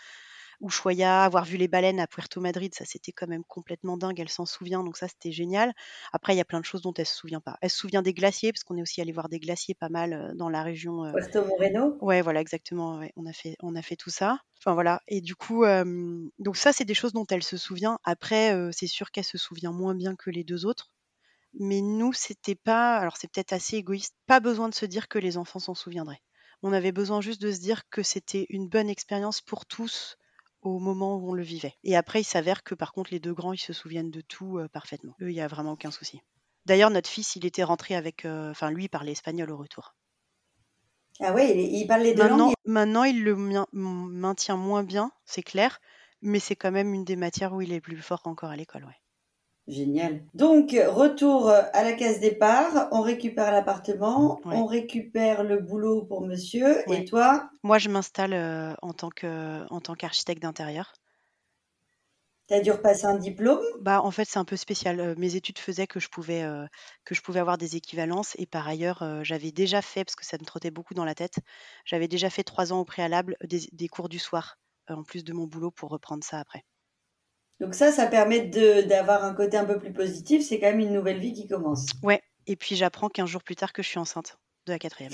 Ushuaia, 0.61 1.25
avoir 1.25 1.45
vu 1.45 1.57
les 1.57 1.69
baleines 1.69 2.01
à 2.01 2.07
Puerto 2.07 2.41
Madrid, 2.41 2.75
ça 2.75 2.85
c'était 2.85 3.12
quand 3.12 3.27
même 3.27 3.45
complètement 3.45 3.97
dingue, 3.97 4.21
elle 4.21 4.29
s'en 4.29 4.47
souvient, 4.47 4.85
donc 4.85 4.97
ça 4.97 5.09
c'était 5.09 5.33
génial. 5.33 5.73
Après, 6.12 6.35
il 6.35 6.37
y 6.37 6.41
a 6.41 6.45
plein 6.45 6.61
de 6.61 6.65
choses 6.65 6.83
dont 6.83 6.95
elle 6.95 7.07
se 7.07 7.17
souvient 7.17 7.41
pas. 7.41 7.57
Elle 7.61 7.71
se 7.71 7.79
souvient 7.79 8.03
des 8.03 8.15
glaciers, 8.15 8.53
parce 8.53 8.65
qu'on 8.65 8.77
est 8.77 8.83
aussi 8.83 9.01
allé 9.01 9.12
voir 9.12 9.29
des 9.29 9.41
glaciers 9.41 9.75
pas 9.75 9.88
mal 9.88 10.12
euh, 10.12 10.35
dans 10.35 10.49
la 10.49 10.62
région. 10.62 11.05
Euh, 11.05 11.12
Puerto 11.12 11.45
Moreno 11.45 11.97
Ouais, 12.01 12.23
voilà, 12.23 12.41
exactement, 12.41 13.01
on, 13.17 13.27
a 13.27 13.33
fait, 13.33 13.57
on 13.62 13.75
a 13.77 13.83
fait 13.83 13.97
tout 13.97 14.11
ça. 14.11 14.38
Enfin 14.59 14.75
voilà, 14.75 15.01
et 15.09 15.21
du 15.21 15.35
coup, 15.35 15.65
donc 16.38 16.57
ça 16.57 16.73
c'est 16.73 16.85
des 16.85 16.95
choses 16.95 17.12
dont 17.12 17.27
elle 17.29 17.43
se 17.43 17.57
souvient. 17.57 17.99
Après, 18.05 18.55
euh, 18.55 18.71
c'est 18.73 18.87
sûr 18.87 19.11
qu'elle 19.11 19.25
se 19.25 19.38
souvient 19.38 19.73
moins 19.73 19.95
bien 19.95 20.15
que 20.15 20.31
les 20.31 20.45
deux 20.45 20.67
autres. 20.67 20.93
Mais 21.55 21.81
nous, 21.83 22.12
c'était 22.12 22.55
pas, 22.55 22.97
alors 22.97 23.17
c'est 23.17 23.31
peut-être 23.31 23.53
assez 23.53 23.77
égoïste, 23.77 24.15
pas 24.27 24.41
besoin 24.41 24.69
de 24.69 24.75
se 24.75 24.87
dire 24.87 25.09
que 25.09 25.19
les 25.19 25.37
enfants 25.37 25.59
s'en 25.59 25.75
souviendraient. 25.75 26.23
On 26.62 26.73
avait 26.73 26.93
besoin 26.93 27.21
juste 27.21 27.43
de 27.43 27.53
se 27.53 27.61
dire 27.61 27.83
que 27.91 28.03
c'était 28.03 28.47
une 28.49 28.69
bonne 28.69 28.88
expérience 28.88 29.41
pour 29.41 29.67
tous, 29.67 30.17
au 30.62 30.79
moment 30.79 31.16
où 31.16 31.31
on 31.31 31.35
le 31.35 31.42
vivait. 31.42 31.75
Et 31.85 31.96
après, 31.96 32.20
il 32.20 32.25
s'avère 32.25 32.62
que 32.62 32.75
par 32.75 32.92
contre, 32.92 33.11
les 33.12 33.20
deux 33.20 33.35
grands, 33.35 33.53
ils 33.53 33.59
se 33.59 33.72
souviennent 33.72 34.11
de 34.11 34.20
tout 34.20 34.59
euh, 34.59 34.68
parfaitement. 34.68 35.14
Eux, 35.20 35.31
il 35.31 35.35
n'y 35.35 35.40
a 35.40 35.48
vraiment 35.48 35.72
aucun 35.72 35.90
souci. 35.90 36.20
D'ailleurs, 36.64 36.90
notre 36.90 37.11
fils, 37.11 37.37
il 37.37 37.44
était 37.44 37.64
rentré 37.64 37.96
avec. 37.96 38.25
Euh, 38.25 38.51
enfin, 38.51 38.70
lui, 38.70 38.85
il 38.85 38.88
parlait 38.88 39.12
espagnol 39.12 39.51
au 39.51 39.57
retour. 39.57 39.94
Ah 41.20 41.33
ouais, 41.33 41.57
il, 41.57 41.87
parle 41.87 42.03
les 42.03 42.14
deux 42.14 42.22
maintenant, 42.22 42.46
langues. 42.46 42.55
Maintenant, 42.64 43.05
il 43.05 43.22
le 43.22 43.37
maintient 43.37 44.57
moins 44.57 44.83
bien, 44.83 45.12
c'est 45.25 45.42
clair, 45.42 45.81
mais 46.22 46.38
c'est 46.38 46.57
quand 46.57 46.72
même 46.72 46.94
une 46.94 47.05
des 47.05 47.16
matières 47.16 47.53
où 47.53 47.61
il 47.61 47.72
est 47.72 47.81
plus 47.81 47.98
fort 47.98 48.22
encore 48.25 48.51
à 48.51 48.57
l'école, 48.57 48.85
ouais. 48.85 49.02
Génial. 49.66 50.25
Donc, 50.35 50.70
retour 50.70 51.48
à 51.51 51.83
la 51.83 51.92
case 51.94 52.20
départ, 52.20 52.88
on 52.92 53.01
récupère 53.01 53.51
l'appartement, 53.53 54.40
on 54.51 54.66
récupère 54.66 55.42
le 55.44 55.59
boulot 55.59 56.05
pour 56.05 56.20
monsieur, 56.27 56.88
et 56.92 57.05
toi? 57.05 57.51
Moi, 57.64 57.79
je 57.79 57.88
m'installe 57.88 58.35
euh, 58.35 58.75
en 58.83 58.92
tant 58.92 59.11
qu'architecte 59.11 60.42
d'intérieur. 60.42 60.92
Tu 62.46 62.55
as 62.55 62.61
dû 62.61 62.70
repasser 62.70 63.07
un 63.07 63.16
diplôme? 63.16 63.64
Bah, 63.81 64.01
en 64.03 64.11
fait, 64.11 64.25
c'est 64.27 64.38
un 64.38 64.44
peu 64.46 64.57
spécial. 64.57 64.98
Euh, 65.01 65.14
mes 65.18 65.35
études 65.37 65.59
faisaient 65.59 65.87
que 65.87 66.01
je 66.01 66.09
pouvais, 66.09 66.42
euh, 66.42 66.66
que 67.05 67.14
je 67.14 67.20
pouvais 67.22 67.40
avoir 67.40 67.59
des 67.59 67.77
équivalences 67.77 68.35
et 68.38 68.46
par 68.46 68.66
ailleurs, 68.68 69.03
j'avais 69.25 69.53
déjà 69.53 69.83
fait, 69.83 70.05
parce 70.05 70.16
que 70.16 70.25
ça 70.25 70.37
me 70.38 70.44
trottait 70.44 70.70
beaucoup 70.70 70.94
dans 70.94 71.05
la 71.05 71.14
tête, 71.14 71.38
j'avais 71.85 72.09
déjà 72.09 72.31
fait 72.31 72.44
trois 72.44 72.72
ans 72.72 72.81
au 72.81 72.85
préalable 72.85 73.37
des 73.42 73.88
cours 73.88 74.09
du 74.09 74.18
soir, 74.18 74.57
en 74.88 75.03
plus 75.03 75.25
de 75.25 75.33
mon 75.33 75.46
boulot 75.46 75.70
pour 75.70 75.90
reprendre 75.90 76.25
ça 76.25 76.38
après. 76.40 76.64
Donc 77.62 77.75
ça, 77.77 77.92
ça 77.92 78.07
permet 78.07 78.40
d'avoir 78.88 79.25
un 79.25 79.35
côté 79.35 79.57
un 79.57 79.64
peu 79.64 79.79
plus 79.79 79.92
positif. 79.92 80.44
C'est 80.44 80.59
quand 80.59 80.66
même 80.66 80.81
une 80.81 80.92
nouvelle 80.92 81.20
vie 81.20 81.33
qui 81.33 81.46
commence. 81.46 81.87
Ouais. 82.03 82.20
Et 82.48 82.57
puis 82.57 82.75
j'apprends 82.75 83.09
15 83.09 83.31
jours 83.31 83.44
plus 83.44 83.55
tard 83.55 83.72
que 83.72 83.85
je 83.85 83.88
suis 83.88 84.01
enceinte 84.01 84.37
de 84.66 84.72
la 84.72 84.81
quatrième. 84.81 85.12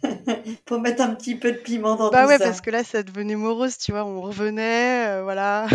Pour 0.66 0.80
mettre 0.80 1.02
un 1.02 1.12
petit 1.16 1.34
peu 1.34 1.50
de 1.50 1.56
piment 1.56 1.96
dans 1.96 2.10
bah 2.10 2.22
tout 2.22 2.28
ouais, 2.28 2.38
ça. 2.38 2.44
parce 2.44 2.60
que 2.60 2.70
là, 2.70 2.84
ça 2.84 3.02
devenait 3.02 3.34
morose, 3.34 3.76
tu 3.76 3.90
vois. 3.90 4.04
On 4.04 4.20
revenait, 4.20 5.08
euh, 5.08 5.24
voilà 5.24 5.66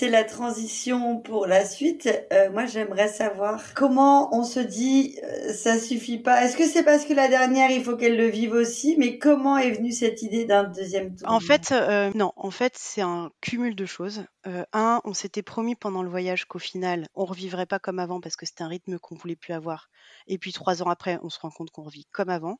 c'est 0.00 0.08
la 0.08 0.24
transition 0.24 1.18
pour 1.18 1.46
la 1.46 1.66
suite. 1.66 2.08
Euh, 2.32 2.50
moi, 2.50 2.64
j'aimerais 2.64 3.08
savoir 3.08 3.74
comment 3.74 4.34
on 4.34 4.44
se 4.44 4.58
dit 4.58 5.18
euh, 5.22 5.52
ça 5.52 5.78
suffit 5.78 6.16
pas. 6.16 6.42
Est-ce 6.42 6.56
que 6.56 6.66
c'est 6.66 6.82
parce 6.82 7.04
que 7.04 7.12
la 7.12 7.28
dernière, 7.28 7.70
il 7.70 7.84
faut 7.84 7.98
qu'elle 7.98 8.16
le 8.16 8.28
vive 8.28 8.54
aussi? 8.54 8.96
Mais 8.96 9.18
comment 9.18 9.58
est 9.58 9.72
venue 9.72 9.92
cette 9.92 10.22
idée 10.22 10.46
d'un 10.46 10.64
deuxième 10.64 11.14
tour? 11.14 11.30
En 11.30 11.38
fait, 11.38 11.72
euh, 11.72 12.10
non. 12.14 12.32
En 12.36 12.50
fait, 12.50 12.72
c'est 12.78 13.02
un 13.02 13.30
cumul 13.42 13.76
de 13.76 13.84
choses. 13.84 14.24
un, 14.72 15.02
on 15.04 15.12
s'était 15.12 15.42
promis 15.42 15.74
pendant 15.74 16.02
le 16.02 16.08
voyage 16.08 16.46
qu'au 16.46 16.58
final, 16.58 17.06
on 17.14 17.26
revivrait 17.26 17.66
pas 17.66 17.78
comme 17.78 17.98
avant 17.98 18.22
parce 18.22 18.36
que 18.36 18.46
c'était 18.46 18.64
un 18.64 18.68
rythme 18.68 18.98
qu'on 18.98 19.16
voulait 19.16 19.36
plus 19.36 19.52
avoir. 19.52 19.90
Et 20.26 20.38
puis 20.38 20.54
trois 20.54 20.82
ans 20.82 20.88
après, 20.88 21.18
on 21.22 21.28
se 21.28 21.38
rend 21.40 21.50
compte 21.50 21.70
qu'on 21.72 21.82
revit 21.82 22.06
comme 22.10 22.30
avant 22.30 22.58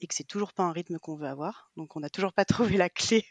et 0.00 0.06
que 0.06 0.14
c'est 0.14 0.24
toujours 0.24 0.52
pas 0.52 0.64
un 0.64 0.72
rythme 0.72 0.98
qu'on 0.98 1.16
veut 1.16 1.26
avoir. 1.26 1.70
Donc 1.76 1.96
on 1.96 2.00
n'a 2.00 2.10
toujours 2.10 2.32
pas 2.32 2.44
trouvé 2.44 2.76
la 2.76 2.88
clé 2.88 3.26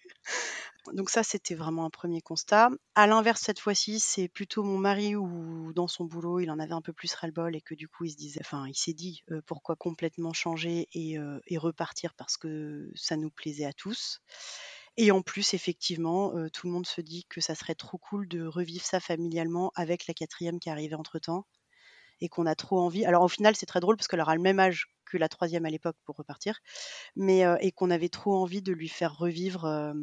donc 0.93 1.09
ça, 1.09 1.23
c'était 1.23 1.55
vraiment 1.55 1.85
un 1.85 1.89
premier 1.89 2.21
constat. 2.21 2.69
À 2.95 3.07
l'inverse, 3.07 3.41
cette 3.41 3.59
fois-ci, 3.59 3.99
c'est 3.99 4.27
plutôt 4.27 4.63
mon 4.63 4.77
mari 4.77 5.15
où 5.15 5.73
dans 5.73 5.87
son 5.87 6.05
boulot, 6.05 6.39
il 6.39 6.49
en 6.49 6.59
avait 6.59 6.73
un 6.73 6.81
peu 6.81 6.93
plus 6.93 7.13
ras-le-bol 7.13 7.55
et 7.55 7.61
que 7.61 7.75
du 7.75 7.87
coup, 7.87 8.05
il 8.05 8.11
se 8.11 8.17
disait, 8.17 8.39
enfin, 8.41 8.67
il 8.67 8.75
s'est 8.75 8.93
dit 8.93 9.23
euh, 9.31 9.41
pourquoi 9.45 9.75
complètement 9.75 10.33
changer 10.33 10.87
euh, 10.95 11.39
et, 11.47 11.57
repartir 11.57 12.13
parce 12.13 12.37
que 12.37 12.89
ça 12.95 13.17
nous 13.17 13.29
plaisait 13.29 13.65
à 13.65 13.73
tous. 13.73 14.21
Et 14.95 15.11
en 15.11 15.21
plus, 15.21 15.53
effectivement, 15.53 16.35
euh, 16.35 16.49
tout 16.49 16.67
le 16.67 16.73
monde 16.73 16.87
se 16.87 17.01
dit 17.01 17.25
que 17.29 17.41
ça 17.41 17.53
serait 17.53 17.75
trop 17.75 17.97
cool 17.97 18.27
de 18.27 18.45
revivre 18.45 18.85
ça 18.85 18.99
familialement 18.99 19.71
avec 19.75 20.07
la 20.07 20.13
quatrième 20.13 20.59
qui 20.59 20.69
arrivée 20.69 20.95
entre-temps 20.95 21.45
et 22.21 22.29
qu'on 22.29 22.45
a 22.45 22.55
trop 22.55 22.79
envie. 22.79 23.05
Alors 23.05 23.23
au 23.23 23.27
final, 23.27 23.55
c'est 23.55 23.65
très 23.65 23.79
drôle 23.79 23.97
parce 23.97 24.07
qu'elle 24.07 24.21
aura 24.21 24.35
le 24.35 24.41
même 24.41 24.59
âge 24.59 24.87
que 25.05 25.17
la 25.17 25.29
troisième 25.29 25.65
à 25.65 25.69
l'époque 25.69 25.95
pour 26.03 26.15
repartir, 26.17 26.59
mais 27.15 27.43
et 27.61 27.71
qu'on 27.71 27.89
avait 27.91 28.09
trop 28.09 28.35
envie 28.35 28.61
de 28.61 28.73
lui 28.73 28.89
faire 28.89 29.15
revivre 29.17 29.93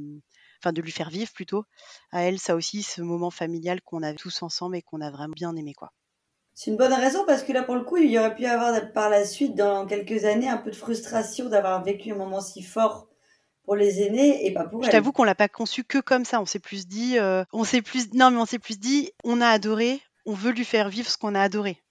enfin 0.64 0.72
de 0.72 0.80
lui 0.80 0.92
faire 0.92 1.10
vivre 1.10 1.30
plutôt 1.32 1.64
à 2.10 2.22
elle 2.22 2.38
ça 2.38 2.54
aussi 2.54 2.82
ce 2.82 3.02
moment 3.02 3.30
familial 3.30 3.82
qu'on 3.82 4.02
a 4.02 4.14
tous 4.14 4.42
ensemble 4.42 4.76
et 4.76 4.82
qu'on 4.82 5.02
a 5.02 5.10
vraiment 5.10 5.34
bien 5.34 5.54
aimé 5.56 5.74
quoi. 5.74 5.92
C'est 6.54 6.70
une 6.70 6.76
bonne 6.76 6.92
raison 6.92 7.24
parce 7.26 7.42
que 7.42 7.52
là 7.52 7.62
pour 7.62 7.74
le 7.74 7.82
coup 7.82 7.98
il 7.98 8.10
y 8.10 8.18
aurait 8.18 8.34
pu 8.34 8.46
avoir 8.46 8.92
par 8.92 9.10
la 9.10 9.24
suite 9.24 9.54
dans 9.54 9.86
quelques 9.86 10.24
années 10.24 10.48
un 10.48 10.56
peu 10.56 10.70
de 10.70 10.76
frustration 10.76 11.48
d'avoir 11.50 11.82
vécu 11.82 12.12
un 12.12 12.16
moment 12.16 12.40
si 12.40 12.62
fort 12.62 13.08
pour 13.64 13.76
les 13.76 14.02
aînés 14.02 14.46
et 14.46 14.52
pas 14.52 14.64
pour 14.64 14.82
Je 14.82 14.90
t'avoue 14.90 15.12
qu'on 15.12 15.24
l'a 15.24 15.34
pas 15.34 15.48
conçu 15.48 15.84
que 15.84 15.98
comme 15.98 16.24
ça. 16.24 16.40
On 16.40 16.46
s'est 16.46 16.58
plus 16.58 16.86
dit, 16.86 17.18
euh, 17.18 17.44
on 17.52 17.64
s'est 17.64 17.82
plus, 17.82 18.12
non 18.12 18.30
mais 18.30 18.36
on 18.36 18.46
s'est 18.46 18.58
plus 18.58 18.78
dit, 18.78 19.10
on 19.24 19.40
a 19.40 19.48
adoré, 19.48 20.02
on 20.26 20.34
veut 20.34 20.52
lui 20.52 20.64
faire 20.64 20.90
vivre 20.90 21.10
ce 21.10 21.16
qu'on 21.16 21.34
a 21.34 21.40
adoré. 21.40 21.82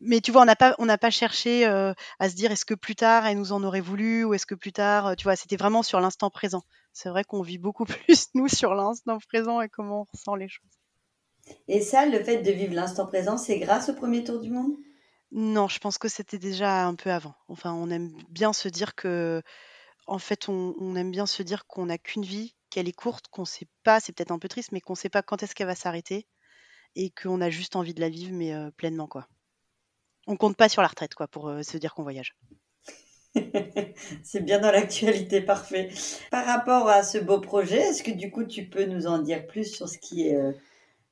Mais 0.00 0.20
tu 0.20 0.32
vois, 0.32 0.42
on 0.42 0.46
n'a 0.46 0.56
pas, 0.56 0.74
on 0.78 0.86
n'a 0.86 0.98
pas 0.98 1.10
cherché 1.10 1.66
euh, 1.66 1.94
à 2.18 2.28
se 2.28 2.34
dire 2.34 2.52
est-ce 2.52 2.64
que 2.64 2.74
plus 2.74 2.96
tard 2.96 3.26
elle 3.26 3.38
nous 3.38 3.52
en 3.52 3.62
aurait 3.62 3.80
voulu 3.80 4.24
ou 4.24 4.34
est-ce 4.34 4.46
que 4.46 4.54
plus 4.54 4.72
tard, 4.72 5.06
euh, 5.06 5.14
tu 5.14 5.24
vois, 5.24 5.36
c'était 5.36 5.56
vraiment 5.56 5.82
sur 5.82 6.00
l'instant 6.00 6.30
présent 6.30 6.62
c'est 6.94 7.08
vrai 7.08 7.24
qu'on 7.24 7.42
vit 7.42 7.58
beaucoup 7.58 7.84
plus, 8.06 8.28
nous, 8.34 8.48
sur 8.48 8.74
l'instant 8.74 9.18
présent 9.18 9.60
et 9.60 9.68
comment 9.68 10.02
on 10.02 10.04
ressent 10.04 10.36
les 10.36 10.48
choses. 10.48 10.70
Et 11.68 11.82
ça, 11.82 12.06
le 12.06 12.24
fait 12.24 12.38
de 12.38 12.50
vivre 12.50 12.74
l'instant 12.74 13.06
présent, 13.06 13.36
c'est 13.36 13.58
grâce 13.58 13.90
au 13.90 13.94
premier 13.94 14.24
tour 14.24 14.40
du 14.40 14.50
monde? 14.50 14.76
Non, 15.32 15.68
je 15.68 15.78
pense 15.78 15.98
que 15.98 16.08
c'était 16.08 16.38
déjà 16.38 16.86
un 16.86 16.94
peu 16.94 17.10
avant. 17.10 17.34
Enfin, 17.48 17.72
on 17.74 17.90
aime 17.90 18.16
bien 18.30 18.52
se 18.52 18.68
dire 18.68 18.94
que, 18.94 19.42
en 20.06 20.18
fait, 20.18 20.48
on, 20.48 20.96
aime 20.96 21.10
bien 21.10 21.26
se 21.26 21.42
dire 21.42 21.66
qu'on 21.66 21.86
n'a 21.86 21.98
qu'une 21.98 22.24
vie, 22.24 22.54
qu'elle 22.70 22.88
est 22.88 22.92
courte, 22.92 23.28
qu'on 23.28 23.42
ne 23.42 23.46
sait 23.46 23.68
pas, 23.82 24.00
c'est 24.00 24.12
peut-être 24.12 24.30
un 24.30 24.38
peu 24.38 24.48
triste, 24.48 24.72
mais 24.72 24.80
qu'on 24.80 24.94
ne 24.94 24.98
sait 24.98 25.10
pas 25.10 25.22
quand 25.22 25.42
est-ce 25.42 25.54
qu'elle 25.54 25.66
va 25.66 25.74
s'arrêter 25.74 26.26
et 26.94 27.10
qu'on 27.10 27.40
a 27.40 27.50
juste 27.50 27.76
envie 27.76 27.94
de 27.94 28.00
la 28.00 28.08
vivre, 28.08 28.32
mais 28.32 28.54
euh, 28.54 28.70
pleinement, 28.70 29.08
quoi. 29.08 29.26
On 30.26 30.36
compte 30.36 30.56
pas 30.56 30.68
sur 30.68 30.82
la 30.82 30.88
retraite, 30.88 31.14
quoi, 31.14 31.28
pour 31.28 31.48
euh, 31.48 31.62
se 31.62 31.76
dire 31.76 31.94
qu'on 31.94 32.02
voyage. 32.02 32.34
C'est 34.22 34.44
bien 34.44 34.60
dans 34.60 34.70
l'actualité, 34.70 35.40
parfait. 35.40 35.90
Par 36.30 36.46
rapport 36.46 36.88
à 36.88 37.02
ce 37.02 37.18
beau 37.18 37.40
projet, 37.40 37.78
est-ce 37.78 38.02
que 38.02 38.10
du 38.10 38.30
coup 38.30 38.44
tu 38.44 38.68
peux 38.68 38.84
nous 38.84 39.06
en 39.06 39.18
dire 39.18 39.46
plus 39.46 39.74
sur 39.74 39.88
ce 39.88 39.98
qui 39.98 40.34
euh, 40.34 40.52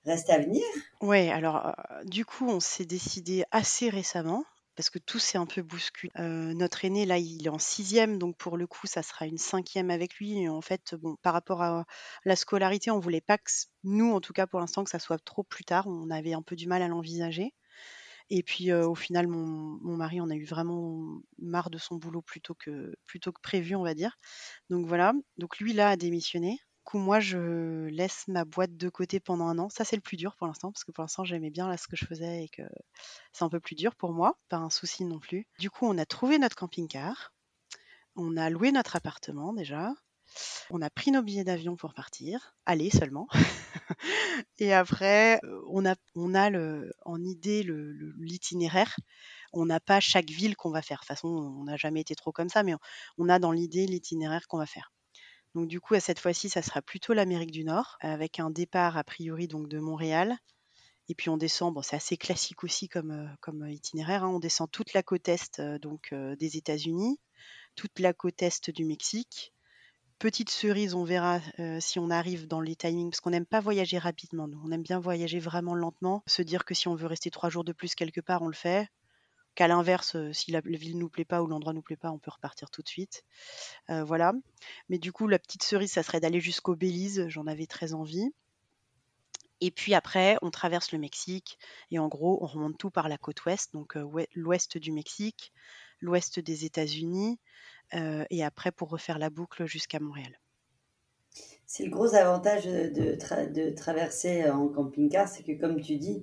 reste 0.05 0.31
à 0.31 0.39
venir? 0.39 0.63
Oui, 1.01 1.31
alors 1.31 1.67
euh, 1.67 2.05
du 2.05 2.25
coup 2.25 2.49
on 2.49 2.61
s'est 2.61 2.85
décidé 2.85 3.45
assez 3.51 3.89
récemment 3.89 4.45
parce 4.77 4.89
que 4.89 4.99
tout 4.99 5.19
s'est 5.19 5.39
un 5.39 5.47
peu 5.47 5.63
bousculé. 5.63 6.11
Euh, 6.19 6.55
notre 6.55 6.85
aîné, 6.85 7.05
là, 7.05 7.19
il 7.19 7.45
est 7.45 7.51
en 7.51 7.59
sixième, 7.59 8.19
donc 8.19 8.37
pour 8.39 8.57
le 8.57 8.67
coup, 8.67 8.87
ça 8.87 9.03
sera 9.03 9.27
une 9.27 9.37
cinquième 9.37 9.91
avec 9.91 10.15
lui. 10.15 10.41
Et 10.41 10.49
en 10.49 10.63
fait, 10.63 10.95
bon, 10.95 11.17
par 11.23 11.35
rapport 11.35 11.63
à 11.63 11.85
la 12.25 12.37
scolarité, 12.37 12.91
on 12.91 12.99
voulait 12.99 13.21
pas 13.21 13.37
que 13.37 13.51
nous, 13.85 14.13
en 14.15 14.21
tout 14.21 14.33
cas 14.33 14.47
pour 14.47 14.61
l'instant, 14.61 14.83
que 14.83 14.91
ça 14.91 14.99
soit 14.99 15.23
trop 15.23 15.43
plus 15.43 15.65
tard. 15.65 15.87
On 15.89 16.11
avait 16.11 16.33
un 16.33 16.41
peu 16.41 16.57
du 16.57 16.67
mal 16.67 16.81
à 16.81 16.89
l'envisager. 16.89 17.53
Et 18.31 18.43
puis 18.43 18.73
au 18.73 18.95
final, 18.95 19.27
mon, 19.29 19.97
mari 19.97 20.21
en 20.21 20.31
a 20.31 20.35
eu 20.35 20.45
vraiment 20.45 21.21
marre 21.39 21.71
de 21.71 21.79
son 21.79 21.97
boulot 21.97 22.23
plutôt 22.23 22.55
que, 22.55 22.95
plutôt 23.07 23.33
prévu, 23.43 23.75
on 23.75 23.83
va 23.83 23.95
dire. 23.95 24.19
Donc 24.71 24.87
voilà, 24.87 25.13
donc 25.39 25.59
lui 25.59 25.73
là 25.73 25.91
a 25.91 25.97
démissionné. 25.97 26.53
Du 26.53 26.85
coup, 26.85 26.99
moi, 26.99 27.21
je 27.21 27.87
laisse 27.87 28.27
ma 28.27 28.45
boîte 28.45 28.77
de 28.77 28.89
côté 28.89 29.21
pendant 29.21 29.47
un 29.47 29.59
an. 29.59 29.69
Ça, 29.69 29.85
c'est 29.85 29.95
le 29.97 30.03
plus 30.03 30.17
dur 30.17 30.35
pour 30.37 30.49
l'instant, 30.49 30.73
parce 30.73 30.83
que 30.83 30.91
pour 30.91 31.03
l'instant, 31.03 31.25
j'aimais 31.25 31.51
bien 31.51 31.69
là 31.69 31.77
ce 31.77 31.87
que 31.87 31.97
je 31.97 32.05
faisais 32.05 32.45
et 32.45 32.49
que 32.49 32.63
c'est 33.33 33.45
un 33.45 33.49
peu 33.49 33.61
plus 33.61 33.77
dur 33.77 33.95
pour 33.95 34.13
moi, 34.13 34.37
pas 34.49 34.57
un 34.57 34.71
souci 34.71 35.05
non 35.05 35.21
plus. 35.21 35.47
Du 35.61 35.71
coup, 35.71 35.87
on 35.87 35.97
a 35.97 36.05
trouvé 36.07 36.39
notre 36.39 36.57
camping-car, 36.57 37.33
on 38.17 38.37
a 38.37 38.51
loué 38.51 38.73
notre 38.73 38.97
appartement 38.97 39.53
déjà, 39.53 39.93
on 40.71 40.81
a 40.83 40.91
pris 40.91 41.11
nos 41.11 41.23
billets 41.23 41.45
d'avion 41.45 41.77
pour 41.77 41.95
partir, 41.95 42.55
aller 42.67 42.91
seulement. 42.91 43.29
et 44.59 44.73
après, 44.73 45.41
euh, 45.45 45.63
on 45.69 45.85
a, 45.87 45.95
on 46.15 46.35
a 46.35 46.51
le, 46.51 46.93
en 47.05 47.23
idée 47.23 47.63
l'itinéraire. 48.19 48.97
On 49.53 49.67
n'a 49.67 49.81
pas 49.81 50.01
chaque 50.01 50.31
ville 50.31 50.57
qu'on 50.57 50.71
va 50.71 50.83
faire. 50.83 50.99
De 50.99 51.01
toute 51.01 51.09
façon, 51.09 51.29
on 51.29 51.65
n'a 51.65 51.77
jamais 51.77 52.01
été 52.01 52.15
trop 52.15 52.33
comme 52.33 52.49
ça, 52.49 52.63
mais 52.63 52.75
on 53.19 53.29
a 53.29 53.39
dans 53.39 53.53
l'idée 53.53 53.87
l'itinéraire 53.87 54.47
qu'on 54.49 54.59
va 54.59 54.67
faire. 54.67 54.93
Donc 55.55 55.69
du 55.69 55.81
coup, 55.81 55.95
à 55.95 56.01
cette 56.01 56.19
fois-ci, 56.19 56.49
ça 56.49 56.63
sera 56.63 56.81
plutôt 56.81 57.13
l'Amérique 57.13 57.51
du 57.51 57.65
Nord, 57.65 57.99
avec 58.01 58.41
un 58.41 58.51
départ 58.51 58.97
a 58.97 59.05
priori 59.05 59.49
donc 59.49 59.69
de 59.69 59.79
Montréal. 59.79 60.39
Et 61.09 61.15
puis 61.15 61.29
on 61.29 61.37
descend, 61.37 61.77
c'est 61.83 61.97
assez 61.97 62.17
classique 62.17 62.65
aussi 62.65 62.89
comme, 62.89 63.11
euh, 63.11 63.71
itinéraire. 63.71 64.25
Hein. 64.25 64.31
On 64.31 64.39
descend 64.39 64.71
toute 64.71 64.95
la 64.95 65.03
côte 65.03 65.29
est 65.29 65.59
euh, 65.59 65.79
donc 65.79 66.15
des 66.39 66.57
États-Unis, 66.57 67.21
toute 67.75 67.99
la 67.99 68.15
côte 68.15 68.41
est 68.43 68.71
du 68.71 68.87
Mexique, 68.87 69.53
petite 70.23 70.51
cerise, 70.51 70.95
on 70.95 71.03
verra 71.03 71.41
euh, 71.59 71.81
si 71.81 71.99
on 71.99 72.09
arrive 72.09 72.47
dans 72.47 72.61
les 72.61 72.77
timings, 72.77 73.11
parce 73.11 73.21
qu'on 73.21 73.31
n'aime 73.31 73.45
pas 73.45 73.59
voyager 73.59 73.99
rapidement. 73.99 74.47
Nous. 74.47 74.61
On 74.65 74.71
aime 74.71 74.85
bien 74.85 75.01
voyager 75.01 75.41
vraiment 75.41 75.75
lentement, 75.75 76.23
se 76.29 76.43
dire 76.43 76.65
que 76.65 76.75
si 76.75 76.87
on 76.87 76.95
veut 76.95 77.09
rester 77.09 77.29
trois 77.33 77.51
jours 77.51 77.65
de 77.65 77.73
plus 77.73 77.97
quelque 77.97 78.21
part, 78.21 78.41
on 78.41 78.47
le 78.47 78.55
fait. 78.55 78.89
Qu'à 79.57 79.67
l'inverse, 79.67 80.15
euh, 80.15 80.33
si 80.33 80.53
la, 80.53 80.61
ville 80.61 80.97
nous 80.97 81.09
plaît 81.09 81.25
pas 81.25 81.43
ou 81.43 81.49
l'endroit 81.49 81.73
nous 81.73 81.83
plaît 81.83 81.97
pas, 81.97 82.13
on 82.13 82.21
peut 82.21 82.31
repartir 82.31 82.71
tout 82.71 82.83
de 82.83 82.89
suite. 82.89 83.25
Euh, 83.91 84.05
voilà. 84.05 84.33
Mais 84.89 84.99
du 84.99 85.11
coup, 85.11 85.27
la 85.27 85.41
petite 85.41 85.65
cerise, 85.65 85.91
ça 85.91 86.05
serait 86.05 86.21
d'aller 86.21 86.41
jusqu'au 86.41 86.77
Belize. 86.77 87.27
J'en 87.27 87.49
avais 87.49 87.67
très 87.67 87.93
envie. 87.93 88.33
Et 89.61 89.73
puis 89.73 89.93
après, 89.93 90.37
on 90.41 90.53
traverse 90.53 90.93
le 90.93 91.01
Mexique 91.01 91.59
et 91.91 91.99
en 91.99 92.07
gros, 92.07 92.39
on 92.43 92.47
remonte 92.47 92.79
tout 92.79 92.91
par 92.91 93.09
la 93.09 93.19
côte 93.19 93.45
ouest, 93.45 93.73
donc 93.73 93.97
l'ouest 94.35 94.77
du 94.77 94.91
Mexique, 94.91 95.53
l'ouest 96.01 96.41
des 96.41 96.65
États-Unis, 96.65 97.39
et 97.93 98.45
après 98.45 98.73
pour 98.73 98.89
refaire 98.89 99.19
la 99.19 99.31
boucle 99.31 99.67
jusqu'à 99.67 100.01
Montréal. 100.01 100.39
C'est 101.67 101.85
le 101.85 101.91
gros 101.91 102.15
avantage 102.15 102.65
de, 102.65 103.71
traverser 103.71 104.51
en 104.51 104.69
camping-car, 104.69 105.29
c'est 105.29 105.43
que 105.43 105.59
comme 105.59 105.81
tu 105.81 105.97
dis, 105.97 106.23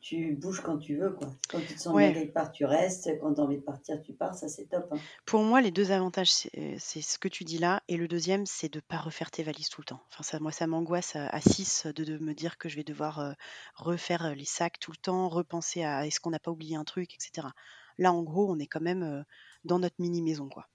tu 0.00 0.34
bouges 0.34 0.60
quand 0.60 0.78
tu 0.78 0.96
veux. 0.96 1.10
Quoi. 1.10 1.28
Quand 1.50 1.60
tu 1.60 1.74
te 1.74 1.80
sens 1.80 1.96
bien 1.96 2.12
quelque 2.12 2.32
part, 2.32 2.50
tu 2.50 2.64
restes. 2.64 3.10
Quand 3.20 3.34
tu 3.34 3.40
as 3.40 3.44
envie 3.44 3.58
de 3.58 3.62
partir, 3.62 4.00
tu 4.00 4.14
pars. 4.14 4.34
Ça, 4.34 4.48
c'est 4.48 4.64
top. 4.64 4.88
Hein. 4.90 4.96
Pour 5.26 5.42
moi, 5.42 5.60
les 5.60 5.70
deux 5.70 5.92
avantages, 5.92 6.30
c'est 6.30 7.02
ce 7.02 7.18
que 7.18 7.28
tu 7.28 7.44
dis 7.44 7.58
là. 7.58 7.82
Et 7.88 7.96
le 7.96 8.08
deuxième, 8.08 8.46
c'est 8.46 8.72
de 8.72 8.78
ne 8.78 8.82
pas 8.82 8.96
refaire 8.96 9.30
tes 9.30 9.42
valises 9.42 9.68
tout 9.68 9.82
le 9.82 9.86
temps. 9.86 10.00
Enfin, 10.10 10.22
ça, 10.22 10.40
moi, 10.40 10.52
ça 10.52 10.66
m'angoisse 10.66 11.16
à 11.16 11.40
6 11.40 11.86
de, 11.94 12.04
de, 12.04 12.18
me 12.18 12.32
dire 12.32 12.56
que 12.56 12.68
je 12.68 12.76
vais 12.76 12.84
devoir 12.84 13.20
euh, 13.20 13.32
refaire 13.74 14.34
les 14.34 14.46
sacs 14.46 14.78
tout 14.80 14.90
le 14.90 14.96
temps, 14.96 15.28
repenser 15.28 15.84
à 15.84 16.06
est-ce 16.06 16.20
qu'on 16.20 16.30
n'a 16.30 16.38
pas 16.38 16.50
oublié 16.50 16.76
un 16.76 16.84
truc, 16.84 17.14
etc. 17.14 17.48
Là, 17.98 18.12
en 18.12 18.22
gros, 18.22 18.50
on 18.50 18.58
est 18.58 18.66
quand 18.66 18.80
même 18.80 19.24
dans 19.64 19.78
notre 19.78 19.96
mini 19.98 20.22
maison, 20.22 20.48
quoi. 20.48 20.66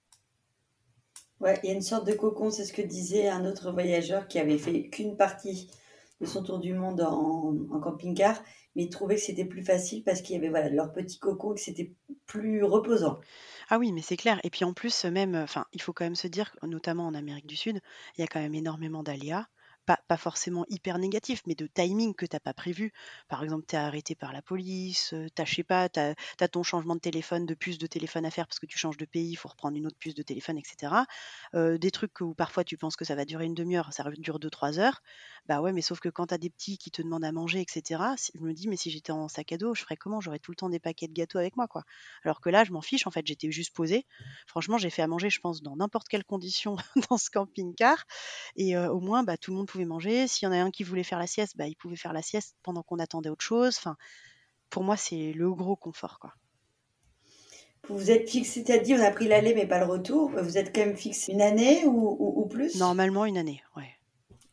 Ouais, 1.40 1.58
il 1.62 1.68
y 1.68 1.72
a 1.72 1.74
une 1.74 1.82
sorte 1.82 2.06
de 2.06 2.12
cocon, 2.12 2.50
c'est 2.50 2.64
ce 2.64 2.72
que 2.72 2.82
disait 2.82 3.28
un 3.28 3.44
autre 3.44 3.70
voyageur 3.70 4.26
qui 4.26 4.38
avait 4.38 4.58
fait 4.58 4.88
qu'une 4.88 5.16
partie 5.16 5.68
de 6.20 6.26
son 6.26 6.42
tour 6.42 6.58
du 6.58 6.72
monde 6.72 7.02
en, 7.02 7.80
camping-car, 7.80 8.42
mais 8.74 8.84
il 8.84 8.88
trouvait 8.88 9.16
que 9.16 9.20
c'était 9.20 9.44
plus 9.44 9.62
facile 9.62 10.02
parce 10.02 10.22
qu'il 10.22 10.34
y 10.34 10.38
avait 10.38 10.48
voilà, 10.48 10.70
leur 10.70 10.92
petit 10.92 11.18
cocon, 11.18 11.52
que 11.52 11.60
c'était 11.60 11.92
plus 12.24 12.64
reposant. 12.64 13.18
Ah 13.68 13.78
oui, 13.78 13.92
mais 13.92 14.00
c'est 14.00 14.16
clair. 14.16 14.40
Et 14.44 14.50
puis 14.50 14.64
en 14.64 14.72
plus, 14.72 15.04
même, 15.04 15.34
enfin, 15.34 15.66
il 15.72 15.82
faut 15.82 15.92
quand 15.92 16.04
même 16.04 16.14
se 16.14 16.26
dire, 16.26 16.56
notamment 16.62 17.06
en 17.06 17.14
Amérique 17.14 17.46
du 17.46 17.56
Sud, 17.56 17.80
il 18.16 18.22
y 18.22 18.24
a 18.24 18.26
quand 18.26 18.40
même 18.40 18.54
énormément 18.54 19.02
d'aléas 19.02 19.46
pas, 19.86 20.16
forcément 20.16 20.64
hyper 20.68 20.98
négatif, 20.98 21.42
mais 21.46 21.54
de 21.54 21.66
timing 21.66 22.14
que 22.14 22.26
tu 22.26 22.34
n'as 22.34 22.40
pas 22.40 22.54
prévu. 22.54 22.92
Par 23.28 23.44
exemple, 23.44 23.64
tu 23.68 23.76
es 23.76 23.78
arrêté 23.78 24.14
par 24.14 24.32
la 24.32 24.42
police, 24.42 25.14
tu 25.36 25.44
je 25.44 25.54
sais 25.54 25.62
pas, 25.62 25.88
tu 25.88 26.00
as, 26.00 26.48
ton 26.48 26.62
changement 26.62 26.94
de 26.94 27.00
téléphone, 27.00 27.46
de 27.46 27.54
puce 27.54 27.78
de 27.78 27.86
téléphone 27.86 28.26
à 28.26 28.30
faire 28.30 28.46
parce 28.46 28.58
que 28.58 28.66
tu 28.66 28.78
changes 28.78 28.96
de 28.96 29.04
pays, 29.04 29.30
il 29.30 29.36
faut 29.36 29.48
reprendre 29.48 29.76
une 29.76 29.86
autre 29.86 29.98
puce 29.98 30.14
de 30.14 30.22
téléphone, 30.22 30.58
etc. 30.58 30.92
des 31.54 31.90
trucs 31.90 32.20
où 32.20 32.34
parfois 32.34 32.64
tu 32.64 32.76
penses 32.76 32.96
que 32.96 33.04
ça 33.04 33.14
va 33.14 33.24
durer 33.24 33.44
une 33.44 33.54
demi-heure, 33.54 33.92
ça 33.92 34.04
dure 34.18 34.38
deux, 34.38 34.50
trois 34.50 34.78
heures. 34.78 35.02
Bah 35.46 35.60
ouais, 35.60 35.72
mais 35.72 35.82
sauf 35.82 36.00
que 36.00 36.08
quand 36.08 36.28
tu 36.28 36.34
as 36.34 36.38
des 36.38 36.50
petits 36.50 36.76
qui 36.76 36.90
te 36.90 37.02
demandent 37.02 37.24
à 37.24 37.32
manger, 37.32 37.60
etc., 37.60 38.02
je 38.34 38.40
me 38.40 38.52
dis, 38.52 38.68
mais 38.68 38.76
si 38.76 38.90
j'étais 38.90 39.12
en 39.12 39.28
sac 39.28 39.52
à 39.52 39.58
dos, 39.58 39.74
je 39.74 39.82
ferais 39.82 39.96
comment? 39.96 40.20
J'aurais 40.20 40.40
tout 40.40 40.50
le 40.50 40.56
temps 40.56 40.68
des 40.68 40.80
paquets 40.80 41.06
de 41.06 41.12
gâteaux 41.12 41.38
avec 41.38 41.56
moi, 41.56 41.68
quoi. 41.68 41.84
Alors 42.24 42.40
que 42.40 42.50
là, 42.50 42.64
je 42.64 42.72
m'en 42.72 42.80
fiche, 42.80 43.06
en 43.06 43.10
fait, 43.12 43.26
j'étais 43.26 43.50
juste 43.52 43.74
posée. 43.74 44.06
Franchement, 44.46 44.78
j'ai 44.78 44.90
fait 44.90 45.02
à 45.02 45.06
manger, 45.06 45.30
je 45.30 45.40
pense, 45.40 45.62
dans 45.62 45.76
n'importe 45.76 46.08
quelle 46.08 46.24
condition 46.24 46.76
dans 47.10 47.18
ce 47.18 47.30
camping-car. 47.30 48.04
Et 48.56 48.76
au 48.76 49.00
moins, 49.00 49.22
bah, 49.22 49.36
tout 49.36 49.52
le 49.52 49.58
monde 49.58 49.70
manger. 49.84 50.26
S'il 50.28 50.46
y 50.46 50.48
en 50.48 50.52
a 50.52 50.58
un 50.58 50.70
qui 50.70 50.84
voulait 50.84 51.02
faire 51.02 51.18
la 51.18 51.26
sieste, 51.26 51.56
bah, 51.56 51.66
il 51.66 51.76
pouvait 51.76 51.96
faire 51.96 52.12
la 52.12 52.22
sieste 52.22 52.56
pendant 52.62 52.82
qu'on 52.82 52.98
attendait 52.98 53.28
autre 53.28 53.44
chose. 53.44 53.76
Enfin, 53.78 53.96
pour 54.70 54.84
moi, 54.84 54.96
c'est 54.96 55.32
le 55.32 55.52
gros 55.52 55.76
confort, 55.76 56.18
quoi. 56.18 56.32
Vous 57.88 58.10
êtes 58.10 58.28
fixé, 58.28 58.64
tu 58.64 58.72
as 58.72 58.78
dit, 58.78 58.94
on 58.94 59.02
a 59.02 59.12
pris 59.12 59.28
l'aller 59.28 59.54
mais 59.54 59.66
pas 59.66 59.78
le 59.78 59.84
retour. 59.84 60.30
Vous 60.30 60.58
êtes 60.58 60.74
quand 60.74 60.80
même 60.80 60.96
fixé 60.96 61.32
une 61.32 61.42
année 61.42 61.84
ou, 61.84 62.16
ou 62.18 62.46
plus? 62.46 62.76
Normalement, 62.76 63.24
une 63.24 63.38
année, 63.38 63.62
ouais. 63.76 63.90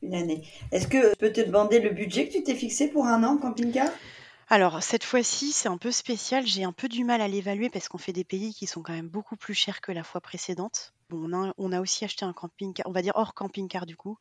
Une 0.03 0.13
année. 0.13 0.47
Est-ce 0.71 0.87
que 0.87 1.01
je 1.01 1.15
peux 1.15 1.31
te 1.31 1.41
demander 1.41 1.79
le 1.79 1.89
budget 1.89 2.27
que 2.27 2.33
tu 2.33 2.43
t'es 2.43 2.53
fixé 2.55 2.89
pour 2.89 3.07
un 3.07 3.23
an 3.23 3.37
camping-car 3.37 3.89
alors, 4.49 4.83
cette 4.83 5.03
fois-ci, 5.03 5.51
c'est 5.51 5.69
un 5.69 5.77
peu 5.77 5.91
spécial. 5.91 6.45
J'ai 6.45 6.63
un 6.63 6.73
peu 6.73 6.87
du 6.87 7.03
mal 7.03 7.21
à 7.21 7.27
l'évaluer 7.27 7.69
parce 7.69 7.87
qu'on 7.87 7.97
fait 7.97 8.13
des 8.13 8.23
pays 8.23 8.53
qui 8.53 8.67
sont 8.67 8.83
quand 8.83 8.93
même 8.93 9.07
beaucoup 9.07 9.35
plus 9.35 9.55
chers 9.55 9.81
que 9.81 9.91
la 9.91 10.03
fois 10.03 10.21
précédente. 10.21 10.93
On, 11.13 11.71
a, 11.71 11.81
aussi 11.81 12.05
acheté 12.05 12.25
un 12.25 12.33
camping-car, 12.33 12.87
on 12.87 12.91
va 12.91 13.01
dire 13.01 13.13
hors 13.15 13.33
camping-car 13.33 13.85
du 13.85 13.95
coup. 13.95 14.17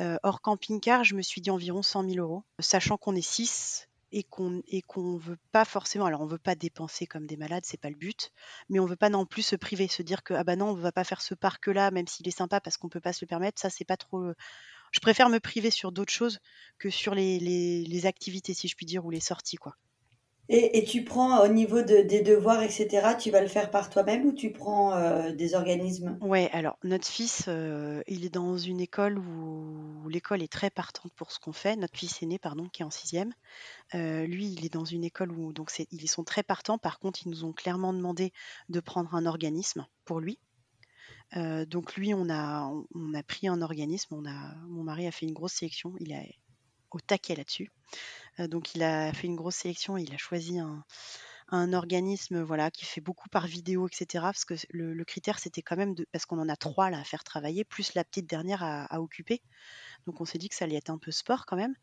Euh, 0.00 0.16
hors 0.22 0.40
camping-car, 0.40 1.04
je 1.04 1.14
me 1.14 1.22
suis 1.22 1.40
dit 1.40 1.50
environ 1.50 1.82
100 1.82 2.08
000 2.08 2.16
euros, 2.24 2.44
sachant 2.58 2.96
qu'on 2.96 3.14
est 3.14 3.22
6 3.22 3.88
et 4.12 4.22
qu'on 4.22 4.62
qu'on 4.86 5.16
veut 5.16 5.38
pas 5.52 5.64
forcément. 5.64 6.06
Alors, 6.06 6.20
on 6.20 6.26
veut 6.26 6.38
pas 6.38 6.54
dépenser 6.54 7.06
comme 7.06 7.26
des 7.26 7.36
malades, 7.36 7.64
c'est 7.66 7.80
pas 7.80 7.90
le 7.90 7.96
but, 7.96 8.32
mais 8.68 8.78
on 8.78 8.86
veut 8.86 8.96
pas 8.96 9.10
non 9.10 9.26
plus 9.26 9.42
se 9.42 9.56
priver, 9.56 9.88
se 9.88 10.02
dire 10.02 10.22
que 10.22 10.34
ah 10.34 10.44
bah 10.44 10.56
non, 10.56 10.70
on 10.70 10.74
va 10.74 10.92
pas 10.92 11.04
faire 11.04 11.22
ce 11.22 11.34
parc-là, 11.34 11.90
même 11.90 12.06
s'il 12.06 12.28
est 12.28 12.36
sympa 12.36 12.60
parce 12.60 12.76
qu'on 12.76 12.88
peut 12.88 13.00
pas 13.00 13.12
se 13.12 13.24
le 13.24 13.28
permettre. 13.28 13.60
Ça, 13.60 13.70
c'est 13.70 13.84
pas 13.84 13.96
trop 13.96 14.32
je 14.94 15.00
préfère 15.00 15.28
me 15.28 15.40
priver 15.40 15.72
sur 15.72 15.90
d'autres 15.90 16.12
choses 16.12 16.38
que 16.78 16.88
sur 16.88 17.16
les, 17.16 18.06
activités, 18.06 18.54
si 18.54 18.68
je 18.68 18.76
puis 18.76 18.86
dire, 18.86 19.04
ou 19.04 19.10
les 19.10 19.20
sorties, 19.20 19.56
quoi. 19.56 19.76
Et, 20.50 20.84
tu 20.84 21.04
prends 21.04 21.42
au 21.42 21.48
niveau 21.48 21.80
des 21.80 22.20
devoirs, 22.20 22.62
etc., 22.62 23.14
tu 23.18 23.30
vas 23.30 23.40
le 23.40 23.48
faire 23.48 23.70
par 23.70 23.88
toi-même 23.88 24.26
ou 24.26 24.32
tu 24.32 24.52
prends 24.52 24.94
euh, 24.94 25.32
des 25.32 25.54
organismes? 25.54 26.18
Ouais, 26.20 26.50
alors 26.52 26.76
notre 26.84 27.06
fils, 27.06 27.46
euh, 27.48 28.02
il 28.08 28.26
est 28.26 28.34
dans 28.34 28.58
une 28.58 28.80
école 28.80 29.18
où, 29.18 30.08
l'école 30.10 30.42
est 30.42 30.52
très 30.52 30.68
partante 30.68 31.12
pour 31.14 31.32
ce 31.32 31.38
qu'on 31.38 31.54
fait. 31.54 31.76
Notre 31.76 31.98
fils 31.98 32.22
aîné, 32.22 32.38
pardon, 32.38 32.68
qui 32.70 32.82
est 32.82 32.84
en 32.84 32.90
sixième, 32.90 33.32
euh, 33.94 34.26
lui, 34.26 34.46
il 34.46 34.66
est 34.66 34.72
dans 34.72 34.84
une 34.84 35.02
école 35.02 35.32
où 35.32 35.54
donc 35.54 35.72
ils 35.90 36.08
sont 36.10 36.24
très 36.24 36.42
partants. 36.42 36.76
Par 36.76 36.98
contre, 36.98 37.26
ils 37.26 37.30
nous 37.30 37.44
ont 37.44 37.52
clairement 37.52 37.94
demandé 37.94 38.32
de 38.68 38.80
prendre 38.80 39.14
un 39.14 39.24
organisme 39.24 39.86
pour 40.04 40.20
lui. 40.20 40.38
Euh, 41.36 41.64
donc 41.64 41.96
lui, 41.96 42.14
on 42.14 42.28
a, 42.28 42.70
on 42.94 43.14
a 43.14 43.22
pris 43.22 43.48
un 43.48 43.62
organisme. 43.62 44.14
On 44.14 44.26
a, 44.26 44.54
mon 44.68 44.84
mari 44.84 45.06
a 45.06 45.10
fait 45.10 45.26
une 45.26 45.32
grosse 45.32 45.54
sélection. 45.54 45.94
Il 46.00 46.12
est 46.12 46.36
au 46.94 47.00
taquet 47.00 47.34
là-dessus. 47.34 47.70
Euh, 48.40 48.48
donc 48.48 48.74
il 48.74 48.82
a 48.82 49.12
fait 49.12 49.26
une 49.26 49.36
grosse 49.36 49.56
sélection. 49.56 49.96
il 49.96 50.12
a 50.14 50.16
choisi 50.16 50.58
un, 50.58 50.84
organisme 51.72 52.42
voilà 52.42 52.72
qui 52.72 52.84
fait 52.84 53.00
beaucoup 53.00 53.28
par 53.28 53.46
vidéo, 53.46 53.86
etc. 53.86 54.06
Parce 54.22 54.44
que 54.44 54.54
le, 54.70 55.04
critère 55.04 55.38
c'était 55.38 55.62
quand 55.62 55.76
même 55.76 55.94
de, 55.94 56.04
parce 56.10 56.26
qu'on 56.26 56.40
en 56.40 56.48
a 56.48 56.56
trois 56.56 56.90
là 56.90 56.98
à 56.98 57.04
faire 57.04 57.22
travailler, 57.22 57.64
plus 57.64 57.94
la 57.94 58.02
petite 58.02 58.28
dernière 58.28 58.62
à, 58.64 59.00
occuper. 59.00 59.40
Donc 60.06 60.20
on 60.20 60.24
s'est 60.24 60.38
dit 60.38 60.48
que 60.48 60.56
ça 60.56 60.64
allait 60.64 60.76
être 60.76 60.90
un 60.90 60.98
peu 60.98 61.12
sport 61.12 61.46
quand 61.46 61.56
même. 61.56 61.74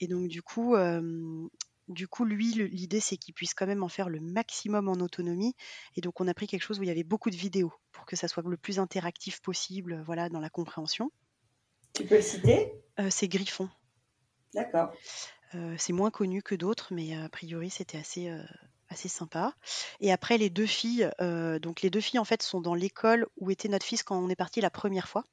Et 0.00 0.06
donc 0.06 0.28
du 0.28 0.40
coup, 0.40 0.76
euh, 0.76 1.46
du 1.88 2.06
coup, 2.06 2.24
lui, 2.24 2.52
l'idée, 2.52 3.00
c'est 3.00 3.16
qu'il 3.16 3.34
puisse 3.34 3.54
quand 3.54 3.66
même 3.66 3.82
en 3.82 3.88
faire 3.88 4.08
le 4.08 4.20
maximum 4.20 4.88
en 4.88 4.94
autonomie. 4.94 5.54
Et 5.96 6.02
donc, 6.02 6.20
on 6.20 6.28
a 6.28 6.34
pris 6.34 6.46
quelque 6.46 6.62
chose 6.62 6.78
où 6.78 6.82
il 6.82 6.88
y 6.88 6.90
avait 6.90 7.02
beaucoup 7.02 7.30
de 7.30 7.36
vidéos 7.36 7.72
pour 7.92 8.04
que 8.04 8.14
ça 8.14 8.28
soit 8.28 8.42
le 8.46 8.58
plus 8.58 8.78
interactif 8.78 9.40
possible 9.40 10.02
voilà, 10.04 10.28
dans 10.28 10.40
la 10.40 10.50
compréhension. 10.50 11.10
Tu 11.94 12.04
peux 12.04 12.16
le 12.16 12.22
citer? 12.22 12.72
Euh, 13.00 13.08
C'est 13.10 13.28
Griffon. 13.28 13.70
D'accord. 14.54 14.92
Euh, 15.54 15.74
c'est 15.78 15.92
moins 15.92 16.10
connu 16.10 16.42
que 16.42 16.54
d'autres, 16.54 16.92
mais 16.92 17.16
a 17.16 17.28
priori, 17.28 17.70
c'était 17.70 17.98
assez, 17.98 18.28
euh, 18.28 18.42
assez 18.88 19.08
sympa. 19.08 19.54
Et 20.00 20.12
après, 20.12 20.38
les 20.38 20.50
deux 20.50 20.66
filles, 20.66 21.10
donc 21.62 21.82
les 21.82 21.90
deux 21.90 22.00
filles, 22.00 22.18
en 22.18 22.24
fait, 22.24 22.42
sont 22.42 22.60
dans 22.60 22.74
l'école 22.74 23.26
où 23.36 23.50
était 23.50 23.68
notre 23.68 23.86
fils 23.86 24.02
quand 24.02 24.18
on 24.18 24.28
est 24.28 24.36
parti 24.36 24.60
la 24.60 24.70
première 24.70 25.08
fois. 25.08 25.24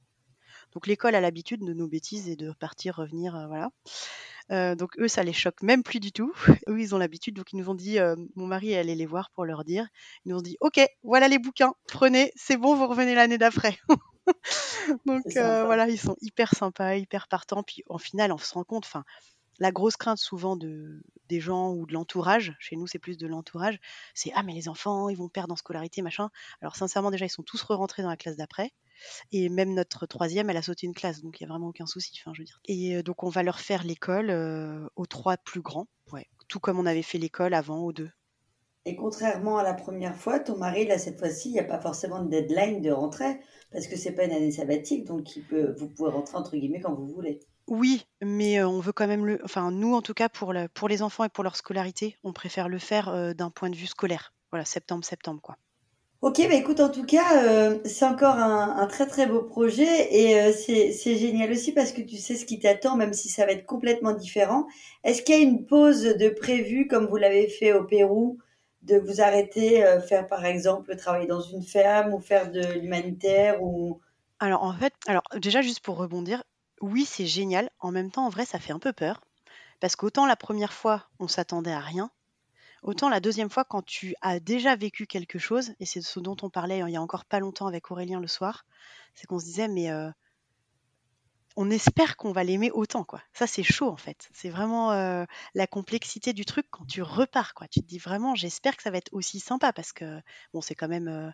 Donc 0.73 0.87
l'école 0.87 1.15
a 1.15 1.21
l'habitude 1.21 1.63
de 1.63 1.73
nos 1.73 1.87
bêtises 1.87 2.27
et 2.27 2.35
de 2.35 2.51
partir, 2.51 2.95
revenir, 2.95 3.45
voilà. 3.47 3.69
Euh, 4.51 4.75
donc 4.75 4.97
eux, 4.99 5.07
ça 5.07 5.23
les 5.23 5.33
choque 5.33 5.61
même 5.63 5.83
plus 5.83 5.99
du 5.99 6.11
tout. 6.11 6.33
eux, 6.67 6.79
ils 6.79 6.93
ont 6.93 6.97
l'habitude. 6.97 7.35
Donc 7.35 7.51
ils 7.53 7.57
nous 7.57 7.69
ont 7.69 7.75
dit, 7.75 7.99
euh, 7.99 8.15
mon 8.35 8.47
mari 8.47 8.75
allait 8.75 8.95
les 8.95 9.05
voir 9.05 9.29
pour 9.31 9.45
leur 9.45 9.63
dire. 9.63 9.87
Ils 10.25 10.31
nous 10.31 10.37
ont 10.37 10.41
dit, 10.41 10.57
ok, 10.61 10.79
voilà 11.03 11.27
les 11.27 11.39
bouquins, 11.39 11.73
prenez, 11.87 12.31
c'est 12.35 12.57
bon, 12.57 12.75
vous 12.75 12.87
revenez 12.87 13.15
l'année 13.15 13.37
d'après. 13.37 13.77
donc 15.05 15.25
euh, 15.35 15.65
voilà, 15.65 15.87
ils 15.87 15.99
sont 15.99 16.15
hyper 16.21 16.53
sympas, 16.55 16.95
hyper 16.95 17.27
partants. 17.27 17.63
Puis 17.63 17.83
en 17.89 17.97
final, 17.97 18.31
on 18.31 18.37
se 18.37 18.53
rend 18.53 18.63
compte, 18.63 18.85
enfin, 18.85 19.03
la 19.59 19.71
grosse 19.71 19.95
crainte 19.97 20.17
souvent 20.17 20.55
de, 20.55 21.01
des 21.29 21.39
gens 21.39 21.71
ou 21.71 21.85
de 21.85 21.93
l'entourage, 21.93 22.55
chez 22.59 22.75
nous 22.75 22.87
c'est 22.87 22.99
plus 22.99 23.17
de 23.17 23.27
l'entourage, 23.27 23.79
c'est 24.13 24.31
ah 24.35 24.43
mais 24.43 24.53
les 24.53 24.67
enfants 24.67 25.09
ils 25.09 25.17
vont 25.17 25.29
perdre 25.29 25.53
en 25.53 25.55
scolarité 25.55 26.01
machin. 26.01 26.29
Alors 26.61 26.75
sincèrement 26.75 27.11
déjà 27.11 27.25
ils 27.25 27.29
sont 27.29 27.43
tous 27.43 27.61
re-rentrés 27.63 28.03
dans 28.03 28.09
la 28.09 28.17
classe 28.17 28.37
d'après. 28.37 28.73
Et 29.31 29.49
même 29.49 29.73
notre 29.73 30.05
troisième, 30.05 30.49
elle 30.49 30.57
a 30.57 30.61
sauté 30.61 30.87
une 30.87 30.93
classe, 30.93 31.21
donc 31.21 31.39
il 31.39 31.43
n'y 31.43 31.49
a 31.49 31.53
vraiment 31.53 31.67
aucun 31.67 31.85
souci. 31.85 32.13
Enfin, 32.21 32.33
je 32.33 32.41
veux 32.41 32.45
dire. 32.45 32.59
Et 32.65 32.95
euh, 32.95 33.03
donc 33.03 33.23
on 33.23 33.29
va 33.29 33.43
leur 33.43 33.59
faire 33.59 33.83
l'école 33.83 34.29
euh, 34.29 34.87
aux 34.95 35.05
trois 35.05 35.37
plus 35.37 35.61
grands, 35.61 35.87
ouais. 36.11 36.27
tout 36.47 36.59
comme 36.59 36.79
on 36.79 36.85
avait 36.85 37.01
fait 37.01 37.17
l'école 37.17 37.53
avant 37.53 37.79
aux 37.79 37.93
deux. 37.93 38.09
Et 38.85 38.95
contrairement 38.95 39.57
à 39.57 39.63
la 39.63 39.73
première 39.73 40.15
fois, 40.15 40.39
ton 40.39 40.57
mari, 40.57 40.85
là, 40.85 40.97
cette 40.97 41.17
fois-ci, 41.19 41.49
il 41.49 41.53
n'y 41.53 41.59
a 41.59 41.63
pas 41.63 41.79
forcément 41.79 42.21
de 42.21 42.29
deadline 42.29 42.81
de 42.81 42.91
rentrée, 42.91 43.39
parce 43.71 43.87
que 43.87 43.95
c'est 43.95 44.11
pas 44.11 44.25
une 44.25 44.31
année 44.31 44.51
sabbatique, 44.51 45.05
donc 45.05 45.35
il 45.35 45.43
peut, 45.43 45.73
vous 45.77 45.89
pouvez 45.89 46.11
rentrer 46.11 46.37
entre 46.37 46.55
guillemets 46.55 46.81
quand 46.81 46.93
vous 46.93 47.07
voulez. 47.07 47.39
Oui, 47.67 48.05
mais 48.21 48.59
euh, 48.59 48.67
on 48.67 48.79
veut 48.79 48.93
quand 48.93 49.07
même 49.07 49.25
le. 49.25 49.39
Enfin, 49.43 49.71
nous, 49.71 49.95
en 49.95 50.01
tout 50.03 50.13
cas, 50.13 50.29
pour, 50.29 50.53
pour 50.73 50.87
les 50.87 51.01
enfants 51.01 51.23
et 51.23 51.29
pour 51.29 51.43
leur 51.43 51.55
scolarité, 51.55 52.17
on 52.23 52.31
préfère 52.31 52.69
le 52.69 52.77
faire 52.77 53.33
d'un 53.35 53.49
point 53.49 53.71
de 53.71 53.75
vue 53.75 53.87
scolaire. 53.87 54.33
Voilà, 54.51 54.65
septembre-septembre, 54.65 55.41
quoi. 55.41 55.57
Ok, 56.25 56.41
bah 56.47 56.55
écoute, 56.55 56.79
en 56.79 56.89
tout 56.89 57.05
cas, 57.05 57.43
euh, 57.43 57.77
c'est 57.85 58.03
encore 58.03 58.33
un, 58.35 58.87
très 58.87 59.05
très 59.05 59.27
beau 59.27 59.43
projet 59.43 60.11
et 60.11 60.39
euh, 60.39 60.51
c'est 60.53 61.17
génial 61.17 61.51
aussi 61.51 61.71
parce 61.71 61.91
que 61.91 62.01
tu 62.01 62.17
sais 62.17 62.35
ce 62.35 62.45
qui 62.45 62.57
t'attend, 62.57 62.95
même 62.95 63.13
si 63.13 63.29
ça 63.29 63.45
va 63.45 63.51
être 63.51 63.67
complètement 63.67 64.11
différent. 64.11 64.65
Est-ce 65.03 65.21
qu'il 65.21 65.35
y 65.35 65.37
a 65.37 65.41
une 65.41 65.67
pause 65.67 66.01
de 66.01 66.29
prévue, 66.29 66.87
comme 66.87 67.05
vous 67.05 67.17
l'avez 67.17 67.47
fait 67.47 67.73
au 67.73 67.83
Pérou, 67.83 68.39
de 68.85 68.97
vous 68.97 69.21
arrêter, 69.21 69.85
euh, 69.85 69.99
faire 69.99 70.27
par 70.27 70.45
exemple 70.45 70.95
travailler 70.95 71.27
dans 71.27 71.41
une 71.41 71.63
ferme 71.63 72.13
ou 72.13 72.19
faire 72.19 72.51
de 72.51 72.61
l'humanitaire 72.79 73.61
ou... 73.61 73.99
Alors 74.39 74.63
en 74.63 74.73
fait, 74.73 74.93
alors 75.07 75.23
déjà 75.37 75.61
juste 75.61 75.79
pour 75.79 75.97
rebondir, 75.97 76.43
oui 76.81 77.05
c'est 77.05 77.25
génial. 77.25 77.69
En 77.79 77.91
même 77.91 78.11
temps, 78.11 78.25
en 78.25 78.29
vrai, 78.29 78.45
ça 78.45 78.59
fait 78.59 78.73
un 78.73 78.79
peu 78.79 78.93
peur 78.93 79.21
parce 79.79 79.95
qu'autant 79.95 80.25
la 80.25 80.35
première 80.35 80.73
fois, 80.73 81.05
on 81.19 81.27
s'attendait 81.27 81.71
à 81.71 81.79
rien, 81.79 82.09
Autant 82.85 83.09
la 83.09 83.19
deuxième 83.19 83.49
fois, 83.49 83.63
quand 83.63 83.83
tu 83.83 84.13
as 84.21 84.39
déjà 84.39 84.75
vécu 84.75 85.07
quelque 85.07 85.39
chose, 85.39 85.73
et 85.79 85.87
c'est 85.87 86.01
ce 86.01 86.19
dont 86.19 86.37
on 86.43 86.51
parlait 86.51 86.83
il 86.85 86.93
y 86.93 86.97
a 86.97 87.01
encore 87.01 87.25
pas 87.25 87.39
longtemps 87.39 87.65
avec 87.65 87.89
Aurélien 87.89 88.19
le 88.19 88.27
soir, 88.27 88.63
c'est 89.15 89.25
qu'on 89.25 89.39
se 89.39 89.45
disait, 89.45 89.67
mais 89.67 89.89
euh, 89.89 90.11
on 91.55 91.69
espère 91.69 92.17
qu'on 92.17 92.31
va 92.31 92.43
l'aimer 92.43 92.71
autant, 92.71 93.03
quoi. 93.03 93.21
Ça, 93.33 93.47
c'est 93.47 93.63
chaud, 93.63 93.89
en 93.89 93.97
fait. 93.97 94.29
C'est 94.33 94.49
vraiment 94.49 94.91
euh, 94.91 95.25
la 95.53 95.67
complexité 95.67 96.33
du 96.33 96.45
truc 96.45 96.67
quand 96.69 96.85
tu 96.85 97.01
repars, 97.01 97.53
quoi. 97.53 97.67
Tu 97.67 97.81
te 97.81 97.85
dis 97.85 97.97
vraiment, 97.97 98.35
j'espère 98.35 98.75
que 98.75 98.83
ça 98.83 98.91
va 98.91 98.97
être 98.97 99.13
aussi 99.13 99.39
sympa, 99.39 99.73
parce 99.73 99.93
que, 99.93 100.19
bon, 100.53 100.61
c'est 100.61 100.75
quand 100.75 100.87
même 100.87 101.07
euh, 101.07 101.31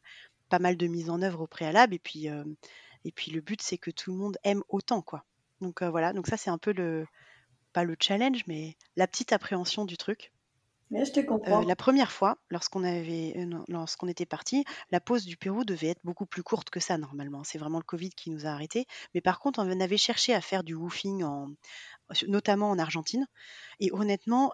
pas 0.49 0.59
mal 0.59 0.77
de 0.77 0.87
mise 0.87 1.09
en 1.09 1.21
œuvre 1.21 1.41
au 1.41 1.47
préalable, 1.47 1.95
et 1.95 1.99
puis, 1.99 2.27
et 3.05 3.11
puis 3.11 3.31
le 3.31 3.41
but, 3.41 3.61
c'est 3.61 3.77
que 3.77 3.91
tout 3.91 4.11
le 4.11 4.17
monde 4.17 4.37
aime 4.43 4.63
autant, 4.69 5.01
quoi. 5.01 5.25
Donc 5.61 5.81
voilà, 5.83 6.13
donc 6.13 6.27
ça, 6.27 6.37
c'est 6.37 6.49
un 6.49 6.57
peu 6.57 6.73
le, 6.73 7.05
pas 7.73 7.83
le 7.83 7.95
challenge, 7.99 8.43
mais 8.47 8.75
la 8.95 9.07
petite 9.07 9.33
appréhension 9.33 9.85
du 9.85 9.97
truc. 9.97 10.31
Mais 10.91 11.05
je 11.05 11.13
te 11.13 11.21
comprends. 11.21 11.61
la 11.61 11.75
première 11.77 12.11
fois, 12.11 12.37
lorsqu'on 12.49 12.83
avait, 12.83 13.33
lorsqu'on 13.69 14.09
était 14.09 14.25
parti, 14.25 14.65
la 14.91 14.99
pause 14.99 15.23
du 15.23 15.37
Pérou 15.37 15.63
devait 15.63 15.87
être 15.87 16.01
beaucoup 16.03 16.25
plus 16.25 16.43
courte 16.43 16.69
que 16.69 16.81
ça 16.81 16.97
normalement. 16.97 17.45
C'est 17.45 17.57
vraiment 17.57 17.77
le 17.77 17.85
Covid 17.85 18.09
qui 18.09 18.29
nous 18.29 18.45
a 18.45 18.49
arrêtés. 18.49 18.85
Mais 19.15 19.21
par 19.21 19.39
contre, 19.39 19.59
on 19.59 19.79
avait 19.79 19.97
cherché 19.97 20.33
à 20.33 20.41
faire 20.41 20.65
du 20.65 20.73
woofing 20.73 21.23
en, 21.23 21.47
notamment 22.27 22.69
en 22.69 22.77
Argentine. 22.77 23.25
Et 23.79 23.89
honnêtement, 23.93 24.53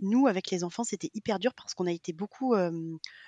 nous, 0.00 0.26
avec 0.26 0.50
les 0.50 0.64
enfants, 0.64 0.84
c'était 0.84 1.10
hyper 1.14 1.38
dur 1.38 1.52
parce 1.54 1.74
qu'on 1.74 1.86
a 1.86 1.92
été 1.92 2.12
beaucoup 2.12 2.54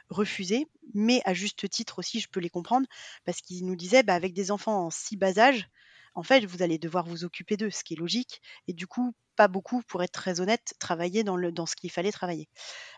refusés, 0.09 0.67
mais 0.95 1.21
à 1.27 1.35
juste 1.35 1.69
titre 1.69 1.99
aussi, 1.99 2.21
je 2.21 2.29
peux 2.29 2.41
les 2.41 2.51
comprendre, 2.51 2.87
parce 3.25 3.41
qu'ils 3.41 3.67
nous 3.67 3.77
disaient, 3.77 4.03
bah, 4.03 4.15
avec 4.15 4.33
des 4.33 4.51
enfants 4.51 4.87
en 4.87 4.91
si 4.91 5.17
bas 5.17 5.39
âge, 5.39 5.69
en 6.15 6.23
fait, 6.23 6.45
vous 6.47 6.63
allez 6.63 6.79
devoir 6.79 7.05
vous 7.05 7.25
occuper 7.25 7.57
d'eux, 7.57 7.71
ce 7.71 7.83
qui 7.85 7.95
est 7.95 7.99
logique. 7.99 8.41
Et 8.69 8.73
du 8.73 8.87
coup, 8.87 9.15
pas 9.37 9.49
beaucoup, 9.49 9.83
pour 9.83 10.03
être 10.03 10.13
très 10.13 10.41
honnête, 10.41 10.75
travailler 10.79 11.25
dans, 11.25 11.37
le, 11.37 11.53
dans 11.53 11.67
ce 11.67 11.77
qu'il 11.77 11.91
fallait 11.91 12.13
travailler. 12.13 12.49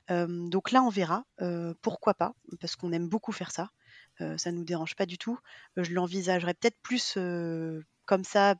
donc 0.08 0.72
là, 0.72 0.82
on 0.82 0.88
verra. 0.88 1.24
pourquoi 1.82 2.14
pas 2.14 2.34
Parce 2.60 2.76
qu'on 2.76 2.92
aime 2.92 3.08
beaucoup 3.08 3.32
faire 3.32 3.50
ça. 3.50 3.70
ça 4.18 4.52
ne 4.52 4.58
nous 4.58 4.64
dérange 4.64 4.94
pas 4.96 5.06
du 5.06 5.18
tout. 5.18 5.38
je 5.76 5.92
l'envisagerais 5.92 6.54
peut-être 6.54 6.78
plus 6.82 7.18
comme 8.04 8.24
ça, 8.24 8.56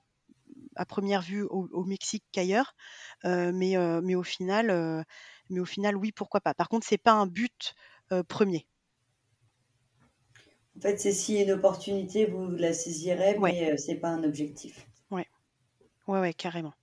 à 0.76 0.84
première 0.86 1.22
vue 1.22 1.42
au, 1.42 1.84
Mexique 1.84 2.24
qu'ailleurs. 2.32 2.74
mais, 3.24 3.76
mais, 4.02 4.14
au 4.14 4.22
final, 4.22 5.04
mais 5.50 5.60
au 5.60 5.64
final, 5.64 5.96
oui, 5.96 6.12
pourquoi 6.12 6.40
pas. 6.40 6.54
Par 6.54 6.68
contre, 6.68 6.86
c'est 6.86 6.98
pas 6.98 7.12
un 7.12 7.26
but 7.26 7.74
premier. 8.28 8.66
En 10.76 10.80
fait, 10.80 11.00
c'est 11.00 11.12
si 11.12 11.40
une 11.40 11.52
opportunité, 11.52 12.26
vous 12.26 12.50
la 12.50 12.74
saisirez, 12.74 13.38
mais 13.38 13.76
ce 13.78 13.88
n'est 13.88 13.96
pas 13.96 14.08
un 14.08 14.24
objectif. 14.24 14.86
Oui, 15.10 15.22
ouais, 16.06 16.20
ouais, 16.20 16.34
carrément. 16.34 16.74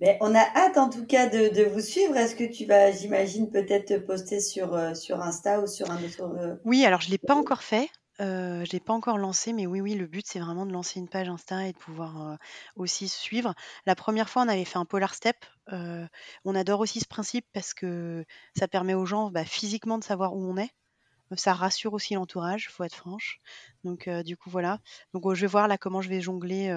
Mais 0.00 0.16
on 0.20 0.34
a 0.34 0.40
hâte 0.56 0.78
en 0.78 0.88
tout 0.88 1.04
cas 1.04 1.28
de, 1.28 1.64
vous 1.68 1.80
suivre. 1.80 2.16
Est-ce 2.16 2.34
que 2.34 2.44
tu 2.44 2.64
vas, 2.64 2.90
j'imagine, 2.90 3.50
peut-être 3.50 3.98
poster 3.98 4.40
sur, 4.40 4.96
sur 4.96 5.20
Insta 5.20 5.60
ou 5.60 5.66
sur 5.66 5.90
un 5.90 6.02
autre. 6.02 6.60
Oui, 6.64 6.84
alors 6.84 7.00
je 7.00 7.08
ne 7.08 7.12
l'ai 7.12 7.18
pas 7.18 7.34
encore 7.34 7.62
fait. 7.62 7.90
Euh, 8.20 8.64
je 8.66 8.72
l'ai 8.72 8.80
pas 8.80 8.92
encore 8.92 9.16
lancé, 9.16 9.52
mais 9.54 9.66
oui, 9.66 9.80
oui, 9.80 9.94
le 9.94 10.06
but, 10.06 10.26
c'est 10.26 10.40
vraiment 10.40 10.66
de 10.66 10.72
lancer 10.72 11.00
une 11.00 11.08
page 11.08 11.28
Insta 11.28 11.66
et 11.66 11.72
de 11.72 11.78
pouvoir, 11.78 12.38
aussi 12.76 13.08
suivre. 13.08 13.54
La 13.86 13.94
première 13.94 14.28
fois, 14.28 14.42
on 14.42 14.48
avait 14.48 14.66
fait 14.66 14.78
un 14.78 14.84
polar 14.84 15.14
step, 15.14 15.36
on 15.72 16.54
adore 16.54 16.80
aussi 16.80 17.00
ce 17.00 17.08
principe 17.08 17.46
parce 17.52 17.72
que 17.72 18.24
ça 18.58 18.68
permet 18.68 18.94
aux 18.94 19.06
gens, 19.06 19.30
bah, 19.30 19.44
physiquement 19.44 19.98
de 19.98 20.04
savoir 20.04 20.34
où 20.34 20.44
on 20.44 20.56
est. 20.56 20.70
Ça 21.36 21.54
rassure 21.54 21.94
aussi 21.94 22.14
l'entourage, 22.14 22.68
faut 22.70 22.82
être 22.82 22.96
franche. 22.96 23.40
Donc 23.84 24.08
du 24.08 24.36
coup, 24.36 24.50
voilà. 24.50 24.80
Donc 25.14 25.32
je 25.32 25.40
vais 25.40 25.46
voir 25.46 25.68
là 25.68 25.78
comment 25.78 26.02
je 26.02 26.08
vais 26.10 26.20
jongler, 26.20 26.74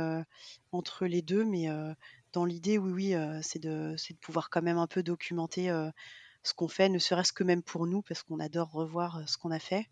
entre 0.72 1.06
les 1.06 1.22
deux, 1.22 1.44
mais 1.44 1.68
dans 2.34 2.46
l'idée, 2.46 2.78
oui, 2.78 2.92
oui, 3.14 3.42
c'est 3.42 3.60
de 3.60 3.96
pouvoir 4.22 4.50
quand 4.50 4.62
même 4.62 4.78
un 4.78 4.88
peu 4.88 5.04
documenter, 5.04 5.70
ce 6.44 6.54
qu'on 6.54 6.68
fait, 6.68 6.90
ne 6.90 7.00
serait-ce 7.00 7.32
que 7.32 7.44
même 7.44 7.64
pour 7.64 7.88
nous 7.88 8.02
parce 8.02 8.24
qu'on 8.24 8.40
adore 8.40 8.72
revoir, 8.72 9.22
ce 9.28 9.38
qu'on 9.38 9.52
a 9.52 9.60
fait 9.60 9.88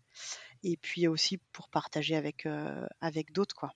et 0.62 0.76
puis 0.76 1.08
aussi 1.08 1.38
pour 1.52 1.68
partager 1.68 2.14
avec, 2.14 2.46
d'autres. 3.32 3.54
quoi. 3.54 3.72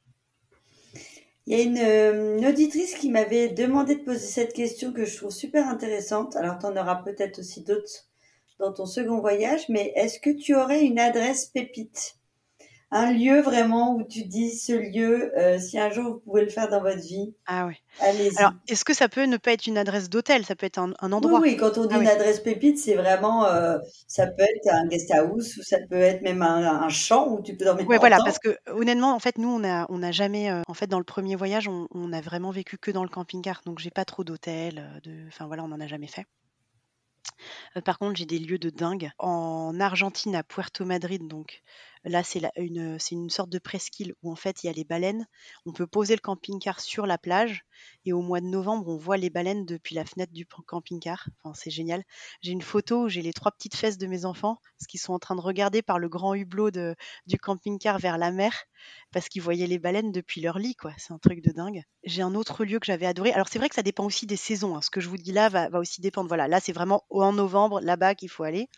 Il 1.47 1.57
y 1.57 1.61
a 1.61 1.65
une, 1.65 2.39
une 2.39 2.47
auditrice 2.47 2.95
qui 2.95 3.09
m'avait 3.11 3.49
demandé 3.49 3.97
de 3.97 4.03
poser 4.03 4.27
cette 4.27 4.53
question 4.53 4.93
que 4.93 5.05
je 5.05 5.17
trouve 5.17 5.31
super 5.31 5.69
intéressante. 5.69 6.35
Alors, 6.37 6.59
tu 6.59 6.67
en 6.67 6.77
auras 6.77 6.97
peut-être 6.97 7.39
aussi 7.39 7.63
d'autres 7.63 8.09
dans 8.59 8.73
ton 8.73 8.87
second 8.87 9.21
voyage, 9.21 9.69
mais 9.69 9.93
est-ce 9.97 10.19
que 10.19 10.31
tu 10.31 10.55
aurais 10.55 10.85
une 10.85 10.99
adresse 10.99 11.47
pépite? 11.47 12.17
Un 12.91 13.13
lieu 13.13 13.41
vraiment 13.41 13.97
où 13.97 14.05
tu 14.05 14.25
dis 14.25 14.57
ce 14.57 14.73
lieu, 14.73 15.37
euh, 15.37 15.59
si 15.59 15.79
un 15.79 15.91
jour 15.91 16.05
vous 16.05 16.21
pouvez 16.21 16.43
le 16.43 16.51
faire 16.51 16.69
dans 16.69 16.81
votre 16.81 17.01
vie. 17.01 17.35
Ah 17.47 17.67
oui. 17.67 17.75
Allez-y. 18.01 18.39
Alors, 18.39 18.53
est-ce 18.69 18.85
que 18.85 18.95
ça 18.95 19.09
peut 19.09 19.25
ne 19.25 19.37
pas 19.39 19.53
être 19.53 19.67
une 19.67 19.79
adresse 19.79 20.09
d'hôtel? 20.09 20.45
Ça 20.45 20.55
peut 20.55 20.67
être 20.67 20.79
un, 20.79 20.93
endroit 21.01 21.41
Oui, 21.41 21.57
quand 21.57 21.79
on 21.79 21.87
dit 21.87 21.95
ah 21.97 22.01
une 22.01 22.07
adresse 22.07 22.41
pépite, 22.41 22.79
c'est 22.79 22.95
vraiment, 22.95 23.45
euh, 23.47 23.79
ça 24.07 24.29
peut 24.29 24.43
être 24.43 24.73
un 24.73 24.87
guest 24.87 25.11
house 25.11 25.57
ou 25.57 25.63
ça 25.63 25.79
peut 25.91 26.01
être 26.01 26.23
même 26.23 26.43
un, 26.43 26.89
champ 26.89 27.29
où 27.29 27.43
tu 27.43 27.57
peux 27.57 27.65
dormir. 27.65 27.87
Oui, 27.89 27.97
voilà, 27.99 28.19
parce 28.19 28.39
que 28.39 28.57
honnêtement, 28.71 29.15
en 29.15 29.19
fait, 29.19 29.39
nous, 29.39 29.49
on 29.49 29.99
n'a 29.99 30.13
jamais, 30.13 30.51
euh, 30.51 30.63
en 30.69 30.75
fait, 30.75 30.87
dans 30.87 30.99
le 30.99 31.05
premier 31.05 31.35
voyage, 31.35 31.67
on, 31.67 31.89
on, 31.93 32.13
a 32.13 32.21
vraiment 32.21 32.53
vécu 32.53 32.79
que 32.79 32.93
dans 32.93 33.03
le 33.03 33.09
camping-car, 33.09 33.63
donc 33.67 33.81
j'ai 33.81 33.91
pas 33.91 34.05
trop 34.05 34.23
d'hôtel, 34.23 35.01
de, 35.03 35.27
enfin 35.27 35.47
voilà, 35.47 35.65
on 35.65 35.69
n'en 35.69 35.81
a 35.81 35.89
jamais 35.89 36.07
fait. 36.07 36.25
par 37.85 37.99
contre, 37.99 38.17
j'ai 38.17 38.27
des 38.27 38.39
lieux 38.39 38.59
de 38.59 38.71
dingue. 38.71 39.11
En 39.19 39.81
Argentine, 39.81 40.37
à 40.37 40.45
Puerto 40.45 40.85
Madrid, 40.85 41.27
donc 41.27 41.63
Là, 42.09 42.23
c'est 42.23 42.41
une, 42.57 42.99
une 43.11 43.31
sorte 43.31 43.51
de 43.51 43.59
presqu'île 43.59 44.15
où 44.23 44.31
en 44.31 44.37
fait 44.37 44.63
il 44.63 44.69
y 44.69 44.71
a 44.71 44.73
les 44.73 44.85
baleines. 44.85 45.27
On 45.67 45.73
peut 45.73 45.89
poser 45.89 46.15
le 46.15 46.21
camping-car 46.21 46.79
sur 46.79 47.05
la 47.05 47.19
plage 47.19 47.65
et 48.05 48.13
au 48.13 48.23
mois 48.23 48.41
de 48.41 48.47
novembre, 48.47 48.87
on 48.87 48.97
voit 48.97 49.17
les 49.17 49.29
baleines 49.29 49.67
depuis 49.67 49.97
la 49.97 50.05
fenêtre 50.05 50.33
du 50.33 50.47
camping-car. 50.47 51.29
Enfin, 51.43 51.53
c'est 51.55 51.71
génial. 51.71 52.05
J'ai 52.43 52.53
une 52.53 52.63
photo 52.63 53.05
où 53.05 53.09
j'ai 53.09 53.23
les 53.23 53.33
trois 53.33 53.51
petites 53.51 53.75
fesses 53.75 53.99
de 53.99 54.07
mes 54.07 54.25
enfants 54.25 54.59
parce 54.79 54.87
qu'ils 54.87 55.01
sont 55.01 55.15
en 55.15 55.19
train 55.19 55.35
de 55.35 55.41
regarder 55.41 55.83
par 55.83 55.99
le 55.99 56.09
grand 56.09 56.35
hublot 56.35 56.71
du 56.71 57.39
camping-car 57.39 57.99
vers 57.99 58.19
la 58.19 58.31
mer 58.31 58.53
parce 59.11 59.29
qu'ils 59.29 59.43
voyaient 59.43 59.67
les 59.67 59.81
baleines 59.81 60.13
depuis 60.13 60.41
leur 60.41 60.61
lit. 60.61 60.77
quoi. 60.77 60.93
C'est 60.99 61.13
un 61.13 61.19
truc 61.19 61.43
de 61.43 61.51
dingue. 61.51 61.83
J'ai 62.05 62.23
un 62.23 62.37
autre 62.37 62.65
lieu 62.65 62.79
que 62.79 62.87
j'avais 62.87 63.07
adoré. 63.07 63.33
Alors 63.33 63.49
c'est 63.49 63.59
vrai 63.59 63.69
que 63.69 63.75
ça 63.75 63.83
dépend 63.83 64.05
aussi 64.05 64.27
des 64.27 64.37
saisons. 64.37 64.77
Hein. 64.77 64.81
Ce 64.81 64.91
que 64.91 65.01
je 65.01 65.09
vous 65.09 65.17
dis 65.17 65.33
là 65.33 65.49
va, 65.49 65.69
va 65.71 65.81
aussi 65.81 66.01
dépendre. 66.01 66.29
Voilà, 66.29 66.47
là 66.47 66.61
c'est 66.61 66.73
vraiment 66.73 67.03
en 67.11 67.33
novembre 67.33 67.81
là-bas 67.81 68.15
qu'il 68.15 68.29
faut 68.29 68.45
aller. 68.45 68.69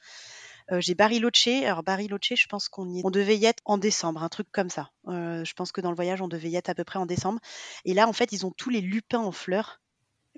Euh, 0.71 0.81
j'ai 0.81 0.95
Bariloche. 0.95 1.47
Alors 1.47 1.83
Bariloche, 1.83 2.35
je 2.35 2.47
pense 2.47 2.69
qu'on 2.69 2.89
y... 2.93 3.01
on 3.05 3.11
devait 3.11 3.37
y 3.37 3.47
être 3.47 3.63
en 3.65 3.79
décembre, 3.79 4.23
un 4.23 4.29
truc 4.29 4.49
comme 4.53 4.71
ça. 4.71 4.91
Euh, 5.07 5.45
je 5.45 5.53
pense 5.55 5.73
que 5.73 5.81
dans 5.81 5.91
le 5.91 5.97
voyage, 5.97 6.21
on 6.21 6.29
devait 6.29 6.51
y 6.51 6.57
être 6.57 6.69
à 6.69 6.75
peu 6.75 6.85
près 6.85 6.99
en 6.99 7.07
décembre. 7.07 7.41
Et 7.85 7.95
là, 7.95 8.09
en 8.09 8.13
fait, 8.13 8.33
ils 8.33 8.47
ont 8.47 8.51
tous 8.51 8.71
les 8.71 8.81
lupins 8.81 9.21
en 9.21 9.33
fleurs. 9.33 9.81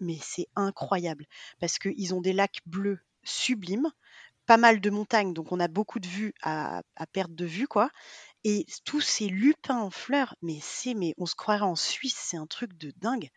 Mais 0.00 0.16
c'est 0.22 0.48
incroyable 0.56 1.26
parce 1.60 1.78
qu'ils 1.78 2.14
ont 2.14 2.22
des 2.22 2.32
lacs 2.32 2.60
bleus 2.64 3.00
sublimes, 3.22 3.90
pas 4.46 4.56
mal 4.56 4.80
de 4.80 4.90
montagnes, 4.90 5.34
donc 5.34 5.52
on 5.52 5.60
a 5.60 5.68
beaucoup 5.68 6.00
de 6.00 6.08
vues 6.08 6.34
à, 6.42 6.82
perte 7.12 7.34
de 7.34 7.44
vue, 7.44 7.68
quoi. 7.68 7.90
Et 8.42 8.64
tous 8.84 9.02
ces 9.02 9.28
lupins 9.28 9.78
en 9.78 9.90
fleurs, 9.90 10.34
mais 10.40 10.58
c'est, 10.62 10.94
mais 10.94 11.14
on 11.18 11.26
se 11.26 11.34
croirait 11.34 11.60
en 11.60 11.76
Suisse, 11.76 12.16
c'est 12.18 12.38
un 12.38 12.46
truc 12.46 12.76
de 12.78 12.92
dingue. 12.96 13.28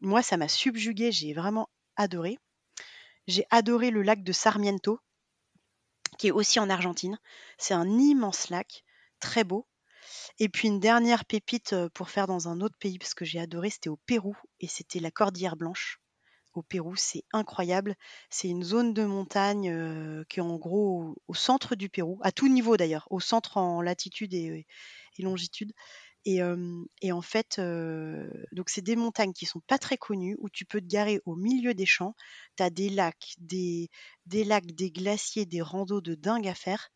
Moi, 0.00 0.22
ça 0.22 0.36
m'a 0.36 0.48
subjugué, 0.48 1.10
j'ai 1.10 1.32
vraiment 1.32 1.68
adoré. 1.96 2.38
J'ai 3.26 3.44
adoré 3.50 3.90
le 3.90 4.02
lac 4.02 4.22
de 4.22 4.32
Sarmiento, 4.32 5.00
qui 6.18 6.28
est 6.28 6.32
aussi 6.32 6.60
en 6.60 6.70
Argentine. 6.70 7.18
C'est 7.58 7.74
un 7.74 7.88
immense 7.98 8.48
lac, 8.50 8.84
très 9.20 9.44
beau. 9.44 9.66
Et 10.38 10.48
puis 10.48 10.68
une 10.68 10.80
dernière 10.80 11.24
pépite 11.24 11.74
pour 11.94 12.10
faire 12.10 12.26
dans 12.26 12.48
un 12.48 12.60
autre 12.60 12.76
pays, 12.78 12.98
parce 12.98 13.14
que 13.14 13.24
j'ai 13.24 13.38
adoré, 13.38 13.70
c'était 13.70 13.88
au 13.88 13.96
Pérou, 13.96 14.36
et 14.60 14.66
c'était 14.66 15.00
la 15.00 15.10
Cordillère 15.10 15.56
Blanche. 15.56 16.00
Au 16.54 16.62
Pérou, 16.62 16.94
c'est 16.94 17.24
incroyable. 17.32 17.96
C'est 18.30 18.48
une 18.48 18.62
zone 18.62 18.94
de 18.94 19.04
montagne 19.04 20.24
qui 20.28 20.38
est 20.38 20.42
en 20.42 20.56
gros 20.56 21.16
au, 21.26 21.34
centre 21.34 21.74
du 21.74 21.88
Pérou, 21.88 22.20
à 22.22 22.30
tout 22.32 22.48
niveau 22.48 22.76
d'ailleurs, 22.76 23.08
au 23.10 23.20
centre 23.20 23.56
en 23.56 23.82
latitude 23.82 24.34
et 24.34 24.66
longitude. 25.18 25.72
Et, 26.26 26.42
en 26.42 27.22
fait, 27.22 27.60
donc 28.52 28.70
c'est 28.70 28.82
des 28.82 28.96
montagnes 28.96 29.32
qui 29.32 29.46
sont 29.46 29.60
pas 29.66 29.78
très 29.78 29.96
connues, 29.96 30.36
où 30.38 30.48
tu 30.48 30.64
peux 30.64 30.80
te 30.80 30.86
garer 30.86 31.20
au 31.26 31.36
milieu 31.36 31.74
des 31.74 31.86
champs. 31.86 32.14
Tu 32.56 32.62
as 32.62 32.70
des 32.70 32.88
lacs, 32.88 33.34
des, 33.38 33.90
des 34.26 34.44
lacs, 34.44 34.72
des 34.72 34.90
glaciers, 34.90 35.46
des 35.46 35.62
randos 35.62 36.00
de 36.00 36.14
dingue 36.14 36.48
à 36.48 36.54
faire. 36.54 36.90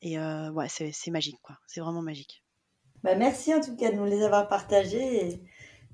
Et 0.00 0.18
ouais, 0.18 0.68
c'est 0.68 1.10
magique, 1.10 1.38
quoi. 1.42 1.58
C'est 1.66 1.80
vraiment 1.80 2.02
magique. 2.02 2.42
Bah 3.02 3.16
merci 3.16 3.52
en 3.52 3.60
tout 3.60 3.74
cas 3.74 3.90
de 3.90 3.96
nous 3.96 4.04
les 4.04 4.22
avoir 4.22 4.48
partagés. 4.48 5.40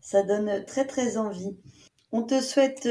Ça 0.01 0.23
donne 0.23 0.65
très 0.67 0.87
très 0.87 1.17
envie. 1.17 1.57
On 2.13 2.23
te 2.23 2.41
souhaite 2.41 2.87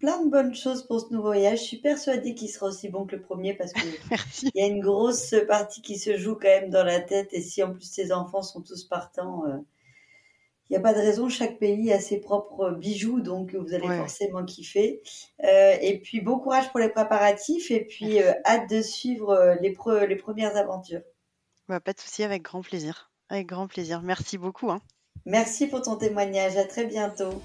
plein 0.00 0.24
de 0.24 0.30
bonnes 0.30 0.54
choses 0.54 0.82
pour 0.86 1.00
ce 1.00 1.12
nouveau 1.12 1.28
voyage. 1.28 1.60
Je 1.60 1.64
suis 1.64 1.76
persuadée 1.76 2.34
qu'il 2.34 2.48
sera 2.48 2.66
aussi 2.66 2.88
bon 2.88 3.06
que 3.06 3.14
le 3.14 3.22
premier 3.22 3.54
parce 3.54 3.72
qu'il 3.72 4.52
y 4.54 4.62
a 4.62 4.66
une 4.66 4.80
grosse 4.80 5.34
partie 5.46 5.82
qui 5.82 5.98
se 5.98 6.16
joue 6.16 6.34
quand 6.34 6.48
même 6.48 6.70
dans 6.70 6.82
la 6.82 7.00
tête. 7.00 7.28
Et 7.32 7.42
si 7.42 7.62
en 7.62 7.72
plus 7.72 7.92
tes 7.92 8.10
enfants 8.10 8.42
sont 8.42 8.62
tous 8.62 8.84
partants, 8.84 9.44
euh, 9.46 9.58
il 10.68 10.72
n'y 10.72 10.76
a 10.78 10.80
pas 10.80 10.94
de 10.94 10.98
raison. 10.98 11.28
Chaque 11.28 11.58
pays 11.58 11.92
a 11.92 12.00
ses 12.00 12.18
propres 12.18 12.70
bijoux, 12.70 13.20
donc 13.20 13.54
vous 13.54 13.74
allez 13.74 13.86
forcément 13.86 14.44
kiffer. 14.44 15.02
Euh, 15.44 15.76
et 15.80 16.00
puis 16.00 16.20
bon 16.20 16.38
courage 16.38 16.70
pour 16.70 16.80
les 16.80 16.88
préparatifs 16.88 17.70
et 17.70 17.84
puis 17.84 18.22
euh, 18.22 18.32
hâte 18.44 18.70
de 18.70 18.80
suivre 18.80 19.56
les, 19.60 19.76
les 20.08 20.16
premières 20.16 20.56
aventures. 20.56 21.02
Bah, 21.68 21.78
pas 21.78 21.92
de 21.92 22.00
souci, 22.00 22.24
avec 22.24 22.42
grand 22.42 22.62
plaisir. 22.62 23.12
Avec 23.28 23.46
grand 23.46 23.68
plaisir. 23.68 24.02
Merci 24.02 24.38
beaucoup. 24.38 24.70
Hein. 24.70 24.80
Merci 25.26 25.66
pour 25.66 25.82
ton 25.82 25.96
témoignage. 25.96 26.56
À 26.56 26.64
très 26.64 26.86
bientôt. 26.86 27.40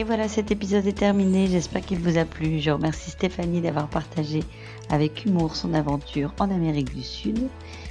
Et 0.00 0.04
voilà, 0.04 0.28
cet 0.28 0.52
épisode 0.52 0.86
est 0.86 0.92
terminé. 0.92 1.48
J'espère 1.48 1.82
qu'il 1.84 1.98
vous 1.98 2.18
a 2.18 2.24
plu. 2.24 2.60
Je 2.60 2.70
remercie 2.70 3.10
Stéphanie 3.10 3.60
d'avoir 3.60 3.88
partagé 3.88 4.44
avec 4.90 5.24
humour 5.24 5.56
son 5.56 5.74
aventure 5.74 6.32
en 6.38 6.52
Amérique 6.52 6.94
du 6.94 7.02
Sud 7.02 7.48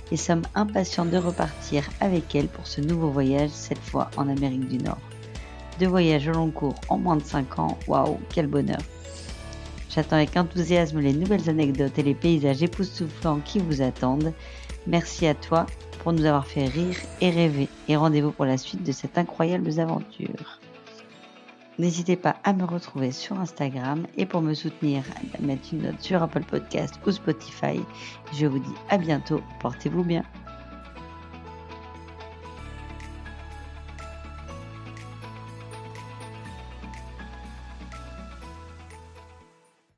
et 0.09 0.15
sommes 0.15 0.43
impatients 0.55 1.03
de 1.03 1.17
repartir 1.17 1.83
avec 1.99 2.33
elle 2.33 2.47
pour 2.47 2.65
ce 2.65 2.79
nouveau 2.79 3.09
voyage, 3.09 3.49
cette 3.49 3.77
fois 3.77 4.09
en 4.15 4.29
Amérique 4.29 4.69
du 4.69 4.77
Nord. 4.77 5.01
Deux 5.81 5.87
voyages 5.87 6.29
au 6.29 6.31
long 6.31 6.49
cours 6.49 6.75
en 6.87 6.97
moins 6.97 7.17
de 7.17 7.23
5 7.23 7.59
ans. 7.59 7.77
Waouh, 7.89 8.17
quel 8.29 8.47
bonheur! 8.47 8.79
J'attends 9.89 10.15
avec 10.15 10.37
enthousiasme 10.37 11.01
les 11.01 11.13
nouvelles 11.13 11.49
anecdotes 11.49 11.99
et 11.99 12.03
les 12.03 12.15
paysages 12.15 12.63
époustouflants 12.63 13.41
qui 13.43 13.59
vous 13.59 13.81
attendent. 13.81 14.31
Merci 14.85 15.27
à 15.27 15.35
toi 15.35 15.65
pour 15.99 16.13
nous 16.13 16.23
avoir 16.23 16.47
fait 16.47 16.67
rire 16.67 16.95
et 17.19 17.31
rêver. 17.31 17.67
Et 17.89 17.97
rendez-vous 17.97 18.31
pour 18.31 18.45
la 18.45 18.57
suite 18.57 18.83
de 18.83 18.93
cette 18.93 19.17
incroyable 19.17 19.77
aventure. 19.77 20.61
N'hésitez 21.79 22.15
pas 22.15 22.37
à 22.43 22.53
me 22.53 22.63
retrouver 22.63 23.11
sur 23.11 23.39
Instagram 23.39 24.07
et 24.17 24.25
pour 24.25 24.41
me 24.41 24.55
soutenir, 24.55 25.03
à 25.37 25.41
mettre 25.41 25.73
une 25.73 25.83
note 25.83 26.01
sur 26.01 26.23
Apple 26.23 26.43
Podcast 26.43 26.95
ou 27.05 27.11
Spotify. 27.11 27.79
Je 28.33 28.47
vous 28.47 28.59
dis 28.59 28.75
à 28.89 28.97
bientôt. 28.97 29.41
Portez-vous 29.59 30.03
bien. 30.03 30.23